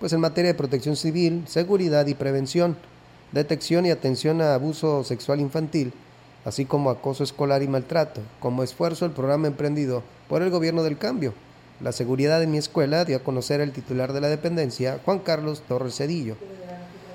pues 0.00 0.12
en 0.12 0.20
materia 0.20 0.52
de 0.52 0.58
protección 0.58 0.96
civil 0.96 1.44
seguridad 1.46 2.06
y 2.06 2.14
prevención 2.14 2.76
detección 3.32 3.86
y 3.86 3.90
atención 3.90 4.40
a 4.40 4.54
abuso 4.54 5.04
sexual 5.04 5.40
infantil, 5.40 5.92
así 6.44 6.64
como 6.64 6.90
acoso 6.90 7.24
escolar 7.24 7.62
y 7.62 7.68
maltrato. 7.68 8.20
Como 8.40 8.62
esfuerzo, 8.62 9.04
el 9.04 9.12
programa 9.12 9.48
emprendido 9.48 10.02
por 10.28 10.42
el 10.42 10.50
Gobierno 10.50 10.82
del 10.82 10.98
Cambio, 10.98 11.34
La 11.80 11.92
Seguridad 11.92 12.40
de 12.40 12.46
mi 12.46 12.58
Escuela, 12.58 13.04
dio 13.04 13.16
a 13.16 13.22
conocer 13.22 13.60
el 13.60 13.72
titular 13.72 14.12
de 14.12 14.20
la 14.20 14.28
dependencia, 14.28 14.98
Juan 15.04 15.18
Carlos 15.18 15.62
Torres 15.68 15.96
Cedillo. 15.96 16.36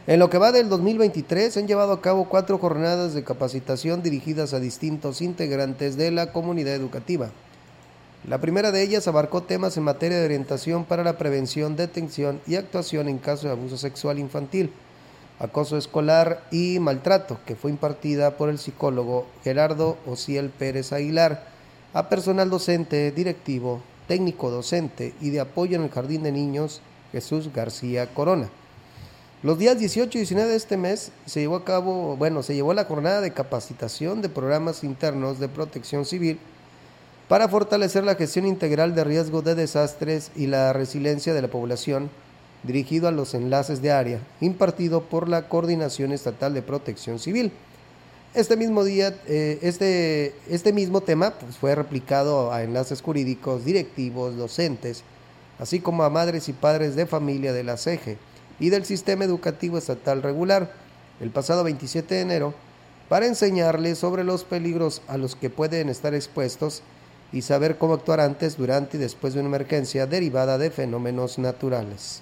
En 0.05 0.19
lo 0.19 0.29
que 0.29 0.37
va 0.37 0.51
del 0.51 0.69
2023, 0.69 1.53
se 1.53 1.59
han 1.61 1.67
llevado 1.67 1.93
a 1.93 2.01
cabo 2.01 2.27
cuatro 2.27 2.57
jornadas 2.57 3.13
de 3.13 3.23
capacitación 3.23 4.03
dirigidas 4.03 4.53
a 4.53 4.59
distintos 4.59 5.21
integrantes 5.21 5.95
de 5.95 6.11
la 6.11 6.31
comunidad 6.31 6.75
educativa. 6.75 7.31
La 8.27 8.39
primera 8.39 8.71
de 8.71 8.81
ellas 8.81 9.07
abarcó 9.07 9.43
temas 9.43 9.75
en 9.77 9.83
materia 9.83 10.17
de 10.17 10.25
orientación 10.25 10.85
para 10.85 11.03
la 11.03 11.17
prevención, 11.17 11.75
detención 11.75 12.41
y 12.47 12.55
actuación 12.55 13.09
en 13.09 13.17
caso 13.17 13.47
de 13.47 13.53
abuso 13.53 13.77
sexual 13.77 14.19
infantil 14.19 14.71
acoso 15.39 15.77
escolar 15.77 16.43
y 16.51 16.79
maltrato, 16.79 17.39
que 17.45 17.55
fue 17.55 17.71
impartida 17.71 18.37
por 18.37 18.49
el 18.49 18.59
psicólogo 18.59 19.27
Gerardo 19.43 19.97
Ociel 20.05 20.49
Pérez 20.49 20.93
Aguilar 20.93 21.45
a 21.93 22.09
personal 22.09 22.49
docente, 22.49 23.11
directivo, 23.11 23.81
técnico 24.07 24.49
docente 24.49 25.13
y 25.21 25.29
de 25.29 25.39
apoyo 25.39 25.75
en 25.75 25.83
el 25.83 25.89
Jardín 25.89 26.23
de 26.23 26.31
Niños 26.31 26.81
Jesús 27.11 27.51
García 27.53 28.13
Corona. 28.13 28.49
Los 29.43 29.59
días 29.59 29.77
18 29.77 30.17
y 30.17 30.21
19 30.21 30.49
de 30.49 30.55
este 30.55 30.77
mes 30.77 31.11
se 31.25 31.41
llevó 31.41 31.57
a 31.57 31.65
cabo, 31.65 32.15
bueno, 32.15 32.43
se 32.43 32.55
llevó 32.55 32.73
la 32.73 32.85
jornada 32.85 33.19
de 33.19 33.33
capacitación 33.33 34.21
de 34.21 34.29
programas 34.29 34.85
internos 34.85 35.39
de 35.39 35.49
protección 35.49 36.05
civil 36.05 36.39
para 37.27 37.49
fortalecer 37.49 38.03
la 38.03 38.15
gestión 38.15 38.45
integral 38.45 38.95
de 38.95 39.03
riesgo 39.03 39.41
de 39.41 39.55
desastres 39.55 40.31
y 40.35 40.47
la 40.47 40.71
resiliencia 40.71 41.33
de 41.33 41.41
la 41.41 41.47
población, 41.49 42.09
dirigido 42.63 43.07
a 43.07 43.11
los 43.11 43.33
enlaces 43.33 43.81
de 43.81 43.91
área, 43.91 44.19
impartido 44.41 45.03
por 45.03 45.27
la 45.29 45.47
Coordinación 45.49 46.11
Estatal 46.11 46.53
de 46.53 46.61
Protección 46.61 47.19
Civil. 47.19 47.51
Este 48.33 48.57
mismo 48.57 48.83
día, 48.83 49.15
eh, 49.27 49.59
este, 49.61 50.33
este 50.49 50.73
mismo 50.73 51.01
tema 51.01 51.31
pues, 51.31 51.57
fue 51.57 51.75
replicado 51.75 52.51
a 52.51 52.63
enlaces 52.63 53.01
jurídicos, 53.01 53.65
directivos, 53.65 54.37
docentes, 54.37 55.03
así 55.59 55.79
como 55.79 56.03
a 56.03 56.09
madres 56.09 56.49
y 56.49 56.53
padres 56.53 56.95
de 56.95 57.05
familia 57.05 57.53
de 57.53 57.63
la 57.63 57.77
CEGE 57.77 58.17
y 58.59 58.69
del 58.69 58.85
Sistema 58.85 59.25
Educativo 59.25 59.77
Estatal 59.77 60.23
Regular, 60.23 60.71
el 61.19 61.29
pasado 61.29 61.63
27 61.63 62.15
de 62.15 62.21
enero, 62.21 62.53
para 63.07 63.27
enseñarles 63.27 63.99
sobre 63.99 64.23
los 64.23 64.43
peligros 64.43 65.01
a 65.07 65.17
los 65.17 65.35
que 65.35 65.49
pueden 65.49 65.89
estar 65.89 66.15
expuestos 66.15 66.81
y 67.31 67.41
saber 67.41 67.77
cómo 67.77 67.95
actuar 67.95 68.19
antes, 68.19 68.57
durante 68.57 68.97
y 68.97 68.99
después 68.99 69.33
de 69.33 69.41
una 69.41 69.49
emergencia 69.49 70.07
derivada 70.07 70.57
de 70.57 70.71
fenómenos 70.71 71.37
naturales. 71.37 72.21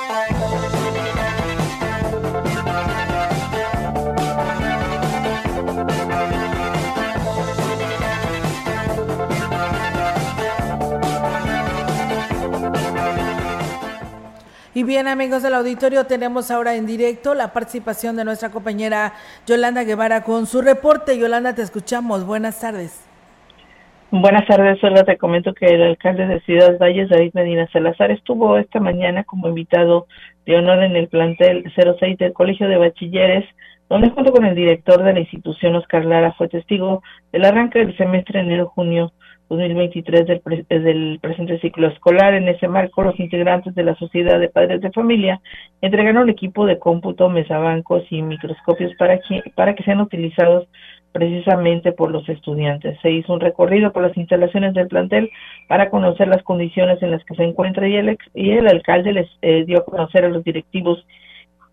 Y 14.81 14.83
bien, 14.83 15.07
amigos 15.07 15.43
del 15.43 15.53
auditorio, 15.53 16.07
tenemos 16.07 16.49
ahora 16.49 16.73
en 16.73 16.87
directo 16.87 17.35
la 17.35 17.53
participación 17.53 18.15
de 18.15 18.25
nuestra 18.25 18.49
compañera 18.49 19.13
Yolanda 19.45 19.83
Guevara 19.83 20.23
con 20.23 20.47
su 20.47 20.59
reporte. 20.59 21.19
Yolanda, 21.19 21.53
te 21.53 21.61
escuchamos. 21.61 22.25
Buenas 22.25 22.59
tardes. 22.59 23.07
Buenas 24.09 24.47
tardes, 24.47 24.79
solo 24.79 25.03
te 25.03 25.19
comento 25.19 25.53
que 25.53 25.67
el 25.67 25.83
alcalde 25.83 26.25
de 26.25 26.39
Ciudad 26.39 26.79
Valles, 26.79 27.09
David 27.09 27.29
Medina 27.35 27.69
Salazar, 27.71 28.09
estuvo 28.09 28.57
esta 28.57 28.79
mañana 28.79 29.23
como 29.23 29.49
invitado 29.49 30.07
de 30.47 30.57
honor 30.57 30.81
en 30.81 30.95
el 30.95 31.09
plantel 31.09 31.71
06 31.75 32.17
del 32.17 32.33
Colegio 32.33 32.67
de 32.67 32.77
Bachilleres, 32.77 33.45
donde 33.91 34.09
junto 34.11 34.31
con 34.31 34.45
el 34.45 34.55
director 34.55 35.03
de 35.03 35.11
la 35.11 35.19
institución, 35.19 35.75
Oscar 35.75 36.05
Lara, 36.05 36.31
fue 36.37 36.47
testigo 36.47 37.03
del 37.33 37.43
arranque 37.43 37.79
del 37.79 37.97
semestre 37.97 38.39
enero-junio 38.39 39.11
2023 39.49 40.27
del, 40.27 40.41
del 40.69 41.19
presente 41.21 41.59
ciclo 41.59 41.89
escolar. 41.89 42.33
En 42.33 42.47
ese 42.47 42.69
marco, 42.69 43.03
los 43.03 43.19
integrantes 43.19 43.75
de 43.75 43.83
la 43.83 43.93
Sociedad 43.95 44.39
de 44.39 44.47
Padres 44.47 44.79
de 44.79 44.93
Familia 44.93 45.41
entregaron 45.81 46.29
equipo 46.29 46.65
de 46.65 46.79
cómputo, 46.79 47.27
mesabancos 47.27 48.03
y 48.09 48.21
microscopios 48.21 48.95
para 48.95 49.19
que, 49.19 49.43
para 49.55 49.75
que 49.75 49.83
sean 49.83 49.99
utilizados 49.99 50.69
precisamente 51.11 51.91
por 51.91 52.11
los 52.11 52.29
estudiantes. 52.29 52.97
Se 53.01 53.11
hizo 53.11 53.33
un 53.33 53.41
recorrido 53.41 53.91
por 53.91 54.03
las 54.03 54.15
instalaciones 54.15 54.73
del 54.73 54.87
plantel 54.87 55.29
para 55.67 55.89
conocer 55.89 56.29
las 56.29 56.43
condiciones 56.43 57.03
en 57.03 57.11
las 57.11 57.25
que 57.25 57.35
se 57.35 57.43
encuentra 57.43 57.89
y 57.89 57.97
el, 57.97 58.17
y 58.33 58.51
el 58.51 58.69
alcalde 58.69 59.11
les 59.11 59.29
eh, 59.41 59.65
dio 59.65 59.79
a 59.79 59.85
conocer 59.85 60.23
a 60.23 60.29
los 60.29 60.45
directivos 60.45 61.05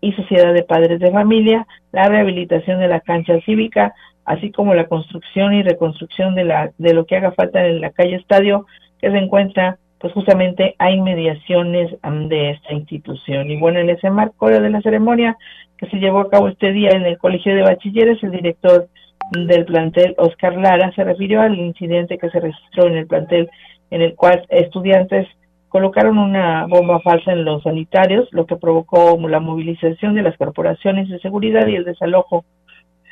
y 0.01 0.13
Sociedad 0.13 0.53
de 0.53 0.63
Padres 0.63 0.99
de 0.99 1.11
Familia 1.11 1.67
la 1.91 2.07
rehabilitación 2.07 2.79
de 2.79 2.87
la 2.87 2.99
cancha 2.99 3.39
cívica, 3.41 3.93
así 4.25 4.51
como 4.51 4.73
la 4.73 4.87
construcción 4.87 5.53
y 5.53 5.63
reconstrucción 5.63 6.35
de, 6.35 6.43
la, 6.43 6.71
de 6.77 6.93
lo 6.93 7.05
que 7.05 7.17
haga 7.17 7.31
falta 7.31 7.65
en 7.65 7.81
la 7.81 7.89
calle 7.91 8.15
Estadio, 8.15 8.65
que 9.01 9.11
se 9.11 9.17
encuentra 9.17 9.77
pues 9.99 10.13
justamente 10.13 10.75
a 10.79 10.91
inmediaciones 10.91 11.91
de 12.29 12.51
esta 12.51 12.73
institución. 12.73 13.51
Y 13.51 13.59
bueno, 13.59 13.79
en 13.79 13.89
ese 13.89 14.09
marco 14.09 14.49
de 14.49 14.69
la 14.69 14.81
ceremonia 14.81 15.35
que 15.77 15.87
se 15.87 15.97
llevó 15.97 16.21
a 16.21 16.29
cabo 16.29 16.47
este 16.47 16.71
día 16.71 16.91
en 16.91 17.05
el 17.05 17.17
Colegio 17.17 17.53
de 17.53 17.63
Bachilleres, 17.63 18.23
el 18.23 18.31
director 18.31 18.87
del 19.31 19.65
plantel 19.65 20.15
Oscar 20.17 20.55
Lara 20.57 20.91
se 20.95 21.03
refirió 21.03 21.41
al 21.41 21.57
incidente 21.57 22.17
que 22.17 22.29
se 22.29 22.39
registró 22.39 22.87
en 22.87 22.97
el 22.97 23.07
plantel 23.07 23.49
en 23.91 24.01
el 24.01 24.15
cual 24.15 24.45
estudiantes 24.49 25.27
colocaron 25.69 26.17
una 26.17 26.65
bomba 26.67 26.99
falsa 26.99 27.31
en 27.31 27.45
los 27.45 27.63
sanitarios, 27.63 28.27
lo 28.31 28.45
que 28.45 28.57
provocó 28.57 29.17
la 29.27 29.39
movilización 29.39 30.15
de 30.15 30.23
las 30.23 30.35
corporaciones 30.37 31.09
de 31.09 31.19
seguridad 31.19 31.67
y 31.67 31.75
el 31.75 31.85
desalojo 31.85 32.43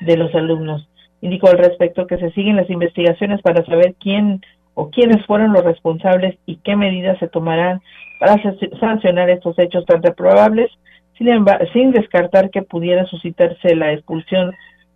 de 0.02 0.18
los 0.18 0.34
alumnos. 0.36 0.90
Indicó 1.22 1.48
al 1.48 1.58
respecto 1.58 2.08
que 2.08 2.18
se 2.18 2.32
siguen 2.32 2.58
las 2.58 2.70
investigaciones 2.70 3.42
para 3.42 3.66
saber 3.66 3.96
quién 4.00 4.42
o 4.74 4.90
quiénes 4.90 5.26
fueron 5.26 5.54
los 5.54 5.64
responsables 5.64 6.38
y 6.46 6.58
qué 6.58 6.76
medidas 6.76 7.18
se 7.20 7.28
tomarán 7.28 7.82
para 8.20 8.42
sancionar 8.80 9.30
estos 9.30 9.58
hechos 9.58 9.86
tan 9.86 10.04
reprobables, 10.04 10.70
sin, 11.18 11.28
sin 11.74 11.92
descartar 11.92 12.52
que 12.52 12.62
pudiera 12.62 13.06
suscitarse 13.06 13.76
la 13.76 13.94
expulsión 13.94 14.52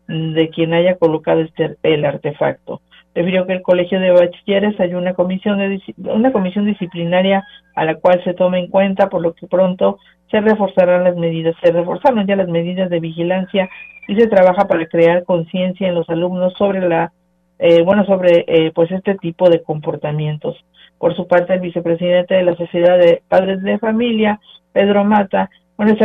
de 0.08 0.50
quien 0.50 0.74
haya 0.74 0.96
colocado 0.98 1.42
este, 1.42 1.78
el 1.84 2.06
artefacto. 2.06 2.82
Refirió 3.14 3.46
que 3.46 3.54
el 3.54 3.62
Colegio 3.62 4.00
de 4.00 4.12
Bachilleres 4.12 4.80
hay 4.80 4.94
una 4.94 5.14
comisión, 5.14 5.60
de, 5.60 5.82
una 5.98 6.32
comisión 6.32 6.66
disciplinaria 6.66 7.46
a 7.76 7.86
la 7.86 7.96
cual 7.96 8.24
se 8.24 8.34
toma 8.34 8.60
en 8.60 8.68
cuenta, 8.68 9.10
por 9.10 9.22
lo 9.22 9.34
que 9.34 9.48
pronto 9.48 10.00
se 10.30 10.40
reforzarán 10.40 11.04
las 11.04 11.16
medidas, 11.18 11.56
se 11.62 11.72
reforzaron 11.72 12.26
ya 12.26 12.36
las 12.38 12.48
medidas 12.48 12.90
de 12.90 13.00
vigilancia 13.00 13.70
y 14.08 14.16
se 14.16 14.28
trabaja 14.28 14.68
para 14.68 14.86
crear 14.88 15.26
conciencia 15.26 15.88
en 15.88 15.96
los 15.96 16.10
alumnos 16.10 16.54
sobre 16.58 16.88
la 16.88 17.12
eh, 17.60 17.84
bueno 17.84 18.06
sobre 18.06 18.44
eh, 18.48 18.72
pues 18.74 18.92
este 18.92 19.16
tipo 19.16 19.50
de 19.50 19.62
comportamientos. 19.62 20.58
Por 20.98 21.16
su 21.16 21.28
parte 21.28 21.54
el 21.54 21.60
vicepresidente 21.60 22.36
de 22.36 22.44
la 22.44 22.56
sociedad 22.56 22.98
de 22.98 23.22
padres 23.28 23.62
de 23.62 23.78
familia 23.78 24.40
Pedro 24.74 25.04
Mata 25.04 25.50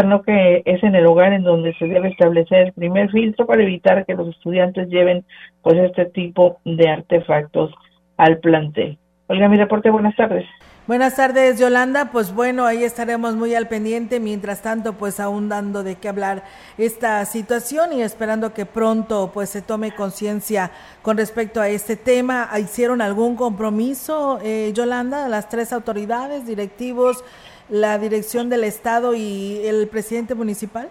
no 0.04 0.22
que 0.22 0.62
es 0.64 0.82
en 0.82 0.94
el 0.94 1.06
hogar 1.06 1.32
en 1.32 1.42
donde 1.42 1.74
se 1.74 1.86
debe 1.86 2.08
establecer 2.08 2.66
el 2.66 2.72
primer 2.72 3.10
filtro 3.10 3.46
para 3.46 3.62
evitar 3.62 4.06
que 4.06 4.14
los 4.14 4.28
estudiantes 4.28 4.88
lleven 4.88 5.24
pues 5.62 5.76
este 5.76 6.06
tipo 6.06 6.58
de 6.64 6.88
artefactos 6.88 7.72
al 8.16 8.38
plantel. 8.38 8.98
Oiga, 9.28 9.48
mi 9.48 9.56
reporte, 9.56 9.90
buenas 9.90 10.14
tardes. 10.16 10.46
Buenas 10.86 11.16
tardes, 11.16 11.58
Yolanda. 11.58 12.12
Pues 12.12 12.32
bueno, 12.32 12.64
ahí 12.64 12.84
estaremos 12.84 13.34
muy 13.34 13.56
al 13.56 13.66
pendiente. 13.66 14.20
Mientras 14.20 14.62
tanto, 14.62 14.92
pues 14.92 15.18
aún 15.18 15.48
dando 15.48 15.82
de 15.82 15.96
qué 15.96 16.08
hablar 16.08 16.44
esta 16.78 17.24
situación 17.24 17.92
y 17.92 18.02
esperando 18.02 18.54
que 18.54 18.66
pronto 18.66 19.32
pues 19.34 19.50
se 19.50 19.62
tome 19.62 19.96
conciencia 19.96 20.70
con 21.02 21.16
respecto 21.16 21.60
a 21.60 21.68
este 21.68 21.96
tema. 21.96 22.48
¿Hicieron 22.56 23.02
algún 23.02 23.34
compromiso, 23.34 24.38
eh, 24.44 24.70
Yolanda, 24.72 25.26
las 25.26 25.48
tres 25.48 25.72
autoridades, 25.72 26.46
directivos, 26.46 27.24
la 27.68 27.98
dirección 27.98 28.48
del 28.48 28.64
Estado 28.64 29.14
y 29.14 29.60
el 29.64 29.88
presidente 29.88 30.34
municipal? 30.34 30.88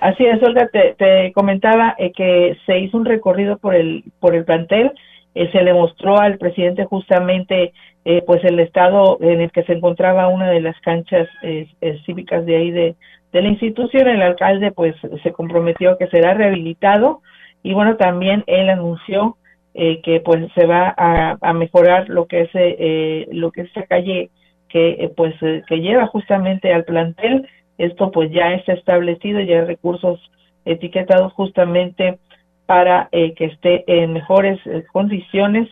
Así 0.00 0.24
es, 0.24 0.42
Olga, 0.42 0.68
te, 0.68 1.32
comentaba 1.32 1.94
eh, 1.98 2.12
que 2.12 2.56
se 2.66 2.78
hizo 2.78 2.96
un 2.96 3.04
recorrido 3.04 3.58
por 3.58 3.74
el, 3.74 4.04
por 4.18 4.34
el 4.34 4.44
plantel 4.44 4.92
eh, 5.34 5.50
se 5.50 5.62
le 5.62 5.72
mostró 5.72 6.18
al 6.20 6.36
presidente 6.36 6.84
justamente 6.84 7.72
eh, 8.04 8.22
pues 8.26 8.44
el 8.44 8.60
estado 8.60 9.16
en 9.22 9.40
el 9.40 9.50
que 9.50 9.62
se 9.64 9.72
encontraba 9.72 10.28
una 10.28 10.50
de 10.50 10.60
las 10.60 10.78
canchas 10.80 11.26
eh, 11.42 11.68
cívicas 12.04 12.44
de 12.44 12.56
ahí 12.56 12.70
de, 12.70 12.96
de 13.32 13.42
la 13.42 13.48
institución 13.48 14.08
el 14.08 14.20
alcalde 14.20 14.72
pues 14.72 14.94
se 15.22 15.32
comprometió 15.32 15.96
que 15.96 16.08
será 16.08 16.34
rehabilitado 16.34 17.22
y 17.62 17.72
bueno 17.72 17.96
también 17.96 18.44
él 18.46 18.68
anunció 18.68 19.38
que 19.74 20.20
pues 20.22 20.52
se 20.54 20.66
va 20.66 20.94
a, 20.94 21.38
a 21.40 21.52
mejorar 21.54 22.10
lo 22.10 22.26
que 22.26 22.42
es 22.42 23.28
lo 23.32 23.50
que 23.52 23.62
es 23.62 23.70
esa 23.70 23.86
calle 23.86 24.28
que 24.72 25.12
pues 25.16 25.34
que 25.40 25.76
lleva 25.76 26.06
justamente 26.06 26.72
al 26.72 26.84
plantel 26.84 27.46
esto 27.78 28.10
pues 28.10 28.30
ya 28.32 28.54
está 28.54 28.72
establecido 28.72 29.40
ya 29.40 29.60
hay 29.60 29.64
recursos 29.66 30.18
etiquetados 30.64 31.32
justamente 31.34 32.18
para 32.66 33.08
eh, 33.12 33.34
que 33.34 33.46
esté 33.46 33.84
en 33.86 34.12
mejores 34.12 34.58
eh, 34.66 34.84
condiciones, 34.92 35.68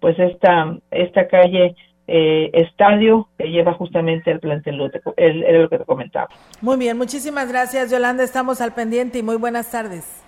pues 0.00 0.18
esta, 0.18 0.76
esta 0.90 1.28
calle 1.28 1.76
eh, 2.08 2.50
estadio 2.52 3.28
que 3.38 3.48
lleva 3.48 3.72
justamente 3.74 4.30
el 4.30 4.40
plantel, 4.40 4.90
era 5.16 5.58
lo 5.60 5.68
que 5.68 5.78
te 5.78 5.84
comentaba. 5.84 6.28
Muy 6.60 6.76
bien, 6.76 6.98
muchísimas 6.98 7.50
gracias 7.50 7.90
Yolanda, 7.90 8.24
estamos 8.24 8.60
al 8.60 8.74
pendiente 8.74 9.18
y 9.18 9.22
muy 9.22 9.36
buenas 9.36 9.70
tardes. 9.70 10.21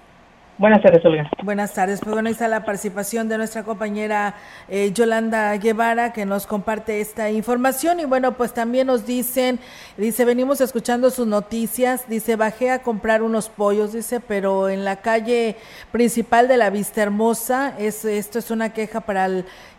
Buenas 0.57 0.83
tardes, 0.83 1.05
Olga. 1.05 1.29
Buenas 1.43 1.75
tardes. 1.75 1.99
Pues 2.01 2.13
bueno, 2.13 2.29
está 2.29 2.47
la 2.47 2.65
participación 2.65 3.29
de 3.29 3.39
nuestra 3.39 3.65
compañera 3.65 4.37
eh, 4.69 4.93
Yolanda 4.95 5.57
Guevara 5.57 6.13
que 6.13 6.25
nos 6.27 6.47
comparte 6.47 7.01
esta 7.01 7.29
información. 7.29 7.99
Y 7.99 8.05
bueno, 8.05 8.35
pues 8.35 8.55
también 8.55 8.87
nos 8.87 9.05
dicen, 9.05 9.59
dice, 9.97 10.25
venimos 10.25 10.61
escuchando 10.61 11.11
sus 11.11 11.27
noticias, 11.27 12.09
dice, 12.09 12.37
bajé 12.37 12.71
a 12.71 12.83
comprar 12.83 13.23
unos 13.23 13.49
pollos, 13.49 13.93
dice, 13.93 14.21
pero 14.21 14.69
en 14.69 14.85
la 14.85 14.97
calle 14.97 15.57
principal 15.91 16.47
de 16.47 16.57
la 16.57 16.71
Vista 16.71 17.03
Hermosa, 17.03 17.75
es, 17.77 18.05
esto 18.05 18.39
es 18.39 18.53
una 18.53 18.73
queja 18.73 19.01
para 19.01 19.29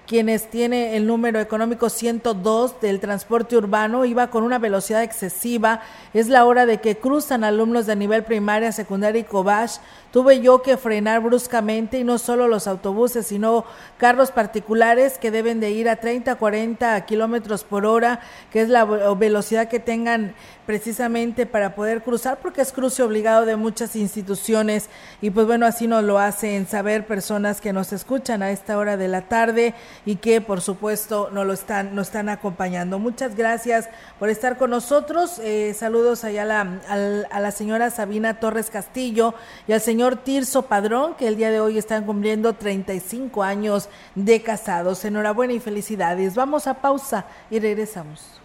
quienes 0.05 0.49
tiene 0.49 0.95
el 0.95 1.07
número 1.07 1.39
económico 1.39 1.89
102 1.89 2.79
del 2.79 2.99
transporte 2.99 3.57
urbano, 3.57 4.05
iba 4.05 4.29
con 4.29 4.43
una 4.43 4.59
velocidad 4.59 5.03
excesiva. 5.03 5.81
Es 6.13 6.27
la 6.27 6.45
hora 6.45 6.65
de 6.65 6.79
que 6.79 6.97
cruzan 6.97 7.43
alumnos 7.43 7.85
de 7.85 7.95
nivel 7.95 8.23
primaria, 8.23 8.71
secundaria 8.71 9.21
y 9.21 9.23
Cobach. 9.23 9.79
Tuve 10.15 10.39
yo 10.39 10.61
que 10.61 10.77
frenar 10.77 11.19
bruscamente 11.19 11.99
y 11.99 12.05
no 12.05 12.17
solo 12.19 12.47
los 12.47 12.67
autobuses, 12.67 13.27
sino 13.27 13.65
carros 13.97 14.31
particulares 14.31 15.17
que 15.17 15.29
deben 15.29 15.59
de 15.59 15.71
ir 15.71 15.89
a 15.89 15.97
30, 15.97 16.35
40 16.35 17.05
kilómetros 17.05 17.65
por 17.65 17.85
hora, 17.85 18.21
que 18.49 18.61
es 18.61 18.69
la 18.69 18.85
velocidad 18.85 19.67
que 19.67 19.81
tengan 19.81 20.33
precisamente 20.65 21.45
para 21.45 21.75
poder 21.75 22.01
cruzar, 22.01 22.39
porque 22.41 22.61
es 22.61 22.71
cruce 22.71 23.03
obligado 23.03 23.45
de 23.45 23.57
muchas 23.57 23.97
instituciones 23.97 24.89
y 25.21 25.31
pues 25.31 25.47
bueno, 25.47 25.65
así 25.65 25.85
nos 25.85 26.03
lo 26.03 26.17
hacen 26.17 26.65
saber 26.65 27.05
personas 27.05 27.59
que 27.59 27.73
nos 27.73 27.91
escuchan 27.91 28.41
a 28.41 28.51
esta 28.51 28.77
hora 28.77 28.95
de 28.95 29.09
la 29.09 29.23
tarde 29.23 29.73
y 30.05 30.15
que 30.15 30.39
por 30.39 30.61
supuesto 30.61 31.29
nos 31.33 31.45
lo 31.45 31.51
están, 31.51 31.93
nos 31.93 32.07
están 32.07 32.29
acompañando. 32.29 32.99
Muchas 32.99 33.35
gracias 33.35 33.89
por 34.17 34.29
estar 34.29 34.57
con 34.57 34.69
nosotros. 34.69 35.39
Eh, 35.39 35.75
saludos 35.77 36.23
allá 36.23 36.43
a 36.43 36.45
la, 36.45 37.27
a 37.29 37.39
la 37.41 37.51
señora 37.51 37.89
Sabina 37.89 38.39
Torres 38.39 38.69
Castillo 38.69 39.35
y 39.67 39.73
al 39.73 39.81
señor 39.81 40.04
Tirso 40.13 40.67
Padrón, 40.67 41.15
que 41.15 41.27
el 41.27 41.35
día 41.35 41.49
de 41.49 41.59
hoy 41.59 41.79
están 41.79 42.05
cumpliendo 42.05 42.53
35 42.53 43.41
años 43.41 43.89
de 44.13 44.41
casados. 44.43 45.03
Enhorabuena 45.03 45.53
y 45.53 45.59
felicidades. 45.59 46.35
Vamos 46.35 46.67
a 46.67 46.75
pausa 46.75 47.25
y 47.49 47.59
regresamos. 47.59 48.39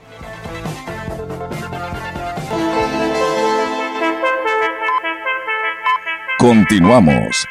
Continuamos. 6.39 7.47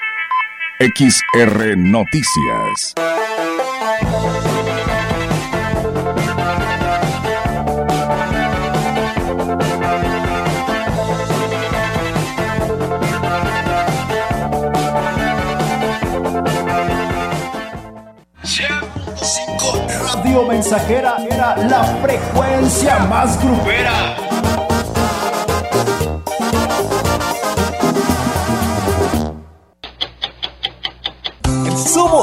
XR 0.79 1.77
Noticias. 1.77 2.95
Mensajera 20.29 21.17
era 21.29 21.57
la 21.57 21.83
frecuencia 22.01 22.99
más 22.99 23.43
grupera. 23.43 24.28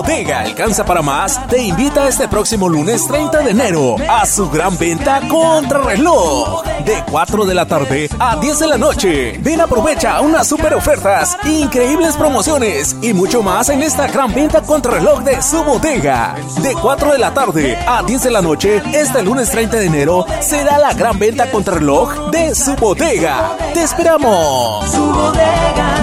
Bodega 0.07 0.40
alcanza 0.40 0.84
para 0.84 1.02
más. 1.02 1.48
Te 1.48 1.61
invita 1.61 2.07
este 2.07 2.28
próximo 2.28 2.68
lunes 2.68 3.07
30 3.09 3.40
de 3.40 3.50
enero 3.50 3.96
a 4.09 4.24
su 4.24 4.48
gran 4.48 4.78
venta 4.78 5.20
contra 5.28 5.80
reloj. 5.80 6.62
De 6.84 7.02
4 7.11 7.44
de 7.44 7.54
la 7.54 7.66
tarde 7.66 8.09
a 8.20 8.36
10 8.36 8.59
de 8.61 8.66
la 8.68 8.78
noche. 8.78 9.38
Ven, 9.40 9.61
aprovecha 9.61 10.20
unas 10.20 10.46
super 10.46 10.74
ofertas, 10.74 11.36
increíbles 11.44 12.16
promociones 12.16 12.94
y 13.02 13.12
mucho 13.14 13.42
más 13.42 13.68
en 13.68 13.82
esta 13.82 14.07
gran 14.07 14.32
venta 14.32 14.62
contra 14.62 14.92
reloj 14.92 15.24
de 15.24 15.42
su 15.42 15.64
bodega. 15.64 16.36
De 16.62 16.74
4 16.74 17.12
de 17.12 17.18
la 17.18 17.34
tarde 17.34 17.76
a 17.86 18.04
10 18.04 18.22
de 18.22 18.30
la 18.30 18.42
noche, 18.42 18.80
este 18.94 19.22
lunes 19.22 19.50
30 19.50 19.76
de 19.76 19.86
enero 19.86 20.24
será 20.40 20.78
la 20.78 20.94
gran 20.94 21.18
venta 21.18 21.50
contra 21.50 21.74
reloj 21.74 22.30
de 22.30 22.54
su 22.54 22.76
bodega. 22.76 23.57
¡Te 23.74 23.82
esperamos! 23.82 24.88
Su 24.88 25.04
bodega 25.04 25.96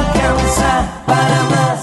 para 1.06 1.43
más. 1.43 1.83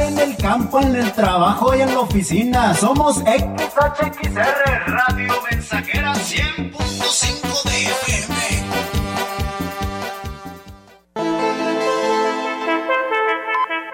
En 0.00 0.18
el 0.18 0.36
campo, 0.36 0.80
en 0.80 0.96
el 0.96 1.12
trabajo 1.12 1.72
y 1.74 1.80
en 1.80 1.94
la 1.94 2.00
oficina. 2.00 2.74
Somos 2.74 3.16
XHXR 3.18 4.86
Radio 4.86 5.32
Mensajera 5.50 6.12
100.5 6.14 7.62
de 7.64 7.84
FM. 7.84 8.34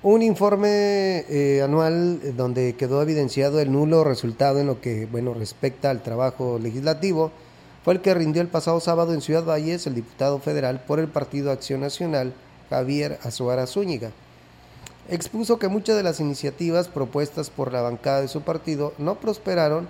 Un 0.00 0.22
informe 0.22 1.24
eh, 1.28 1.60
anual 1.60 2.20
eh, 2.22 2.32
donde 2.36 2.76
quedó 2.76 3.02
evidenciado 3.02 3.58
el 3.58 3.72
nulo 3.72 4.04
resultado 4.04 4.60
en 4.60 4.68
lo 4.68 4.80
que 4.80 5.06
bueno 5.06 5.34
respecta 5.34 5.90
al 5.90 6.04
trabajo 6.04 6.60
legislativo 6.60 7.32
fue 7.84 7.94
el 7.94 8.00
que 8.00 8.14
rindió 8.14 8.40
el 8.40 8.46
pasado 8.46 8.78
sábado 8.78 9.12
en 9.12 9.20
Ciudad 9.20 9.44
Valles 9.44 9.88
el 9.88 9.96
diputado 9.96 10.38
federal 10.38 10.84
por 10.86 11.00
el 11.00 11.08
Partido 11.08 11.50
Acción 11.50 11.80
Nacional, 11.80 12.32
Javier 12.70 13.18
Azuara 13.24 13.66
Zúñiga. 13.66 14.12
Expuso 15.08 15.58
que 15.58 15.66
muchas 15.66 15.96
de 15.96 16.04
las 16.04 16.20
iniciativas 16.20 16.86
propuestas 16.86 17.50
por 17.50 17.72
la 17.72 17.82
bancada 17.82 18.20
de 18.20 18.28
su 18.28 18.42
partido 18.42 18.92
no 18.98 19.16
prosperaron 19.16 19.88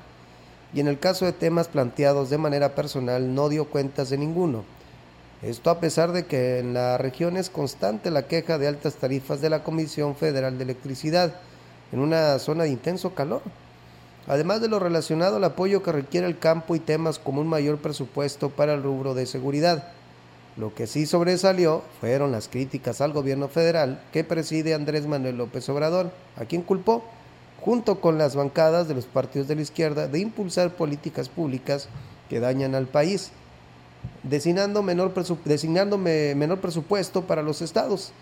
y 0.72 0.80
en 0.80 0.88
el 0.88 0.98
caso 0.98 1.26
de 1.26 1.32
temas 1.32 1.68
planteados 1.68 2.30
de 2.30 2.38
manera 2.38 2.74
personal 2.74 3.34
no 3.34 3.50
dio 3.50 3.66
cuentas 3.66 4.08
de 4.08 4.16
ninguno. 4.16 4.64
Esto 5.42 5.70
a 5.70 5.78
pesar 5.78 6.10
de 6.10 6.26
que 6.26 6.58
en 6.58 6.74
la 6.74 6.98
región 6.98 7.36
es 7.36 7.48
constante 7.48 8.10
la 8.10 8.26
queja 8.26 8.58
de 8.58 8.66
altas 8.66 8.96
tarifas 8.96 9.40
de 9.40 9.50
la 9.50 9.62
Comisión 9.62 10.16
Federal 10.16 10.58
de 10.58 10.64
Electricidad 10.64 11.36
en 11.92 12.00
una 12.00 12.40
zona 12.40 12.64
de 12.64 12.70
intenso 12.70 13.14
calor. 13.14 13.42
Además 14.26 14.60
de 14.60 14.68
lo 14.68 14.80
relacionado 14.80 15.36
al 15.36 15.44
apoyo 15.44 15.82
que 15.84 15.92
requiere 15.92 16.26
el 16.26 16.40
campo 16.40 16.74
y 16.74 16.80
temas 16.80 17.20
como 17.20 17.40
un 17.40 17.46
mayor 17.46 17.78
presupuesto 17.78 18.50
para 18.50 18.74
el 18.74 18.82
rubro 18.82 19.14
de 19.14 19.26
seguridad. 19.26 19.92
Lo 20.56 20.74
que 20.74 20.88
sí 20.88 21.06
sobresalió 21.06 21.84
fueron 22.00 22.32
las 22.32 22.48
críticas 22.48 23.00
al 23.00 23.12
gobierno 23.12 23.46
federal 23.46 24.02
que 24.12 24.24
preside 24.24 24.74
Andrés 24.74 25.06
Manuel 25.06 25.38
López 25.38 25.68
Obrador, 25.68 26.10
a 26.36 26.46
quien 26.46 26.62
culpó, 26.62 27.04
junto 27.60 28.00
con 28.00 28.18
las 28.18 28.34
bancadas 28.34 28.88
de 28.88 28.94
los 28.94 29.06
partidos 29.06 29.46
de 29.46 29.54
la 29.54 29.62
izquierda, 29.62 30.08
de 30.08 30.18
impulsar 30.18 30.74
políticas 30.74 31.28
públicas 31.28 31.88
que 32.28 32.40
dañan 32.40 32.74
al 32.74 32.88
país 32.88 33.30
designando 34.22 34.82
menor, 34.82 35.12
designando 35.44 35.98
menor 35.98 36.60
presupuesto 36.60 37.22
para 37.22 37.42
los 37.42 37.62
estados. 37.62 38.12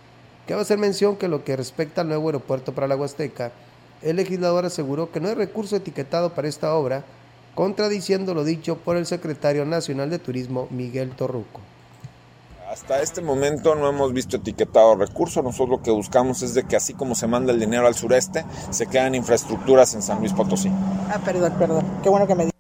Cabe 0.47 0.63
hacer 0.63 0.79
mención 0.79 1.17
que 1.17 1.29
lo 1.29 1.45
que 1.45 1.57
respecta 1.57 2.03
al 2.03 2.09
nuevo 2.09 2.29
aeropuerto 2.29 2.73
para 2.73 2.87
la 2.87 2.97
Huasteca, 2.97 3.53
el 4.03 4.17
legislador 4.17 4.65
aseguró 4.65 5.11
que 5.11 5.21
no 5.21 5.29
hay 5.29 5.35
recurso 5.35 5.77
etiquetado 5.77 6.35
para 6.35 6.49
esta 6.49 6.75
obra, 6.75 7.05
contradiciendo 7.55 8.35
lo 8.35 8.45
dicho 8.45 8.77
por 8.77 8.97
el 8.97 9.07
secretario 9.07 9.65
nacional 9.65 10.11
de 10.11 10.19
Turismo, 10.19 10.69
Miguel 10.71 11.11
Torruco. 11.17 11.61
Hasta 12.71 13.01
este 13.01 13.23
momento 13.23 13.75
no 13.75 13.89
hemos 13.89 14.13
visto 14.13 14.37
etiquetado 14.37 14.97
recurso. 14.97 15.41
Nosotros 15.41 15.79
lo 15.79 15.83
que 15.83 15.91
buscamos 15.93 16.43
es 16.43 16.53
de 16.53 16.65
que 16.65 16.77
así 16.77 16.95
como 16.95 17.15
se 17.15 17.27
manda 17.27 17.53
el 17.53 17.61
dinero 17.61 17.87
al 17.87 17.95
sureste, 17.95 18.45
se 18.71 18.87
quedan 18.87 19.15
infraestructuras 19.15 19.95
en 19.95 20.03
San 20.03 20.19
Luis 20.19 20.33
Potosí. 20.33 20.69
Ah, 21.09 21.21
perdón, 21.25 21.55
perdón. 21.59 21.85
Qué 22.03 22.09
bueno 22.09 22.27
que 22.27 22.35
me 22.35 22.56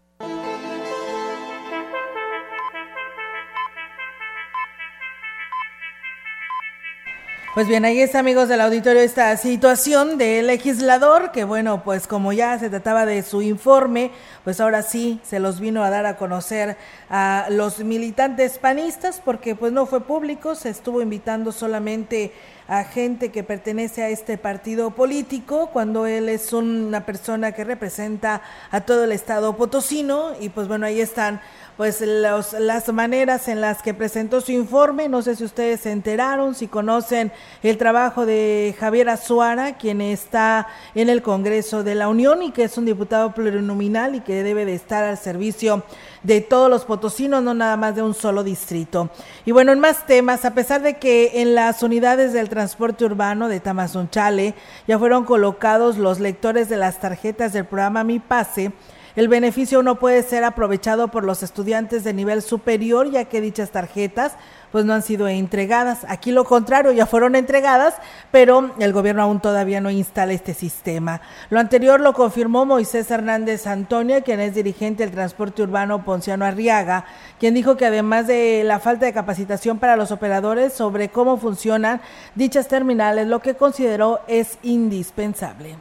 Pues 7.57 7.69
bien, 7.69 7.87
ahí 7.87 8.03
está, 8.03 8.19
amigos 8.19 8.51
del 8.51 8.61
auditorio, 8.61 9.01
esta 9.01 9.35
situación 9.39 10.19
del 10.19 10.49
legislador, 10.49 11.33
que 11.33 11.45
bueno, 11.45 11.83
pues 11.83 12.07
como 12.07 12.35
ya 12.35 12.59
se 12.59 12.69
trataba 12.69 13.07
de 13.07 13.23
su 13.23 13.41
informe, 13.41 14.11
pues 14.45 14.61
ahora 14.61 14.83
sí 14.83 15.21
se 15.25 15.41
los 15.41 15.59
vino 15.59 15.83
a 15.83 15.89
dar 15.89 16.05
a 16.05 16.19
conocer 16.19 16.77
a 17.09 17.47
los 17.49 17.79
militantes 17.79 18.59
panistas, 18.59 19.23
porque 19.25 19.55
pues 19.55 19.73
no 19.73 19.87
fue 19.87 20.03
público, 20.03 20.55
se 20.55 20.69
estuvo 20.69 21.01
invitando 21.01 21.51
solamente 21.51 22.31
a 22.69 22.85
gente 22.85 23.31
que 23.31 23.43
pertenece 23.43 24.03
a 24.03 24.09
este 24.09 24.39
partido 24.39 24.91
político, 24.91 25.71
cuando 25.73 26.07
él 26.07 26.29
es 26.29 26.53
una 26.53 27.07
persona 27.07 27.53
que 27.53 27.65
representa 27.65 28.43
a 28.71 28.81
todo 28.81 29.05
el 29.05 29.13
estado 29.13 29.57
potosino, 29.57 30.33
y 30.41 30.49
pues 30.49 30.69
bueno, 30.69 30.87
ahí 30.87 31.01
están 31.01 31.41
pues 31.77 32.01
los, 32.01 32.55
las 32.55 32.91
maneras 32.93 33.49
en 33.49 33.61
las 33.61 33.83
que 33.83 33.93
presentó 33.93 34.41
su 34.41 34.53
informe. 34.53 35.09
No 35.09 35.23
sé 35.23 35.37
si 35.37 35.45
ustedes 35.45 35.81
se 35.81 35.93
enteraron, 35.93 36.55
si 36.55 36.69
conocen 36.69 37.33
el 37.63 37.77
trabajo 37.77 38.25
de 38.25 38.75
Javier 38.79 39.11
Azuara, 39.11 39.77
quien 39.77 40.01
está 40.01 40.69
en 40.95 41.11
el 41.11 41.23
Congreso 41.23 41.85
de 41.85 41.95
la 41.95 42.09
Unión 42.09 42.43
y 42.43 42.53
que 42.53 42.65
es 42.65 42.79
un 42.79 42.87
diputado 42.87 43.33
plurinominal 43.35 44.15
y 44.15 44.21
que 44.21 44.43
debe 44.43 44.65
de 44.65 44.75
estar 44.75 45.05
al 45.05 45.19
servicio 45.19 45.85
de 46.23 46.41
todos 46.41 46.69
los 46.69 46.85
potosinos, 46.85 47.43
no 47.43 47.55
nada 47.55 47.77
más 47.77 47.95
de 47.95 48.03
un 48.03 48.15
solo 48.15 48.43
distrito. 48.43 49.11
Y 49.45 49.53
bueno, 49.53 49.73
en 49.73 49.79
más 49.79 50.07
temas, 50.07 50.45
a 50.45 50.55
pesar 50.55 50.83
de 50.83 50.97
que 50.97 51.43
en 51.43 51.55
las 51.55 51.83
unidades 51.83 52.33
del 52.33 52.49
transporte 52.57 53.05
urbano 53.05 53.51
de 53.51 53.61
Tamazunchale. 53.61 54.55
Ya 54.89 54.99
fueron 54.99 55.27
colocados 55.27 55.99
los 55.99 56.21
lectores 56.21 56.71
de 56.71 56.79
las 56.79 57.01
tarjetas 57.01 57.53
del 57.53 57.67
programa 57.67 58.03
Mi 58.03 58.19
Pase, 58.19 58.73
el 59.17 59.29
beneficio 59.29 59.83
no 59.83 59.99
puede 59.99 60.23
ser 60.23 60.45
aprovechado 60.45 61.09
por 61.09 61.25
los 61.25 61.43
estudiantes 61.43 62.05
de 62.05 62.13
nivel 62.13 62.43
superior, 62.43 63.11
ya 63.11 63.25
que 63.25 63.41
dichas 63.41 63.71
tarjetas 63.71 64.37
pues 64.73 64.85
no 64.85 64.95
han 64.95 65.03
sido 65.03 65.29
entregadas. 65.29 66.05
Aquí 66.09 66.33
lo 66.33 66.45
contrario, 66.45 66.93
ya 66.93 67.07
fueron 67.07 67.37
entregadas, 67.37 67.95
pero 68.31 68.73
el 68.79 68.93
gobierno 68.93 69.23
aún 69.23 69.41
todavía 69.41 69.81
no 69.81 69.91
instala 69.91 70.33
este 70.33 70.55
sistema. 70.55 71.21
Lo 71.51 71.61
anterior 71.61 72.01
lo 72.01 72.13
confirmó 72.13 72.67
Moisés 72.67 73.11
Hernández 73.11 73.67
Antonio, 73.67 74.23
quien 74.23 74.41
es 74.41 74.55
dirigente 74.55 75.05
del 75.05 75.15
transporte 75.15 75.63
urbano 75.63 76.05
Ponciano 76.05 76.45
Arriaga, 76.45 77.05
quien 77.39 77.55
dijo 77.55 77.77
que 77.77 77.87
además 77.87 78.27
de 78.27 78.63
la 78.65 78.81
falta 78.81 79.07
de 79.07 79.13
capacitación 79.13 79.79
para 79.79 79.97
los 79.97 80.11
operadores 80.11 80.73
sobre 80.73 81.09
cómo 81.09 81.37
funcionan 81.37 82.01
dichas 82.35 82.69
terminales, 82.69 83.27
lo 83.27 83.41
que 83.41 83.55
consideró 83.55 84.21
es 84.27 84.59
indispensable. 84.63 85.77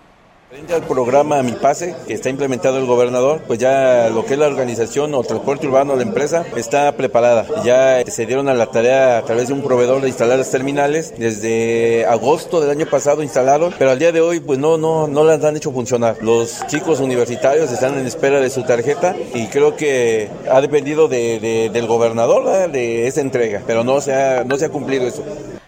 Frente 0.48 0.76
al 0.76 0.84
programa 0.84 1.42
Mi 1.42 1.54
Pase, 1.54 1.96
que 2.06 2.14
está 2.14 2.30
implementado 2.30 2.78
el 2.78 2.86
gobernador, 2.86 3.42
pues 3.48 3.58
ya 3.58 4.10
lo 4.10 4.26
que 4.26 4.34
es 4.34 4.40
la 4.40 4.46
organización 4.46 5.16
o 5.16 5.24
transporte 5.24 5.66
urbano 5.66 5.94
de 5.94 6.04
la 6.04 6.10
empresa 6.10 6.46
está 6.56 6.92
preparada. 6.92 7.48
Ya 7.64 8.04
se 8.06 8.28
dieron 8.28 8.48
a 8.48 8.54
la 8.54 8.68
tarea 8.68 9.18
a 9.18 9.24
través 9.24 9.48
de 9.48 9.56
un 9.56 9.64
proveedor 9.64 10.02
de 10.04 10.08
instalar 10.08 10.38
las 10.38 10.52
terminales. 10.52 11.16
Desde 11.18 12.06
agosto 12.06 12.62
del 12.62 12.70
año 12.70 12.86
pasado 12.86 13.24
instalaron, 13.24 13.74
pero 13.80 13.90
al 13.90 13.98
día 13.98 14.12
de 14.12 14.22
hoy 14.22 14.40
pues 14.40 14.60
no, 14.60 14.78
no, 14.78 15.08
no 15.08 15.24
las 15.24 15.44
han 15.44 15.58
hecho 15.58 15.72
funcionar. 15.72 16.18
Los 16.22 16.66
chicos 16.68 17.00
universitarios 17.00 17.72
están 17.72 17.98
en 17.98 18.06
espera 18.06 18.40
de 18.40 18.52
su 18.52 18.62
tarjeta 18.64 19.16
y 19.34 19.48
creo 19.48 19.76
que 19.76 20.30
ha 20.50 20.62
dependido 20.62 21.08
de, 21.08 21.72
del 21.74 21.88
gobernador 21.88 22.72
de 22.72 23.08
esa 23.08 23.22
entrega, 23.22 23.64
pero 23.66 23.84
no 23.84 24.00
se 24.00 24.14
ha, 24.14 24.44
no 24.44 24.58
se 24.58 24.66
ha 24.66 24.70
cumplido 24.70 25.08
eso. 25.08 25.24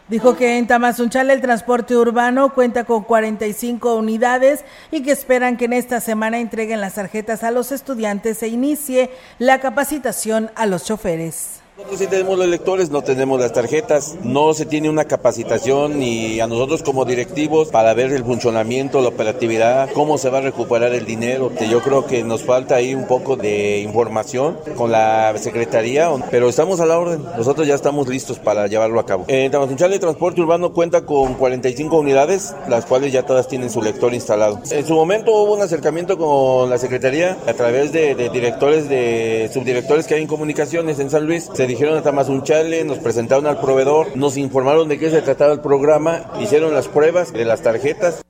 Dijo 0.09 0.37
que 0.37 0.57
en 0.57 0.67
Tamazunchale 0.67 1.33
el 1.33 1.41
transporte 1.41 1.97
urbano 1.97 2.53
cuenta 2.53 2.85
con 2.85 3.03
45 3.03 3.95
unidades 3.95 4.63
y 4.89 5.03
que 5.03 5.11
esperan 5.11 5.57
que 5.57 5.65
en 5.65 5.73
esta 5.73 5.99
semana 5.99 6.39
entreguen 6.39 6.79
las 6.79 6.93
tarjetas 6.93 7.43
a 7.43 7.51
los 7.51 7.73
estudiantes 7.73 8.41
e 8.41 8.47
inicie 8.47 9.09
la 9.37 9.59
capacitación 9.59 10.49
a 10.55 10.65
los 10.65 10.85
choferes. 10.85 11.61
Nosotros 11.77 11.99
sí 11.99 12.07
tenemos 12.07 12.39
los 12.39 12.47
lectores, 12.47 12.89
no 12.89 13.03
tenemos 13.03 13.39
las 13.39 13.53
tarjetas, 13.53 14.15
no 14.23 14.55
se 14.55 14.65
tiene 14.65 14.89
una 14.89 15.05
capacitación 15.05 15.99
ni 15.99 16.39
a 16.39 16.47
nosotros 16.47 16.81
como 16.81 17.05
directivos 17.05 17.67
para 17.67 17.93
ver 17.93 18.11
el 18.13 18.23
funcionamiento, 18.23 18.99
la 18.99 19.09
operatividad, 19.09 19.87
cómo 19.93 20.17
se 20.17 20.31
va 20.31 20.39
a 20.39 20.41
recuperar 20.41 20.95
el 20.95 21.05
dinero. 21.05 21.51
Yo 21.69 21.81
creo 21.81 22.07
que 22.07 22.23
nos 22.23 22.41
falta 22.41 22.73
ahí 22.73 22.95
un 22.95 23.05
poco 23.05 23.35
de 23.35 23.81
información 23.81 24.57
con 24.75 24.91
la 24.91 25.37
Secretaría, 25.37 26.09
pero 26.31 26.49
estamos 26.49 26.79
a 26.79 26.87
la 26.87 26.97
orden, 26.97 27.23
nosotros 27.37 27.67
ya 27.67 27.75
estamos 27.75 28.07
listos 28.07 28.39
para 28.39 28.65
llevarlo 28.65 28.99
a 28.99 29.05
cabo. 29.05 29.25
En 29.27 29.51
Tamazunchal 29.51 29.93
el 29.93 29.99
transporte 29.99 30.41
urbano 30.41 30.73
cuenta 30.73 31.05
con 31.05 31.35
45 31.35 31.95
unidades, 31.95 32.55
las 32.67 32.87
cuales 32.87 33.13
ya 33.13 33.21
todas 33.21 33.47
tienen 33.47 33.69
su 33.69 33.83
lector 33.83 34.15
instalado. 34.15 34.59
En 34.71 34.83
su 34.83 34.95
momento 34.95 35.31
hubo 35.31 35.53
un 35.53 35.61
acercamiento 35.61 36.17
con 36.17 36.71
la 36.71 36.79
Secretaría 36.79 37.37
a 37.45 37.53
través 37.53 37.91
de, 37.91 38.15
directores, 38.33 38.89
de 38.89 39.51
subdirectores 39.53 40.07
que 40.07 40.15
hay 40.15 40.23
en 40.23 40.27
comunicaciones 40.27 40.97
en 40.97 41.11
San 41.11 41.27
Luis. 41.27 41.47
Dijeron 41.67 41.97
a 41.97 42.01
Tamazunchale, 42.01 42.83
nos 42.85 42.97
presentaron 42.99 43.45
al 43.45 43.59
proveedor, 43.59 44.15
nos 44.15 44.37
informaron 44.37 44.87
de 44.87 44.97
qué 44.97 45.09
se 45.11 45.21
trataba 45.21 45.53
el 45.53 45.59
programa, 45.59 46.31
hicieron 46.39 46.73
las 46.73 46.87
pruebas 46.87 47.33
de 47.33 47.45
las 47.45 47.61
tarjetas. 47.61 48.21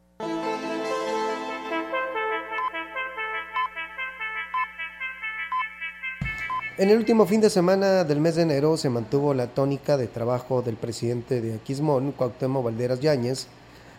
En 6.79 6.91
el 6.91 6.97
último 6.97 7.25
fin 7.25 7.41
de 7.41 7.49
semana 7.49 8.03
del 8.03 8.21
mes 8.21 8.35
de 8.35 8.43
enero 8.43 8.77
se 8.77 8.89
mantuvo 8.89 9.33
la 9.33 9.47
tónica 9.47 9.97
de 9.97 10.07
trabajo 10.07 10.61
del 10.61 10.75
presidente 10.75 11.41
de 11.41 11.55
Aquismón, 11.55 12.11
Cuauhtémoc 12.11 12.65
Valderas 12.65 12.99
Yáñez, 12.99 13.47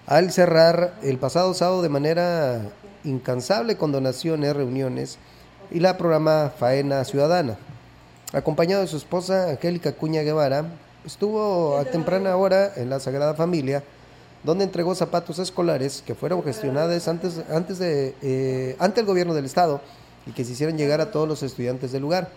al 0.07 0.31
cerrar 0.31 0.95
el 1.03 1.19
pasado 1.19 1.55
sábado 1.55 1.83
de 1.83 1.89
manera 1.89 2.71
incansable 3.03 3.77
con 3.77 3.91
donaciones, 3.91 4.55
reuniones 4.55 5.19
y 5.71 5.81
la 5.81 5.97
programa 5.97 6.53
Faena 6.57 7.05
Ciudadana. 7.05 7.59
Acompañado 8.35 8.83
de 8.83 8.89
su 8.89 8.99
esposa 8.99 9.49
Angélica 9.49 9.93
Cuña 9.93 10.21
Guevara, 10.21 10.67
estuvo 11.07 11.79
a 11.79 11.87
temprana 11.87 12.37
hora 12.37 12.73
en 12.77 12.91
la 12.91 13.01
Sagrada 13.01 13.33
Familia, 13.33 13.83
donde 14.45 14.65
entregó 14.65 14.95
zapatos 14.95 15.39
escolares 15.39 16.03
que 16.07 16.15
fueron 16.15 16.43
gestionados 16.45 17.09
antes, 17.09 17.41
antes 17.51 17.79
de, 17.79 18.15
eh, 18.21 18.77
ante 18.81 19.01
el 19.01 19.07
gobierno 19.07 19.33
del 19.33 19.47
estado 19.47 19.81
y 20.27 20.33
que 20.33 20.45
se 20.45 20.53
hicieron 20.53 20.77
llegar 20.77 21.01
a 21.01 21.11
todos 21.11 21.27
los 21.27 21.43
estudiantes 21.43 21.91
del 21.91 22.03
lugar. 22.03 22.29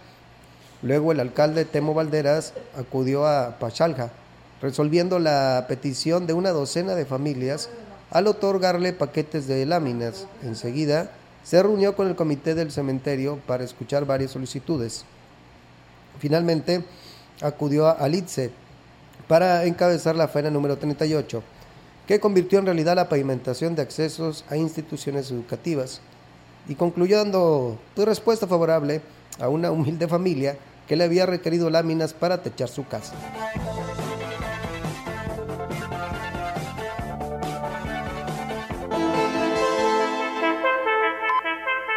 Luego 0.81 1.11
el 1.11 1.19
alcalde 1.19 1.65
Temo 1.65 1.93
Valderas 1.93 2.53
acudió 2.77 3.27
a 3.27 3.59
Pachalja, 3.59 4.11
resolviendo 4.61 5.19
la 5.19 5.65
petición 5.67 6.25
de 6.25 6.31
una 6.31 6.51
docena 6.51 6.95
de 6.95 7.05
familias 7.05 7.67
al 8.11 8.27
otorgarle 8.27 8.93
paquetes 8.93 9.45
de 9.45 9.65
láminas. 9.65 10.25
Enseguida 10.41 11.11
se 11.43 11.61
reunió 11.61 11.97
con 11.97 12.07
el 12.07 12.15
comité 12.15 12.55
del 12.55 12.71
cementerio 12.71 13.39
para 13.45 13.65
escuchar 13.65 14.05
varias 14.05 14.31
solicitudes. 14.31 15.03
Finalmente 16.21 16.83
acudió 17.41 17.87
a 17.87 18.07
Litze 18.07 18.51
para 19.27 19.65
encabezar 19.65 20.15
la 20.15 20.27
faena 20.27 20.51
número 20.51 20.77
38, 20.77 21.41
que 22.05 22.19
convirtió 22.19 22.59
en 22.59 22.67
realidad 22.67 22.95
la 22.95 23.09
pavimentación 23.09 23.73
de 23.73 23.81
accesos 23.81 24.45
a 24.47 24.55
instituciones 24.55 25.31
educativas 25.31 25.99
y 26.67 26.75
concluyó 26.75 27.17
dando 27.17 27.79
tu 27.95 28.05
respuesta 28.05 28.45
favorable 28.45 29.01
a 29.39 29.49
una 29.49 29.71
humilde 29.71 30.07
familia 30.07 30.57
que 30.87 30.95
le 30.95 31.05
había 31.05 31.25
requerido 31.25 31.71
láminas 31.71 32.13
para 32.13 32.43
techar 32.43 32.69
su 32.69 32.85
casa. 32.87 33.15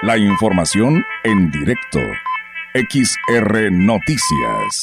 La 0.00 0.16
información 0.16 1.04
en 1.24 1.50
directo. 1.50 2.00
XR 2.76 3.70
Noticias. 3.70 4.82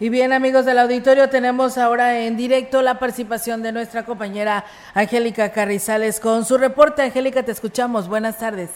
Y 0.00 0.08
bien 0.08 0.32
amigos 0.32 0.64
del 0.64 0.80
auditorio, 0.80 1.28
tenemos 1.30 1.78
ahora 1.78 2.18
en 2.18 2.36
directo 2.36 2.82
la 2.82 2.98
participación 2.98 3.62
de 3.62 3.70
nuestra 3.70 4.04
compañera 4.04 4.64
Angélica 4.94 5.52
Carrizales 5.52 6.18
con 6.18 6.44
su 6.44 6.58
reporte. 6.58 7.02
Angélica, 7.02 7.44
te 7.44 7.52
escuchamos. 7.52 8.08
Buenas 8.08 8.38
tardes. 8.38 8.70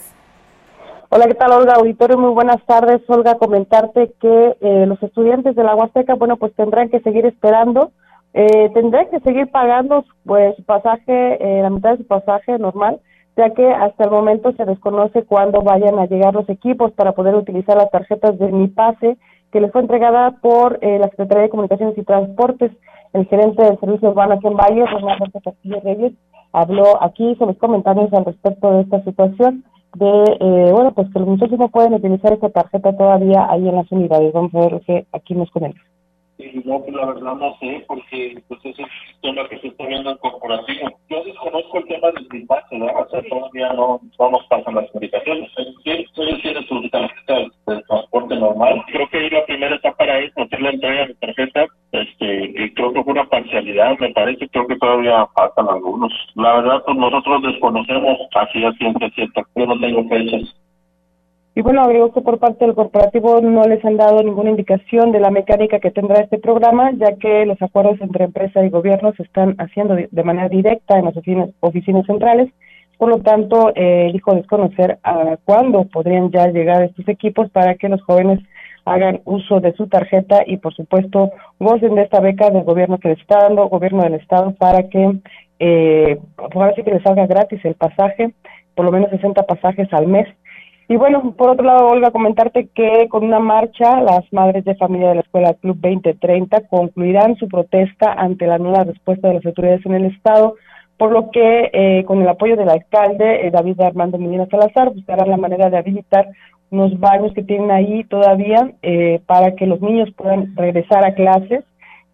Hola, 1.13 1.27
¿qué 1.27 1.33
tal, 1.33 1.51
Olga? 1.51 1.73
Auditorio, 1.73 2.17
muy 2.17 2.31
buenas 2.31 2.65
tardes. 2.65 3.01
Olga, 3.09 3.35
comentarte 3.35 4.13
que 4.21 4.55
eh, 4.61 4.85
los 4.87 5.03
estudiantes 5.03 5.57
de 5.57 5.63
la 5.65 5.75
Huasteca, 5.75 6.13
bueno, 6.15 6.37
pues 6.37 6.55
tendrán 6.55 6.87
que 6.87 7.01
seguir 7.01 7.25
esperando, 7.25 7.91
eh, 8.33 8.69
tendrán 8.73 9.09
que 9.09 9.19
seguir 9.19 9.51
pagando 9.51 10.05
pues 10.25 10.55
su 10.55 10.63
pasaje, 10.63 11.03
eh, 11.11 11.63
la 11.63 11.69
mitad 11.69 11.91
de 11.91 11.97
su 11.97 12.07
pasaje 12.07 12.57
normal, 12.59 13.01
ya 13.35 13.49
que 13.49 13.69
hasta 13.73 14.05
el 14.05 14.09
momento 14.09 14.53
se 14.53 14.63
desconoce 14.63 15.23
cuándo 15.23 15.61
vayan 15.61 15.99
a 15.99 16.05
llegar 16.05 16.33
los 16.33 16.47
equipos 16.47 16.93
para 16.93 17.11
poder 17.11 17.35
utilizar 17.35 17.75
las 17.75 17.91
tarjetas 17.91 18.39
de 18.39 18.49
Mi 18.49 18.69
Pase 18.69 19.17
que 19.51 19.59
les 19.59 19.69
fue 19.73 19.81
entregada 19.81 20.37
por 20.41 20.79
eh, 20.79 20.97
la 20.97 21.09
Secretaría 21.09 21.43
de 21.43 21.49
Comunicaciones 21.49 21.97
y 21.97 22.03
Transportes. 22.03 22.71
El 23.11 23.27
gerente 23.27 23.65
del 23.65 23.77
Servicio 23.81 24.11
Urbano 24.11 24.35
aquí 24.35 24.47
en 24.47 24.55
Valle, 24.55 24.85
Renato 24.85 25.41
Castillo 25.43 25.81
Reyes, 25.83 26.13
habló 26.53 27.03
aquí 27.03 27.35
sobre 27.35 27.51
los 27.51 27.57
comentarios 27.57 28.13
al 28.13 28.23
respecto 28.23 28.71
de 28.71 28.81
esta 28.83 29.03
situación 29.03 29.65
de, 29.95 30.37
eh, 30.39 30.71
bueno, 30.71 30.93
pues 30.93 31.07
que 31.11 31.19
los 31.19 31.27
muchachos 31.27 31.59
no 31.59 31.69
pueden 31.69 31.93
utilizar 31.93 32.33
esta 32.33 32.49
tarjeta 32.49 32.95
todavía 32.95 33.47
ahí 33.49 33.67
en 33.67 33.75
las 33.75 33.91
unidades. 33.91 34.33
Vamos 34.33 34.53
a 34.55 34.59
ver 34.59 34.71
lo 34.73 34.81
que 34.81 35.05
aquí 35.11 35.35
nos 35.35 35.49
comenta. 35.51 35.79
Y 36.37 36.59
no, 36.65 36.81
pues 36.81 36.95
la 36.95 37.05
verdad 37.05 37.35
no 37.35 37.55
sé, 37.59 37.83
porque 37.87 38.41
pues 38.47 38.59
ese 38.63 38.81
es 38.81 38.87
un 39.23 39.35
tema 39.35 39.47
que 39.47 39.59
se 39.59 39.67
está 39.67 39.85
viendo 39.85 40.09
en 40.09 40.17
corporativo. 40.17 40.89
Yo 41.07 41.23
desconozco 41.23 41.77
el 41.77 41.87
tema 41.87 42.11
del 42.11 42.27
dispatch, 42.29 42.71
¿no? 42.71 42.85
O 42.87 43.09
sea, 43.09 43.21
todavía 43.29 43.73
no, 43.73 44.01
no 44.17 44.31
nos 44.31 44.43
pasan 44.47 44.75
las 44.75 44.89
comunicaciones. 44.89 45.51
Ellos 45.85 46.11
tienen 46.41 46.67
su 46.67 46.89
tarjeta 46.89 47.33
de 47.67 47.81
transporte 47.83 48.35
normal. 48.35 48.83
Creo 48.87 49.07
que 49.09 49.17
ahí 49.19 49.29
la 49.29 49.45
primera 49.45 49.75
etapa 49.75 50.03
era 50.03 50.19
eso, 50.19 50.41
hacer 50.41 50.61
la 50.61 50.71
entrega 50.71 51.07
de 51.07 51.13
tarjeta, 51.15 51.67
y 52.63 52.73
creo 52.73 52.93
que 52.93 53.03
fue 53.03 53.13
una 53.13 53.27
parcialidad, 53.27 53.97
me 53.99 54.11
parece, 54.11 54.47
creo 54.49 54.67
que 54.67 54.77
todavía 54.77 55.25
faltan 55.35 55.67
algunos. 55.69 56.11
La 56.35 56.53
verdad, 56.55 56.83
pues 56.85 56.97
nosotros 56.97 57.41
desconocemos 57.43 58.17
así 58.35 58.63
a 58.63 58.71
ciencia 58.73 59.09
cierta, 59.11 59.41
yo 59.55 59.65
no 59.65 59.79
tengo 59.79 60.07
fechas. 60.07 60.55
Y 61.53 61.61
bueno, 61.61 61.81
agregó 61.81 62.13
que 62.13 62.21
por 62.21 62.39
parte 62.39 62.65
del 62.65 62.75
corporativo 62.75 63.41
no 63.41 63.63
les 63.63 63.83
han 63.83 63.97
dado 63.97 64.23
ninguna 64.23 64.51
indicación 64.51 65.11
de 65.11 65.19
la 65.19 65.31
mecánica 65.31 65.79
que 65.79 65.91
tendrá 65.91 66.21
este 66.21 66.39
programa, 66.39 66.91
ya 66.93 67.17
que 67.17 67.45
los 67.45 67.61
acuerdos 67.61 67.99
entre 67.99 68.23
empresa 68.23 68.63
y 68.63 68.69
gobierno 68.69 69.11
se 69.17 69.23
están 69.23 69.55
haciendo 69.57 69.95
de 69.95 70.23
manera 70.23 70.47
directa 70.47 70.97
en 70.97 71.05
las 71.05 71.17
oficinas, 71.17 71.49
oficinas 71.59 72.05
centrales. 72.05 72.49
Por 72.97 73.09
lo 73.09 73.17
tanto, 73.19 73.73
eh, 73.75 74.11
dijo 74.13 74.33
desconocer 74.33 74.99
a 75.03 75.35
cuándo 75.43 75.83
podrían 75.85 76.31
ya 76.31 76.47
llegar 76.47 76.83
estos 76.83 77.07
equipos 77.09 77.49
para 77.49 77.75
que 77.75 77.89
los 77.89 78.01
jóvenes 78.03 78.39
hagan 78.93 79.21
uso 79.25 79.59
de 79.59 79.73
su 79.73 79.87
tarjeta 79.87 80.43
y, 80.45 80.57
por 80.57 80.73
supuesto, 80.73 81.31
gocen 81.59 81.95
de 81.95 82.03
esta 82.03 82.19
beca 82.19 82.49
del 82.49 82.63
gobierno 82.63 82.99
que 82.99 83.09
les 83.09 83.19
está 83.19 83.39
dando, 83.39 83.69
gobierno 83.69 84.03
del 84.03 84.15
Estado, 84.15 84.53
para 84.55 84.89
que, 84.89 85.19
eh, 85.59 86.19
pues 86.35 86.55
ahora 86.55 86.73
sí 86.75 86.83
que 86.83 86.91
les 86.91 87.03
salga 87.03 87.27
gratis 87.27 87.63
el 87.65 87.75
pasaje, 87.75 88.33
por 88.75 88.85
lo 88.85 88.91
menos 88.91 89.09
60 89.09 89.43
pasajes 89.43 89.91
al 89.93 90.07
mes. 90.07 90.27
Y 90.87 90.97
bueno, 90.97 91.33
por 91.37 91.51
otro 91.51 91.65
lado, 91.65 91.87
Olga, 91.87 92.11
comentarte 92.11 92.67
que 92.75 93.07
con 93.09 93.23
una 93.23 93.39
marcha, 93.39 94.01
las 94.01 94.21
madres 94.33 94.65
de 94.65 94.75
familia 94.75 95.09
de 95.09 95.15
la 95.15 95.21
Escuela 95.21 95.53
Club 95.53 95.77
2030 95.79 96.67
concluirán 96.67 97.37
su 97.37 97.47
protesta 97.47 98.11
ante 98.11 98.45
la 98.45 98.57
nueva 98.57 98.83
respuesta 98.83 99.29
de 99.29 99.35
las 99.35 99.45
autoridades 99.45 99.85
en 99.85 99.93
el 99.93 100.05
Estado, 100.07 100.55
por 100.97 101.13
lo 101.13 101.31
que 101.31 101.71
eh, 101.71 102.03
con 102.05 102.21
el 102.21 102.27
apoyo 102.27 102.57
del 102.57 102.69
alcalde 102.69 103.47
eh, 103.47 103.51
David 103.51 103.79
Armando 103.79 104.17
Medina 104.17 104.47
Salazar 104.51 104.93
buscarán 104.93 105.29
la 105.29 105.37
manera 105.37 105.69
de 105.69 105.77
habilitar 105.77 106.27
unos 106.71 106.99
baños 106.99 107.33
que 107.33 107.43
tienen 107.43 107.69
ahí 107.69 108.03
todavía 108.05 108.71
eh, 108.81 109.21
para 109.25 109.55
que 109.55 109.67
los 109.67 109.81
niños 109.81 110.09
puedan 110.15 110.55
regresar 110.55 111.05
a 111.05 111.13
clases 111.13 111.63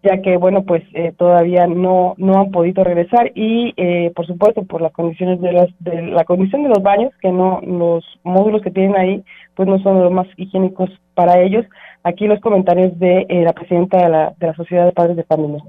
ya 0.02 0.22
que 0.22 0.36
bueno 0.36 0.62
pues 0.62 0.82
eh, 0.94 1.12
todavía 1.16 1.66
no 1.66 2.14
no 2.18 2.40
han 2.40 2.50
podido 2.50 2.84
regresar 2.84 3.32
y 3.34 3.74
eh, 3.76 4.12
por 4.14 4.26
supuesto 4.26 4.62
por 4.62 4.80
las 4.80 4.92
condiciones 4.92 5.40
de 5.40 5.52
las 5.52 5.68
de 5.80 6.02
la 6.02 6.24
condición 6.24 6.62
de 6.62 6.68
los 6.68 6.82
baños 6.82 7.12
que 7.20 7.32
no 7.32 7.60
los 7.62 8.04
módulos 8.22 8.62
que 8.62 8.70
tienen 8.70 8.96
ahí 8.96 9.24
pues 9.54 9.68
no 9.68 9.78
son 9.80 10.00
los 10.00 10.12
más 10.12 10.26
higiénicos 10.36 10.90
para 11.14 11.40
ellos. 11.40 11.66
Aquí 12.04 12.28
los 12.28 12.40
comentarios 12.40 12.96
de 13.00 13.26
eh, 13.28 13.42
la 13.42 13.52
presidenta 13.52 13.98
de 13.98 14.08
la 14.08 14.34
de 14.38 14.46
la 14.46 14.54
sociedad 14.54 14.86
de 14.86 14.92
padres 14.92 15.16
de 15.16 15.24
familia. 15.24 15.62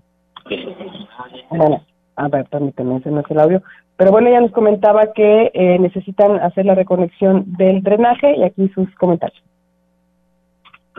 Bueno 1.49 1.81
a 2.15 2.27
ver 2.27 2.45
permíteme 2.45 2.97
ese 2.97 3.09
no 3.09 3.21
es 3.21 3.31
el 3.31 3.39
audio 3.39 3.63
pero 3.99 4.11
bueno 4.11 4.29
ella 4.29 4.39
nos 4.39 4.51
comentaba 4.53 5.11
que 5.11 5.51
necesitan 5.77 6.39
hacer 6.39 6.65
la 6.65 6.73
reconexión 6.73 7.43
del 7.57 7.83
drenaje 7.83 8.33
y 8.37 8.43
aquí 8.43 8.69
sus 8.69 8.89
comentarios 8.95 9.43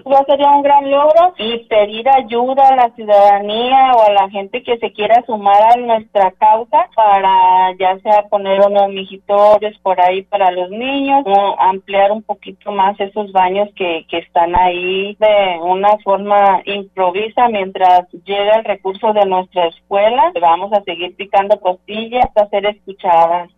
ya 0.04 0.24
sería 0.24 0.50
un 0.50 0.62
gran 0.62 0.90
logro 0.90 1.34
y 1.38 1.58
pedir 1.66 2.08
ayuda 2.08 2.68
a 2.68 2.76
la 2.76 2.90
ciudadanía 2.94 3.92
o 3.96 4.02
a 4.02 4.12
la 4.12 4.30
gente 4.30 4.62
que 4.62 4.78
se 4.78 4.92
quiera 4.92 5.22
sumar 5.26 5.62
a 5.72 5.76
nuestra 5.76 6.30
causa 6.32 6.88
para 6.94 7.72
ya 7.78 7.98
sea 8.00 8.22
poner 8.28 8.60
unos 8.60 8.88
mijitorios 8.88 9.78
por 9.78 10.00
ahí 10.00 10.22
para 10.22 10.50
los 10.50 10.70
niños 10.70 11.22
o 11.26 11.60
ampliar 11.60 12.12
un 12.12 12.22
poquito 12.22 12.72
más 12.72 12.98
esos 13.00 13.32
baños 13.32 13.68
que, 13.76 14.06
que 14.08 14.18
están 14.18 14.54
ahí 14.56 15.16
de 15.18 15.58
una 15.62 15.96
forma 15.98 16.62
improvisa 16.64 17.48
mientras 17.48 18.10
llega 18.24 18.56
el 18.56 18.64
recurso 18.64 19.12
de 19.12 19.26
nuestra 19.26 19.66
escuela. 19.66 20.32
Vamos 20.40 20.72
a 20.72 20.82
seguir 20.82 21.14
picando 21.16 21.60
costillas 21.60 22.24
hasta 22.24 22.48
ser 22.48 22.66
escuchadas. 22.66 23.50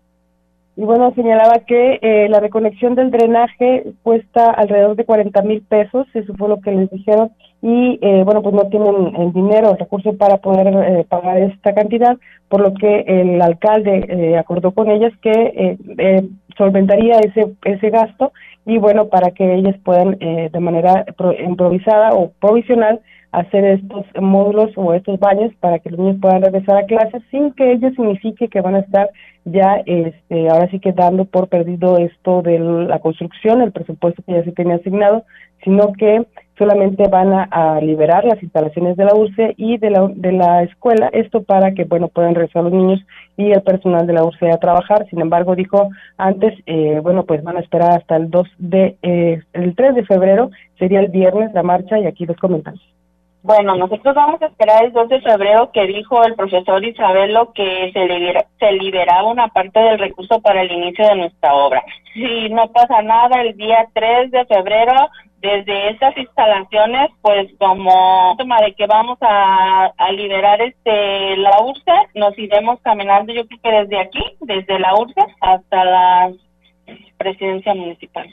Y 0.75 0.83
bueno, 0.85 1.13
señalaba 1.15 1.61
que 1.67 1.99
eh, 2.01 2.29
la 2.31 2.41
reconexión 2.41 2.95
del 2.95 3.11
drenaje 3.11 3.85
cuesta 4.03 4.51
alrededor 4.51 4.97
de 4.97 5.05
40 5.05 5.43
mil 5.43 5.61
pesos, 5.63 6.07
eso 6.15 6.33
fue 6.39 6.49
lo 6.49 6.61
que 6.63 6.73
les 6.73 6.91
dijeron, 6.91 7.31
y 7.61 7.99
eh, 8.01 8.23
bueno, 8.25 8.43
pues 8.43 8.55
no 8.55 8.69
tienen 8.71 9.15
el 9.17 9.33
dinero, 9.35 9.71
el 9.73 9.79
recurso 9.79 10.17
para 10.17 10.39
poder 10.39 10.69
eh, 10.69 11.05
pagar 11.09 11.39
esta 11.39 11.75
cantidad, 11.75 12.17
por 12.49 12.61
lo 12.63 12.73
que 12.73 13.05
el 13.07 13.41
alcalde 13.43 14.07
eh, 14.09 14.37
acordó 14.39 14.73
con 14.73 14.91
ellas 14.91 15.13
que 15.21 15.31
eh, 15.31 15.77
eh, 15.99 16.23
solventaría 16.57 17.17
ese, 17.21 17.53
ese 17.65 17.91
gasto 17.91 18.33
y 18.65 18.79
bueno, 18.79 19.09
para 19.09 19.31
que 19.33 19.55
ellas 19.55 19.77
puedan 19.85 20.19
de 20.19 20.61
manera 20.61 21.05
pro- 21.17 21.33
improvisada 21.39 22.15
o 22.15 22.31
provisional 22.41 23.01
hacer 23.33 23.65
estos 23.65 24.05
módulos 24.21 24.71
o 24.77 24.93
estos 24.95 25.19
baños 25.19 25.53
para 25.59 25.79
que 25.79 25.91
los 25.91 25.99
niños 25.99 26.19
puedan 26.21 26.43
regresar 26.43 26.77
a 26.77 26.87
clases 26.87 27.23
sin 27.31 27.53
que 27.53 27.73
ello 27.73 27.91
signifique 27.91 28.49
que 28.49 28.61
van 28.61 28.75
a 28.75 28.81
estar 28.81 29.09
ya 29.45 29.83
este 29.87 30.49
ahora 30.51 30.69
sí 30.71 30.79
que 30.79 30.93
dando 30.93 31.25
por 31.25 31.49
perdido 31.49 31.97
esto 31.99 32.43
de 32.43 32.59
la 32.59 33.01
construcción, 33.01 33.63
el 33.63 33.73
presupuesto 33.73 34.23
que 34.23 34.35
ya 34.35 34.45
se 34.45 34.53
tenía 34.53 34.77
asignado, 34.77 35.25
sino 35.65 35.93
que 35.95 36.27
solamente 36.59 37.09
van 37.09 37.33
a, 37.33 37.81
liberar 37.81 38.25
las 38.25 38.41
instalaciones 38.43 38.97
de 38.97 39.05
la 39.05 39.15
URCE 39.15 39.55
y 39.57 39.79
de 39.79 39.91
la, 39.91 40.09
de 40.15 40.33
la 40.33 40.63
escuela, 40.63 41.09
esto 41.13 41.43
para 41.43 41.73
que 41.73 41.85
bueno 41.85 42.09
puedan 42.09 42.35
regresar 42.35 42.63
los 42.65 42.73
niños 42.73 43.01
y 43.37 43.51
el 43.51 43.63
personal 43.63 44.07
de 44.07 44.13
la 44.13 44.25
URCE 44.25 44.51
a 44.51 44.59
trabajar. 44.59 45.07
Sin 45.09 45.21
embargo, 45.21 45.57
dijo 45.57 45.89
antes, 46.19 46.53
eh, 46.67 47.01
bueno, 47.03 47.25
pues 47.25 47.43
van 47.43 47.57
a 47.57 47.61
esperar 47.61 47.97
hasta 47.97 48.17
el 48.17 48.31
2 48.31 48.47
de, 48.59 48.97
eh, 49.03 49.41
el 49.55 49.75
3 49.75 49.95
de 49.95 50.05
febrero, 50.05 50.51
sería 50.79 51.01
el 51.01 51.09
viernes 51.09 51.53
la 51.55 51.63
marcha 51.63 51.99
y 51.99 52.07
aquí 52.07 52.27
los 52.27 52.37
comentarios. 52.37 52.83
Bueno, 53.43 53.75
nosotros 53.75 54.15
vamos 54.15 54.41
a 54.41 54.47
esperar 54.47 54.85
el 54.85 54.93
2 54.93 55.09
de 55.09 55.21
febrero 55.21 55.73
que 55.73 55.85
dijo 55.89 56.23
el 56.23 56.37
profesor 56.37 56.85
Isabelo 56.85 57.53
que 57.53 57.91
se, 57.93 58.07
libera, 58.07 58.47
se 58.61 58.71
liberaba 58.73 59.29
una 59.29 59.49
parte 59.49 59.81
del 59.81 59.99
recurso 59.99 60.41
para 60.41 60.63
el 60.63 60.71
inicio 60.71 61.05
de 61.09 61.17
nuestra 61.17 61.53
obra. 61.53 61.83
Si 62.15 62.49
no 62.51 62.69
pasa 62.69 63.03
nada, 63.03 63.43
el 63.43 63.57
día 63.57 63.89
3 63.95 64.31
de 64.31 64.47
febrero, 64.47 64.95
desde 65.41 65.91
estas 65.91 66.17
instalaciones, 66.17 67.11
pues 67.21 67.51
como 67.59 68.37
toma 68.39 68.61
de 68.61 68.75
que 68.75 68.87
vamos 68.87 69.19
a, 69.23 69.87
a 69.87 70.13
liberar 70.13 70.63
este 70.63 71.37
la 71.37 71.61
URSE, 71.63 72.11
nos 72.15 72.39
iremos 72.39 72.79
caminando 72.83 73.33
yo 73.33 73.45
creo 73.49 73.61
que 73.61 73.71
desde 73.71 73.99
aquí, 73.99 74.23
desde 74.39 74.79
la 74.79 74.95
URSE 74.95 75.21
hasta 75.41 75.85
la 75.85 76.33
presidencia 77.19 77.75
municipal. 77.75 78.29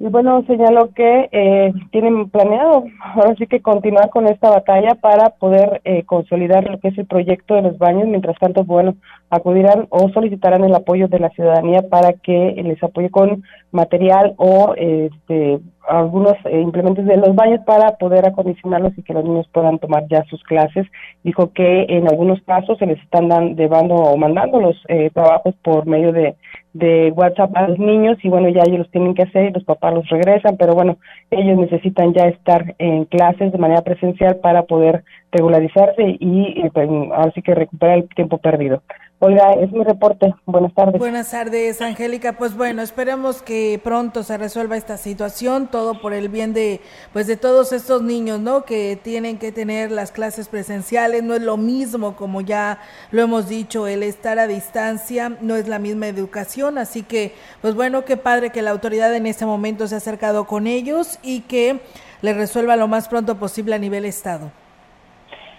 Y 0.00 0.06
bueno, 0.06 0.44
señaló 0.46 0.90
que 0.94 1.28
eh, 1.32 1.72
tienen 1.90 2.30
planeado 2.30 2.84
ahora 3.00 3.34
sí 3.36 3.48
que 3.48 3.60
continuar 3.60 4.10
con 4.10 4.28
esta 4.28 4.48
batalla 4.48 4.94
para 4.94 5.30
poder 5.30 5.80
eh, 5.84 6.04
consolidar 6.04 6.70
lo 6.70 6.78
que 6.78 6.88
es 6.88 6.98
el 6.98 7.06
proyecto 7.06 7.54
de 7.54 7.62
los 7.62 7.78
baños. 7.78 8.06
Mientras 8.06 8.38
tanto, 8.38 8.62
bueno, 8.62 8.94
acudirán 9.28 9.88
o 9.90 10.08
solicitarán 10.10 10.62
el 10.62 10.74
apoyo 10.74 11.08
de 11.08 11.18
la 11.18 11.30
ciudadanía 11.30 11.82
para 11.90 12.12
que 12.12 12.54
les 12.62 12.80
apoye 12.80 13.10
con 13.10 13.42
material 13.72 14.34
o 14.36 14.74
este, 14.76 15.58
algunos 15.88 16.34
eh, 16.44 16.60
implementos 16.60 17.04
de 17.04 17.16
los 17.16 17.34
baños 17.34 17.60
para 17.66 17.96
poder 17.96 18.26
acondicionarlos 18.26 18.96
y 18.96 19.02
que 19.02 19.14
los 19.14 19.24
niños 19.24 19.48
puedan 19.52 19.78
tomar 19.78 20.06
ya 20.08 20.22
sus 20.24 20.42
clases. 20.44 20.86
Dijo 21.24 21.52
que 21.52 21.86
en 21.88 22.06
algunos 22.08 22.40
casos 22.42 22.78
se 22.78 22.86
les 22.86 23.00
están 23.02 23.28
dan, 23.28 23.56
llevando 23.56 23.94
o 23.94 24.16
mandando 24.16 24.60
los 24.60 24.76
eh, 24.88 25.10
trabajos 25.12 25.54
por 25.62 25.86
medio 25.86 26.12
de, 26.12 26.36
de 26.72 27.12
WhatsApp 27.14 27.56
a 27.56 27.68
los 27.68 27.78
niños 27.78 28.18
y 28.22 28.28
bueno, 28.28 28.48
ya 28.48 28.62
ellos 28.66 28.80
los 28.80 28.90
tienen 28.90 29.14
que 29.14 29.22
hacer 29.22 29.46
y 29.46 29.52
los 29.52 29.64
papás 29.64 29.94
los 29.94 30.08
regresan, 30.08 30.56
pero 30.56 30.74
bueno, 30.74 30.98
ellos 31.30 31.58
necesitan 31.58 32.12
ya 32.12 32.26
estar 32.26 32.74
en 32.78 33.04
clases 33.06 33.52
de 33.52 33.58
manera 33.58 33.82
presencial 33.82 34.36
para 34.36 34.62
poder 34.62 35.04
regularizarse 35.32 36.16
y, 36.20 36.62
y 36.64 36.70
pues, 36.70 36.88
ahora 36.88 37.32
sí 37.34 37.42
que 37.42 37.54
recuperar 37.54 37.98
el 37.98 38.08
tiempo 38.08 38.38
perdido. 38.38 38.82
Oiga, 39.20 39.54
es 39.54 39.72
mi 39.72 39.82
reporte. 39.82 40.32
Buenas 40.46 40.72
tardes. 40.74 41.00
Buenas 41.00 41.30
tardes, 41.32 41.82
Angélica. 41.82 42.34
Pues 42.34 42.56
bueno, 42.56 42.82
esperemos 42.82 43.42
que 43.42 43.80
pronto 43.82 44.22
se 44.22 44.38
resuelva 44.38 44.76
esta 44.76 44.96
situación, 44.96 45.66
todo 45.66 46.00
por 46.00 46.12
el 46.12 46.28
bien 46.28 46.52
de 46.54 46.80
pues 47.12 47.26
de 47.26 47.36
todos 47.36 47.72
estos 47.72 48.02
niños, 48.02 48.38
¿no? 48.38 48.64
Que 48.64 48.96
tienen 49.02 49.38
que 49.38 49.50
tener 49.50 49.90
las 49.90 50.12
clases 50.12 50.46
presenciales, 50.46 51.24
no 51.24 51.34
es 51.34 51.42
lo 51.42 51.56
mismo 51.56 52.14
como 52.14 52.42
ya 52.42 52.78
lo 53.10 53.22
hemos 53.22 53.48
dicho, 53.48 53.88
el 53.88 54.04
estar 54.04 54.38
a 54.38 54.46
distancia 54.46 55.36
no 55.40 55.56
es 55.56 55.66
la 55.66 55.80
misma 55.80 56.06
educación, 56.06 56.78
así 56.78 57.02
que 57.02 57.34
pues 57.60 57.74
bueno, 57.74 58.04
qué 58.04 58.16
padre 58.16 58.50
que 58.50 58.62
la 58.62 58.70
autoridad 58.70 59.12
en 59.12 59.26
este 59.26 59.46
momento 59.46 59.88
se 59.88 59.96
ha 59.96 59.98
acercado 59.98 60.46
con 60.46 60.68
ellos 60.68 61.18
y 61.24 61.40
que 61.40 61.80
le 62.22 62.34
resuelva 62.34 62.76
lo 62.76 62.86
más 62.86 63.08
pronto 63.08 63.36
posible 63.36 63.74
a 63.74 63.78
nivel 63.78 64.04
estado. 64.04 64.52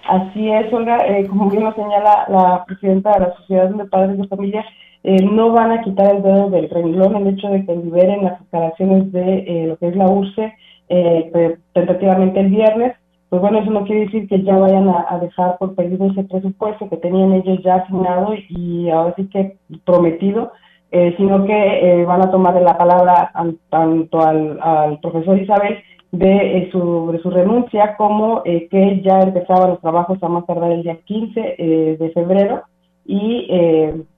Así 0.07 0.49
es, 0.49 0.71
Olga, 0.73 0.97
eh, 1.05 1.27
como 1.27 1.49
bien 1.49 1.63
lo 1.63 1.73
señala 1.73 2.25
la 2.29 2.63
presidenta 2.65 3.11
de 3.13 3.19
la 3.19 3.35
Sociedad 3.35 3.69
de 3.69 3.85
Padres 3.85 4.17
de 4.17 4.27
Familia, 4.27 4.65
eh, 5.03 5.23
no 5.23 5.51
van 5.51 5.71
a 5.71 5.81
quitar 5.81 6.15
el 6.15 6.23
dedo 6.23 6.49
del 6.49 6.69
renglón 6.69 7.15
el 7.15 7.27
hecho 7.27 7.47
de 7.49 7.65
que 7.65 7.75
liberen 7.75 8.23
las 8.23 8.39
instalaciones 8.41 9.11
de 9.11 9.37
eh, 9.39 9.67
lo 9.67 9.77
que 9.77 9.87
es 9.89 9.95
la 9.95 10.09
URCE 10.09 10.53
eh, 10.89 11.57
tentativamente 11.73 12.39
el 12.39 12.47
viernes. 12.49 12.95
Pues 13.29 13.41
bueno, 13.41 13.59
eso 13.59 13.69
no 13.69 13.85
quiere 13.85 14.05
decir 14.05 14.27
que 14.27 14.41
ya 14.41 14.57
vayan 14.57 14.89
a, 14.89 15.19
dejar 15.19 15.57
por 15.59 15.75
perdido 15.75 16.07
ese 16.07 16.23
presupuesto 16.23 16.89
que 16.89 16.97
tenían 16.97 17.31
ellos 17.33 17.59
ya 17.63 17.75
asignado 17.75 18.33
y 18.49 18.89
ahora 18.89 19.13
sí 19.15 19.29
que 19.29 19.57
prometido, 19.85 20.51
eh, 20.91 21.13
sino 21.15 21.45
que 21.45 22.03
van 22.07 22.23
a 22.23 22.31
tomar 22.31 22.59
la 22.59 22.75
palabra 22.75 23.29
an- 23.35 23.59
tanto 23.69 24.19
al, 24.19 24.59
al 24.63 24.99
profesor 24.99 25.37
Isabel 25.37 25.77
de, 26.11 26.57
eh, 26.57 26.69
su, 26.71 27.17
su 27.21 27.29
renuncia 27.29 27.95
como 27.95 28.41
eh, 28.45 28.67
que 28.69 29.01
ya 29.01 29.19
empezaban 29.19 29.71
los 29.71 29.81
trabajos 29.81 30.21
a 30.21 30.27
más 30.27 30.45
tardar 30.45 30.71
el 30.71 30.83
día 30.83 30.97
15 31.05 31.55
eh, 31.57 31.97
de 31.99 32.09
febrero 32.11 32.63
y 33.05 33.47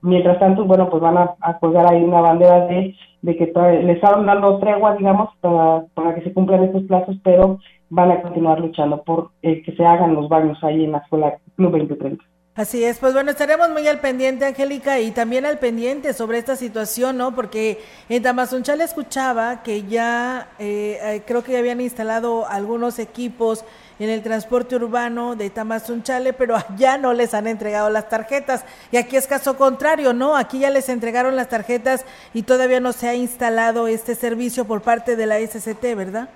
mientras 0.02 0.38
tanto, 0.38 0.64
bueno, 0.66 0.90
pues 0.90 1.00
van 1.00 1.16
a, 1.16 1.58
colgar 1.60 1.90
ahí 1.90 2.02
una 2.02 2.20
bandera 2.20 2.66
de, 2.66 2.94
de 3.22 3.36
que 3.36 3.46
les 3.46 3.96
estaban 3.96 4.26
dando 4.26 4.58
tregua, 4.58 4.96
digamos, 4.96 5.30
para, 5.40 5.84
para 5.94 6.14
que 6.14 6.20
se 6.20 6.34
cumplan 6.34 6.64
estos 6.64 6.82
plazos, 6.82 7.16
pero 7.24 7.58
van 7.88 8.10
a 8.10 8.20
continuar 8.20 8.60
luchando 8.60 9.02
por 9.02 9.30
que 9.40 9.74
se 9.74 9.82
hagan 9.86 10.14
los 10.14 10.28
baños 10.28 10.62
ahí 10.62 10.84
en 10.84 10.92
la 10.92 10.98
escuela 10.98 11.38
Club 11.56 11.72
2030. 11.72 12.22
Así 12.54 12.84
es, 12.84 12.98
pues 12.98 13.14
bueno, 13.14 13.30
estaremos 13.30 13.70
muy 13.70 13.88
al 13.88 14.00
pendiente, 14.00 14.44
Angélica, 14.44 15.00
y 15.00 15.10
también 15.10 15.46
al 15.46 15.58
pendiente 15.58 16.12
sobre 16.12 16.36
esta 16.36 16.54
situación, 16.54 17.16
¿no? 17.16 17.34
Porque 17.34 17.78
en 18.10 18.22
Tamazunchale 18.22 18.84
escuchaba 18.84 19.62
que 19.62 19.84
ya, 19.84 20.48
eh, 20.58 20.98
eh, 21.02 21.22
creo 21.26 21.42
que 21.42 21.52
ya 21.52 21.60
habían 21.60 21.80
instalado 21.80 22.46
algunos 22.46 22.98
equipos 22.98 23.64
en 23.98 24.10
el 24.10 24.22
transporte 24.22 24.76
urbano 24.76 25.34
de 25.34 25.48
Tamazunchale, 25.48 26.34
pero 26.34 26.54
allá 26.70 26.98
no 26.98 27.14
les 27.14 27.32
han 27.32 27.46
entregado 27.46 27.88
las 27.88 28.10
tarjetas. 28.10 28.66
Y 28.90 28.98
aquí 28.98 29.16
es 29.16 29.26
caso 29.26 29.56
contrario, 29.56 30.12
¿no? 30.12 30.36
Aquí 30.36 30.58
ya 30.58 30.68
les 30.68 30.90
entregaron 30.90 31.36
las 31.36 31.48
tarjetas 31.48 32.04
y 32.34 32.42
todavía 32.42 32.80
no 32.80 32.92
se 32.92 33.08
ha 33.08 33.14
instalado 33.14 33.88
este 33.88 34.14
servicio 34.14 34.66
por 34.66 34.82
parte 34.82 35.16
de 35.16 35.24
la 35.24 35.38
SCT, 35.38 35.96
¿verdad? 35.96 36.28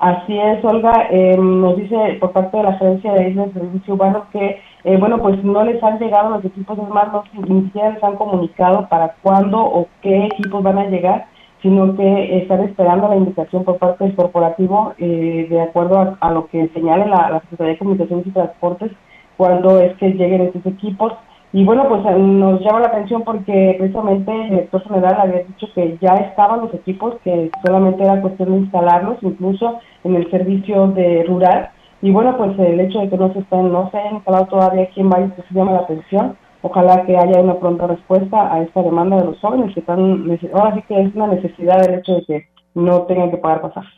Así 0.00 0.36
es, 0.36 0.64
Olga, 0.64 1.06
eh, 1.08 1.36
nos 1.36 1.76
dice 1.76 2.16
por 2.18 2.32
parte 2.32 2.56
de 2.56 2.62
la 2.64 2.70
Agencia 2.70 3.12
de 3.12 3.30
Islas 3.30 3.54
de 3.54 3.60
Servicio 3.60 3.94
Urbano 3.94 4.26
que 4.32 4.60
eh, 4.84 4.96
bueno, 4.96 5.18
pues 5.18 5.42
no 5.44 5.62
les 5.64 5.82
han 5.82 5.98
llegado 5.98 6.30
los 6.30 6.44
equipos, 6.44 6.78
es 6.78 6.88
más, 6.88 7.12
no, 7.12 7.22
ni 7.48 7.64
siquiera 7.64 7.90
les 7.90 8.02
han 8.02 8.16
comunicado 8.16 8.88
para 8.88 9.14
cuándo 9.22 9.58
o 9.58 9.88
qué 10.00 10.26
equipos 10.26 10.62
van 10.62 10.78
a 10.78 10.86
llegar, 10.86 11.26
sino 11.60 11.94
que 11.94 12.38
están 12.38 12.60
esperando 12.62 13.08
la 13.08 13.16
indicación 13.16 13.64
por 13.64 13.76
parte 13.76 14.04
del 14.04 14.16
corporativo, 14.16 14.94
eh, 14.96 15.46
de 15.50 15.60
acuerdo 15.60 16.16
a, 16.18 16.30
lo 16.30 16.46
que 16.46 16.68
señale 16.68 17.06
la, 17.06 17.40
Secretaría 17.40 17.72
de 17.72 17.78
Comunicaciones 17.78 18.26
y 18.26 18.30
Transportes, 18.30 18.92
cuándo 19.36 19.78
es 19.80 19.94
que 19.98 20.12
lleguen 20.12 20.42
estos 20.42 20.64
equipos. 20.64 21.12
Y 21.52 21.64
bueno, 21.64 21.86
pues 21.88 22.02
eh, 22.06 22.18
nos 22.18 22.60
llama 22.62 22.80
la 22.80 22.86
atención 22.86 23.22
porque 23.22 23.74
precisamente 23.78 24.32
el 24.32 24.50
director 24.50 24.82
general 24.84 25.16
había 25.18 25.42
dicho 25.42 25.66
que 25.74 25.98
ya 26.00 26.14
estaban 26.14 26.60
los 26.60 26.72
equipos, 26.72 27.16
que 27.22 27.50
solamente 27.66 28.02
era 28.02 28.22
cuestión 28.22 28.52
de 28.52 28.58
instalarlos, 28.58 29.18
incluso 29.20 29.80
en 30.04 30.14
el 30.14 30.30
servicio 30.30 30.86
de 30.88 31.24
rural 31.24 31.70
y 32.02 32.10
bueno, 32.10 32.36
pues 32.36 32.58
el 32.58 32.80
hecho 32.80 33.00
de 33.00 33.10
que 33.10 33.16
no 33.16 33.32
se 33.32 33.40
estén, 33.40 33.72
no 33.72 33.90
se 33.90 33.98
hayan 33.98 34.16
instalado 34.16 34.46
todavía 34.46 34.84
aquí 34.84 35.00
en 35.00 35.10
Valles, 35.10 35.32
pues 35.36 35.46
llama 35.50 35.72
la 35.72 35.80
atención. 35.80 36.36
Ojalá 36.62 37.04
que 37.04 37.16
haya 37.16 37.40
una 37.40 37.58
pronta 37.58 37.86
respuesta 37.86 38.52
a 38.52 38.62
esta 38.62 38.82
demanda 38.82 39.16
de 39.16 39.24
los 39.24 39.40
jóvenes 39.40 39.72
que 39.74 39.80
están, 39.80 40.26
ahora 40.54 40.74
sí 40.74 40.82
que 40.88 41.00
es 41.00 41.14
una 41.14 41.28
necesidad 41.28 41.84
el 41.86 41.98
hecho 41.98 42.14
de 42.14 42.24
que 42.24 42.48
no 42.74 43.02
tengan 43.02 43.30
que 43.30 43.38
pagar 43.38 43.62
pasajes. 43.62 43.92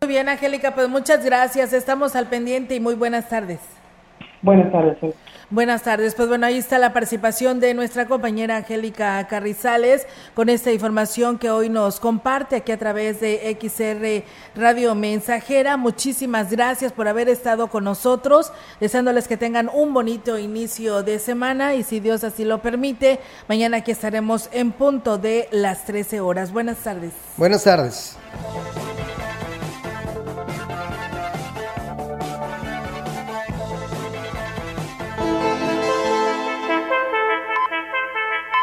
Muy 0.00 0.08
bien, 0.08 0.28
Angélica, 0.28 0.74
pues 0.74 0.88
muchas 0.88 1.24
gracias. 1.24 1.72
Estamos 1.72 2.14
al 2.14 2.26
pendiente 2.26 2.76
y 2.76 2.80
muy 2.80 2.94
buenas 2.94 3.28
tardes. 3.28 3.60
Buenas 4.42 4.70
tardes. 4.70 4.96
Buenas 5.50 5.82
tardes. 5.82 6.14
Pues 6.14 6.28
bueno, 6.28 6.44
ahí 6.44 6.58
está 6.58 6.78
la 6.78 6.92
participación 6.92 7.58
de 7.58 7.72
nuestra 7.72 8.06
compañera 8.06 8.58
Angélica 8.58 9.26
Carrizales 9.28 10.06
con 10.34 10.50
esta 10.50 10.72
información 10.72 11.38
que 11.38 11.50
hoy 11.50 11.70
nos 11.70 12.00
comparte 12.00 12.56
aquí 12.56 12.70
a 12.70 12.78
través 12.78 13.20
de 13.20 13.56
XR 13.58 14.24
Radio 14.60 14.94
Mensajera. 14.94 15.78
Muchísimas 15.78 16.50
gracias 16.50 16.92
por 16.92 17.08
haber 17.08 17.30
estado 17.30 17.68
con 17.68 17.84
nosotros, 17.84 18.52
deseándoles 18.78 19.26
que 19.26 19.38
tengan 19.38 19.70
un 19.72 19.94
bonito 19.94 20.36
inicio 20.38 21.02
de 21.02 21.18
semana 21.18 21.74
y 21.74 21.82
si 21.82 21.98
Dios 21.98 22.24
así 22.24 22.44
lo 22.44 22.60
permite, 22.60 23.18
mañana 23.48 23.78
aquí 23.78 23.90
estaremos 23.90 24.50
en 24.52 24.70
punto 24.70 25.16
de 25.16 25.48
las 25.50 25.86
13 25.86 26.20
horas. 26.20 26.52
Buenas 26.52 26.76
tardes. 26.76 27.12
Buenas 27.38 27.64
tardes. 27.64 28.18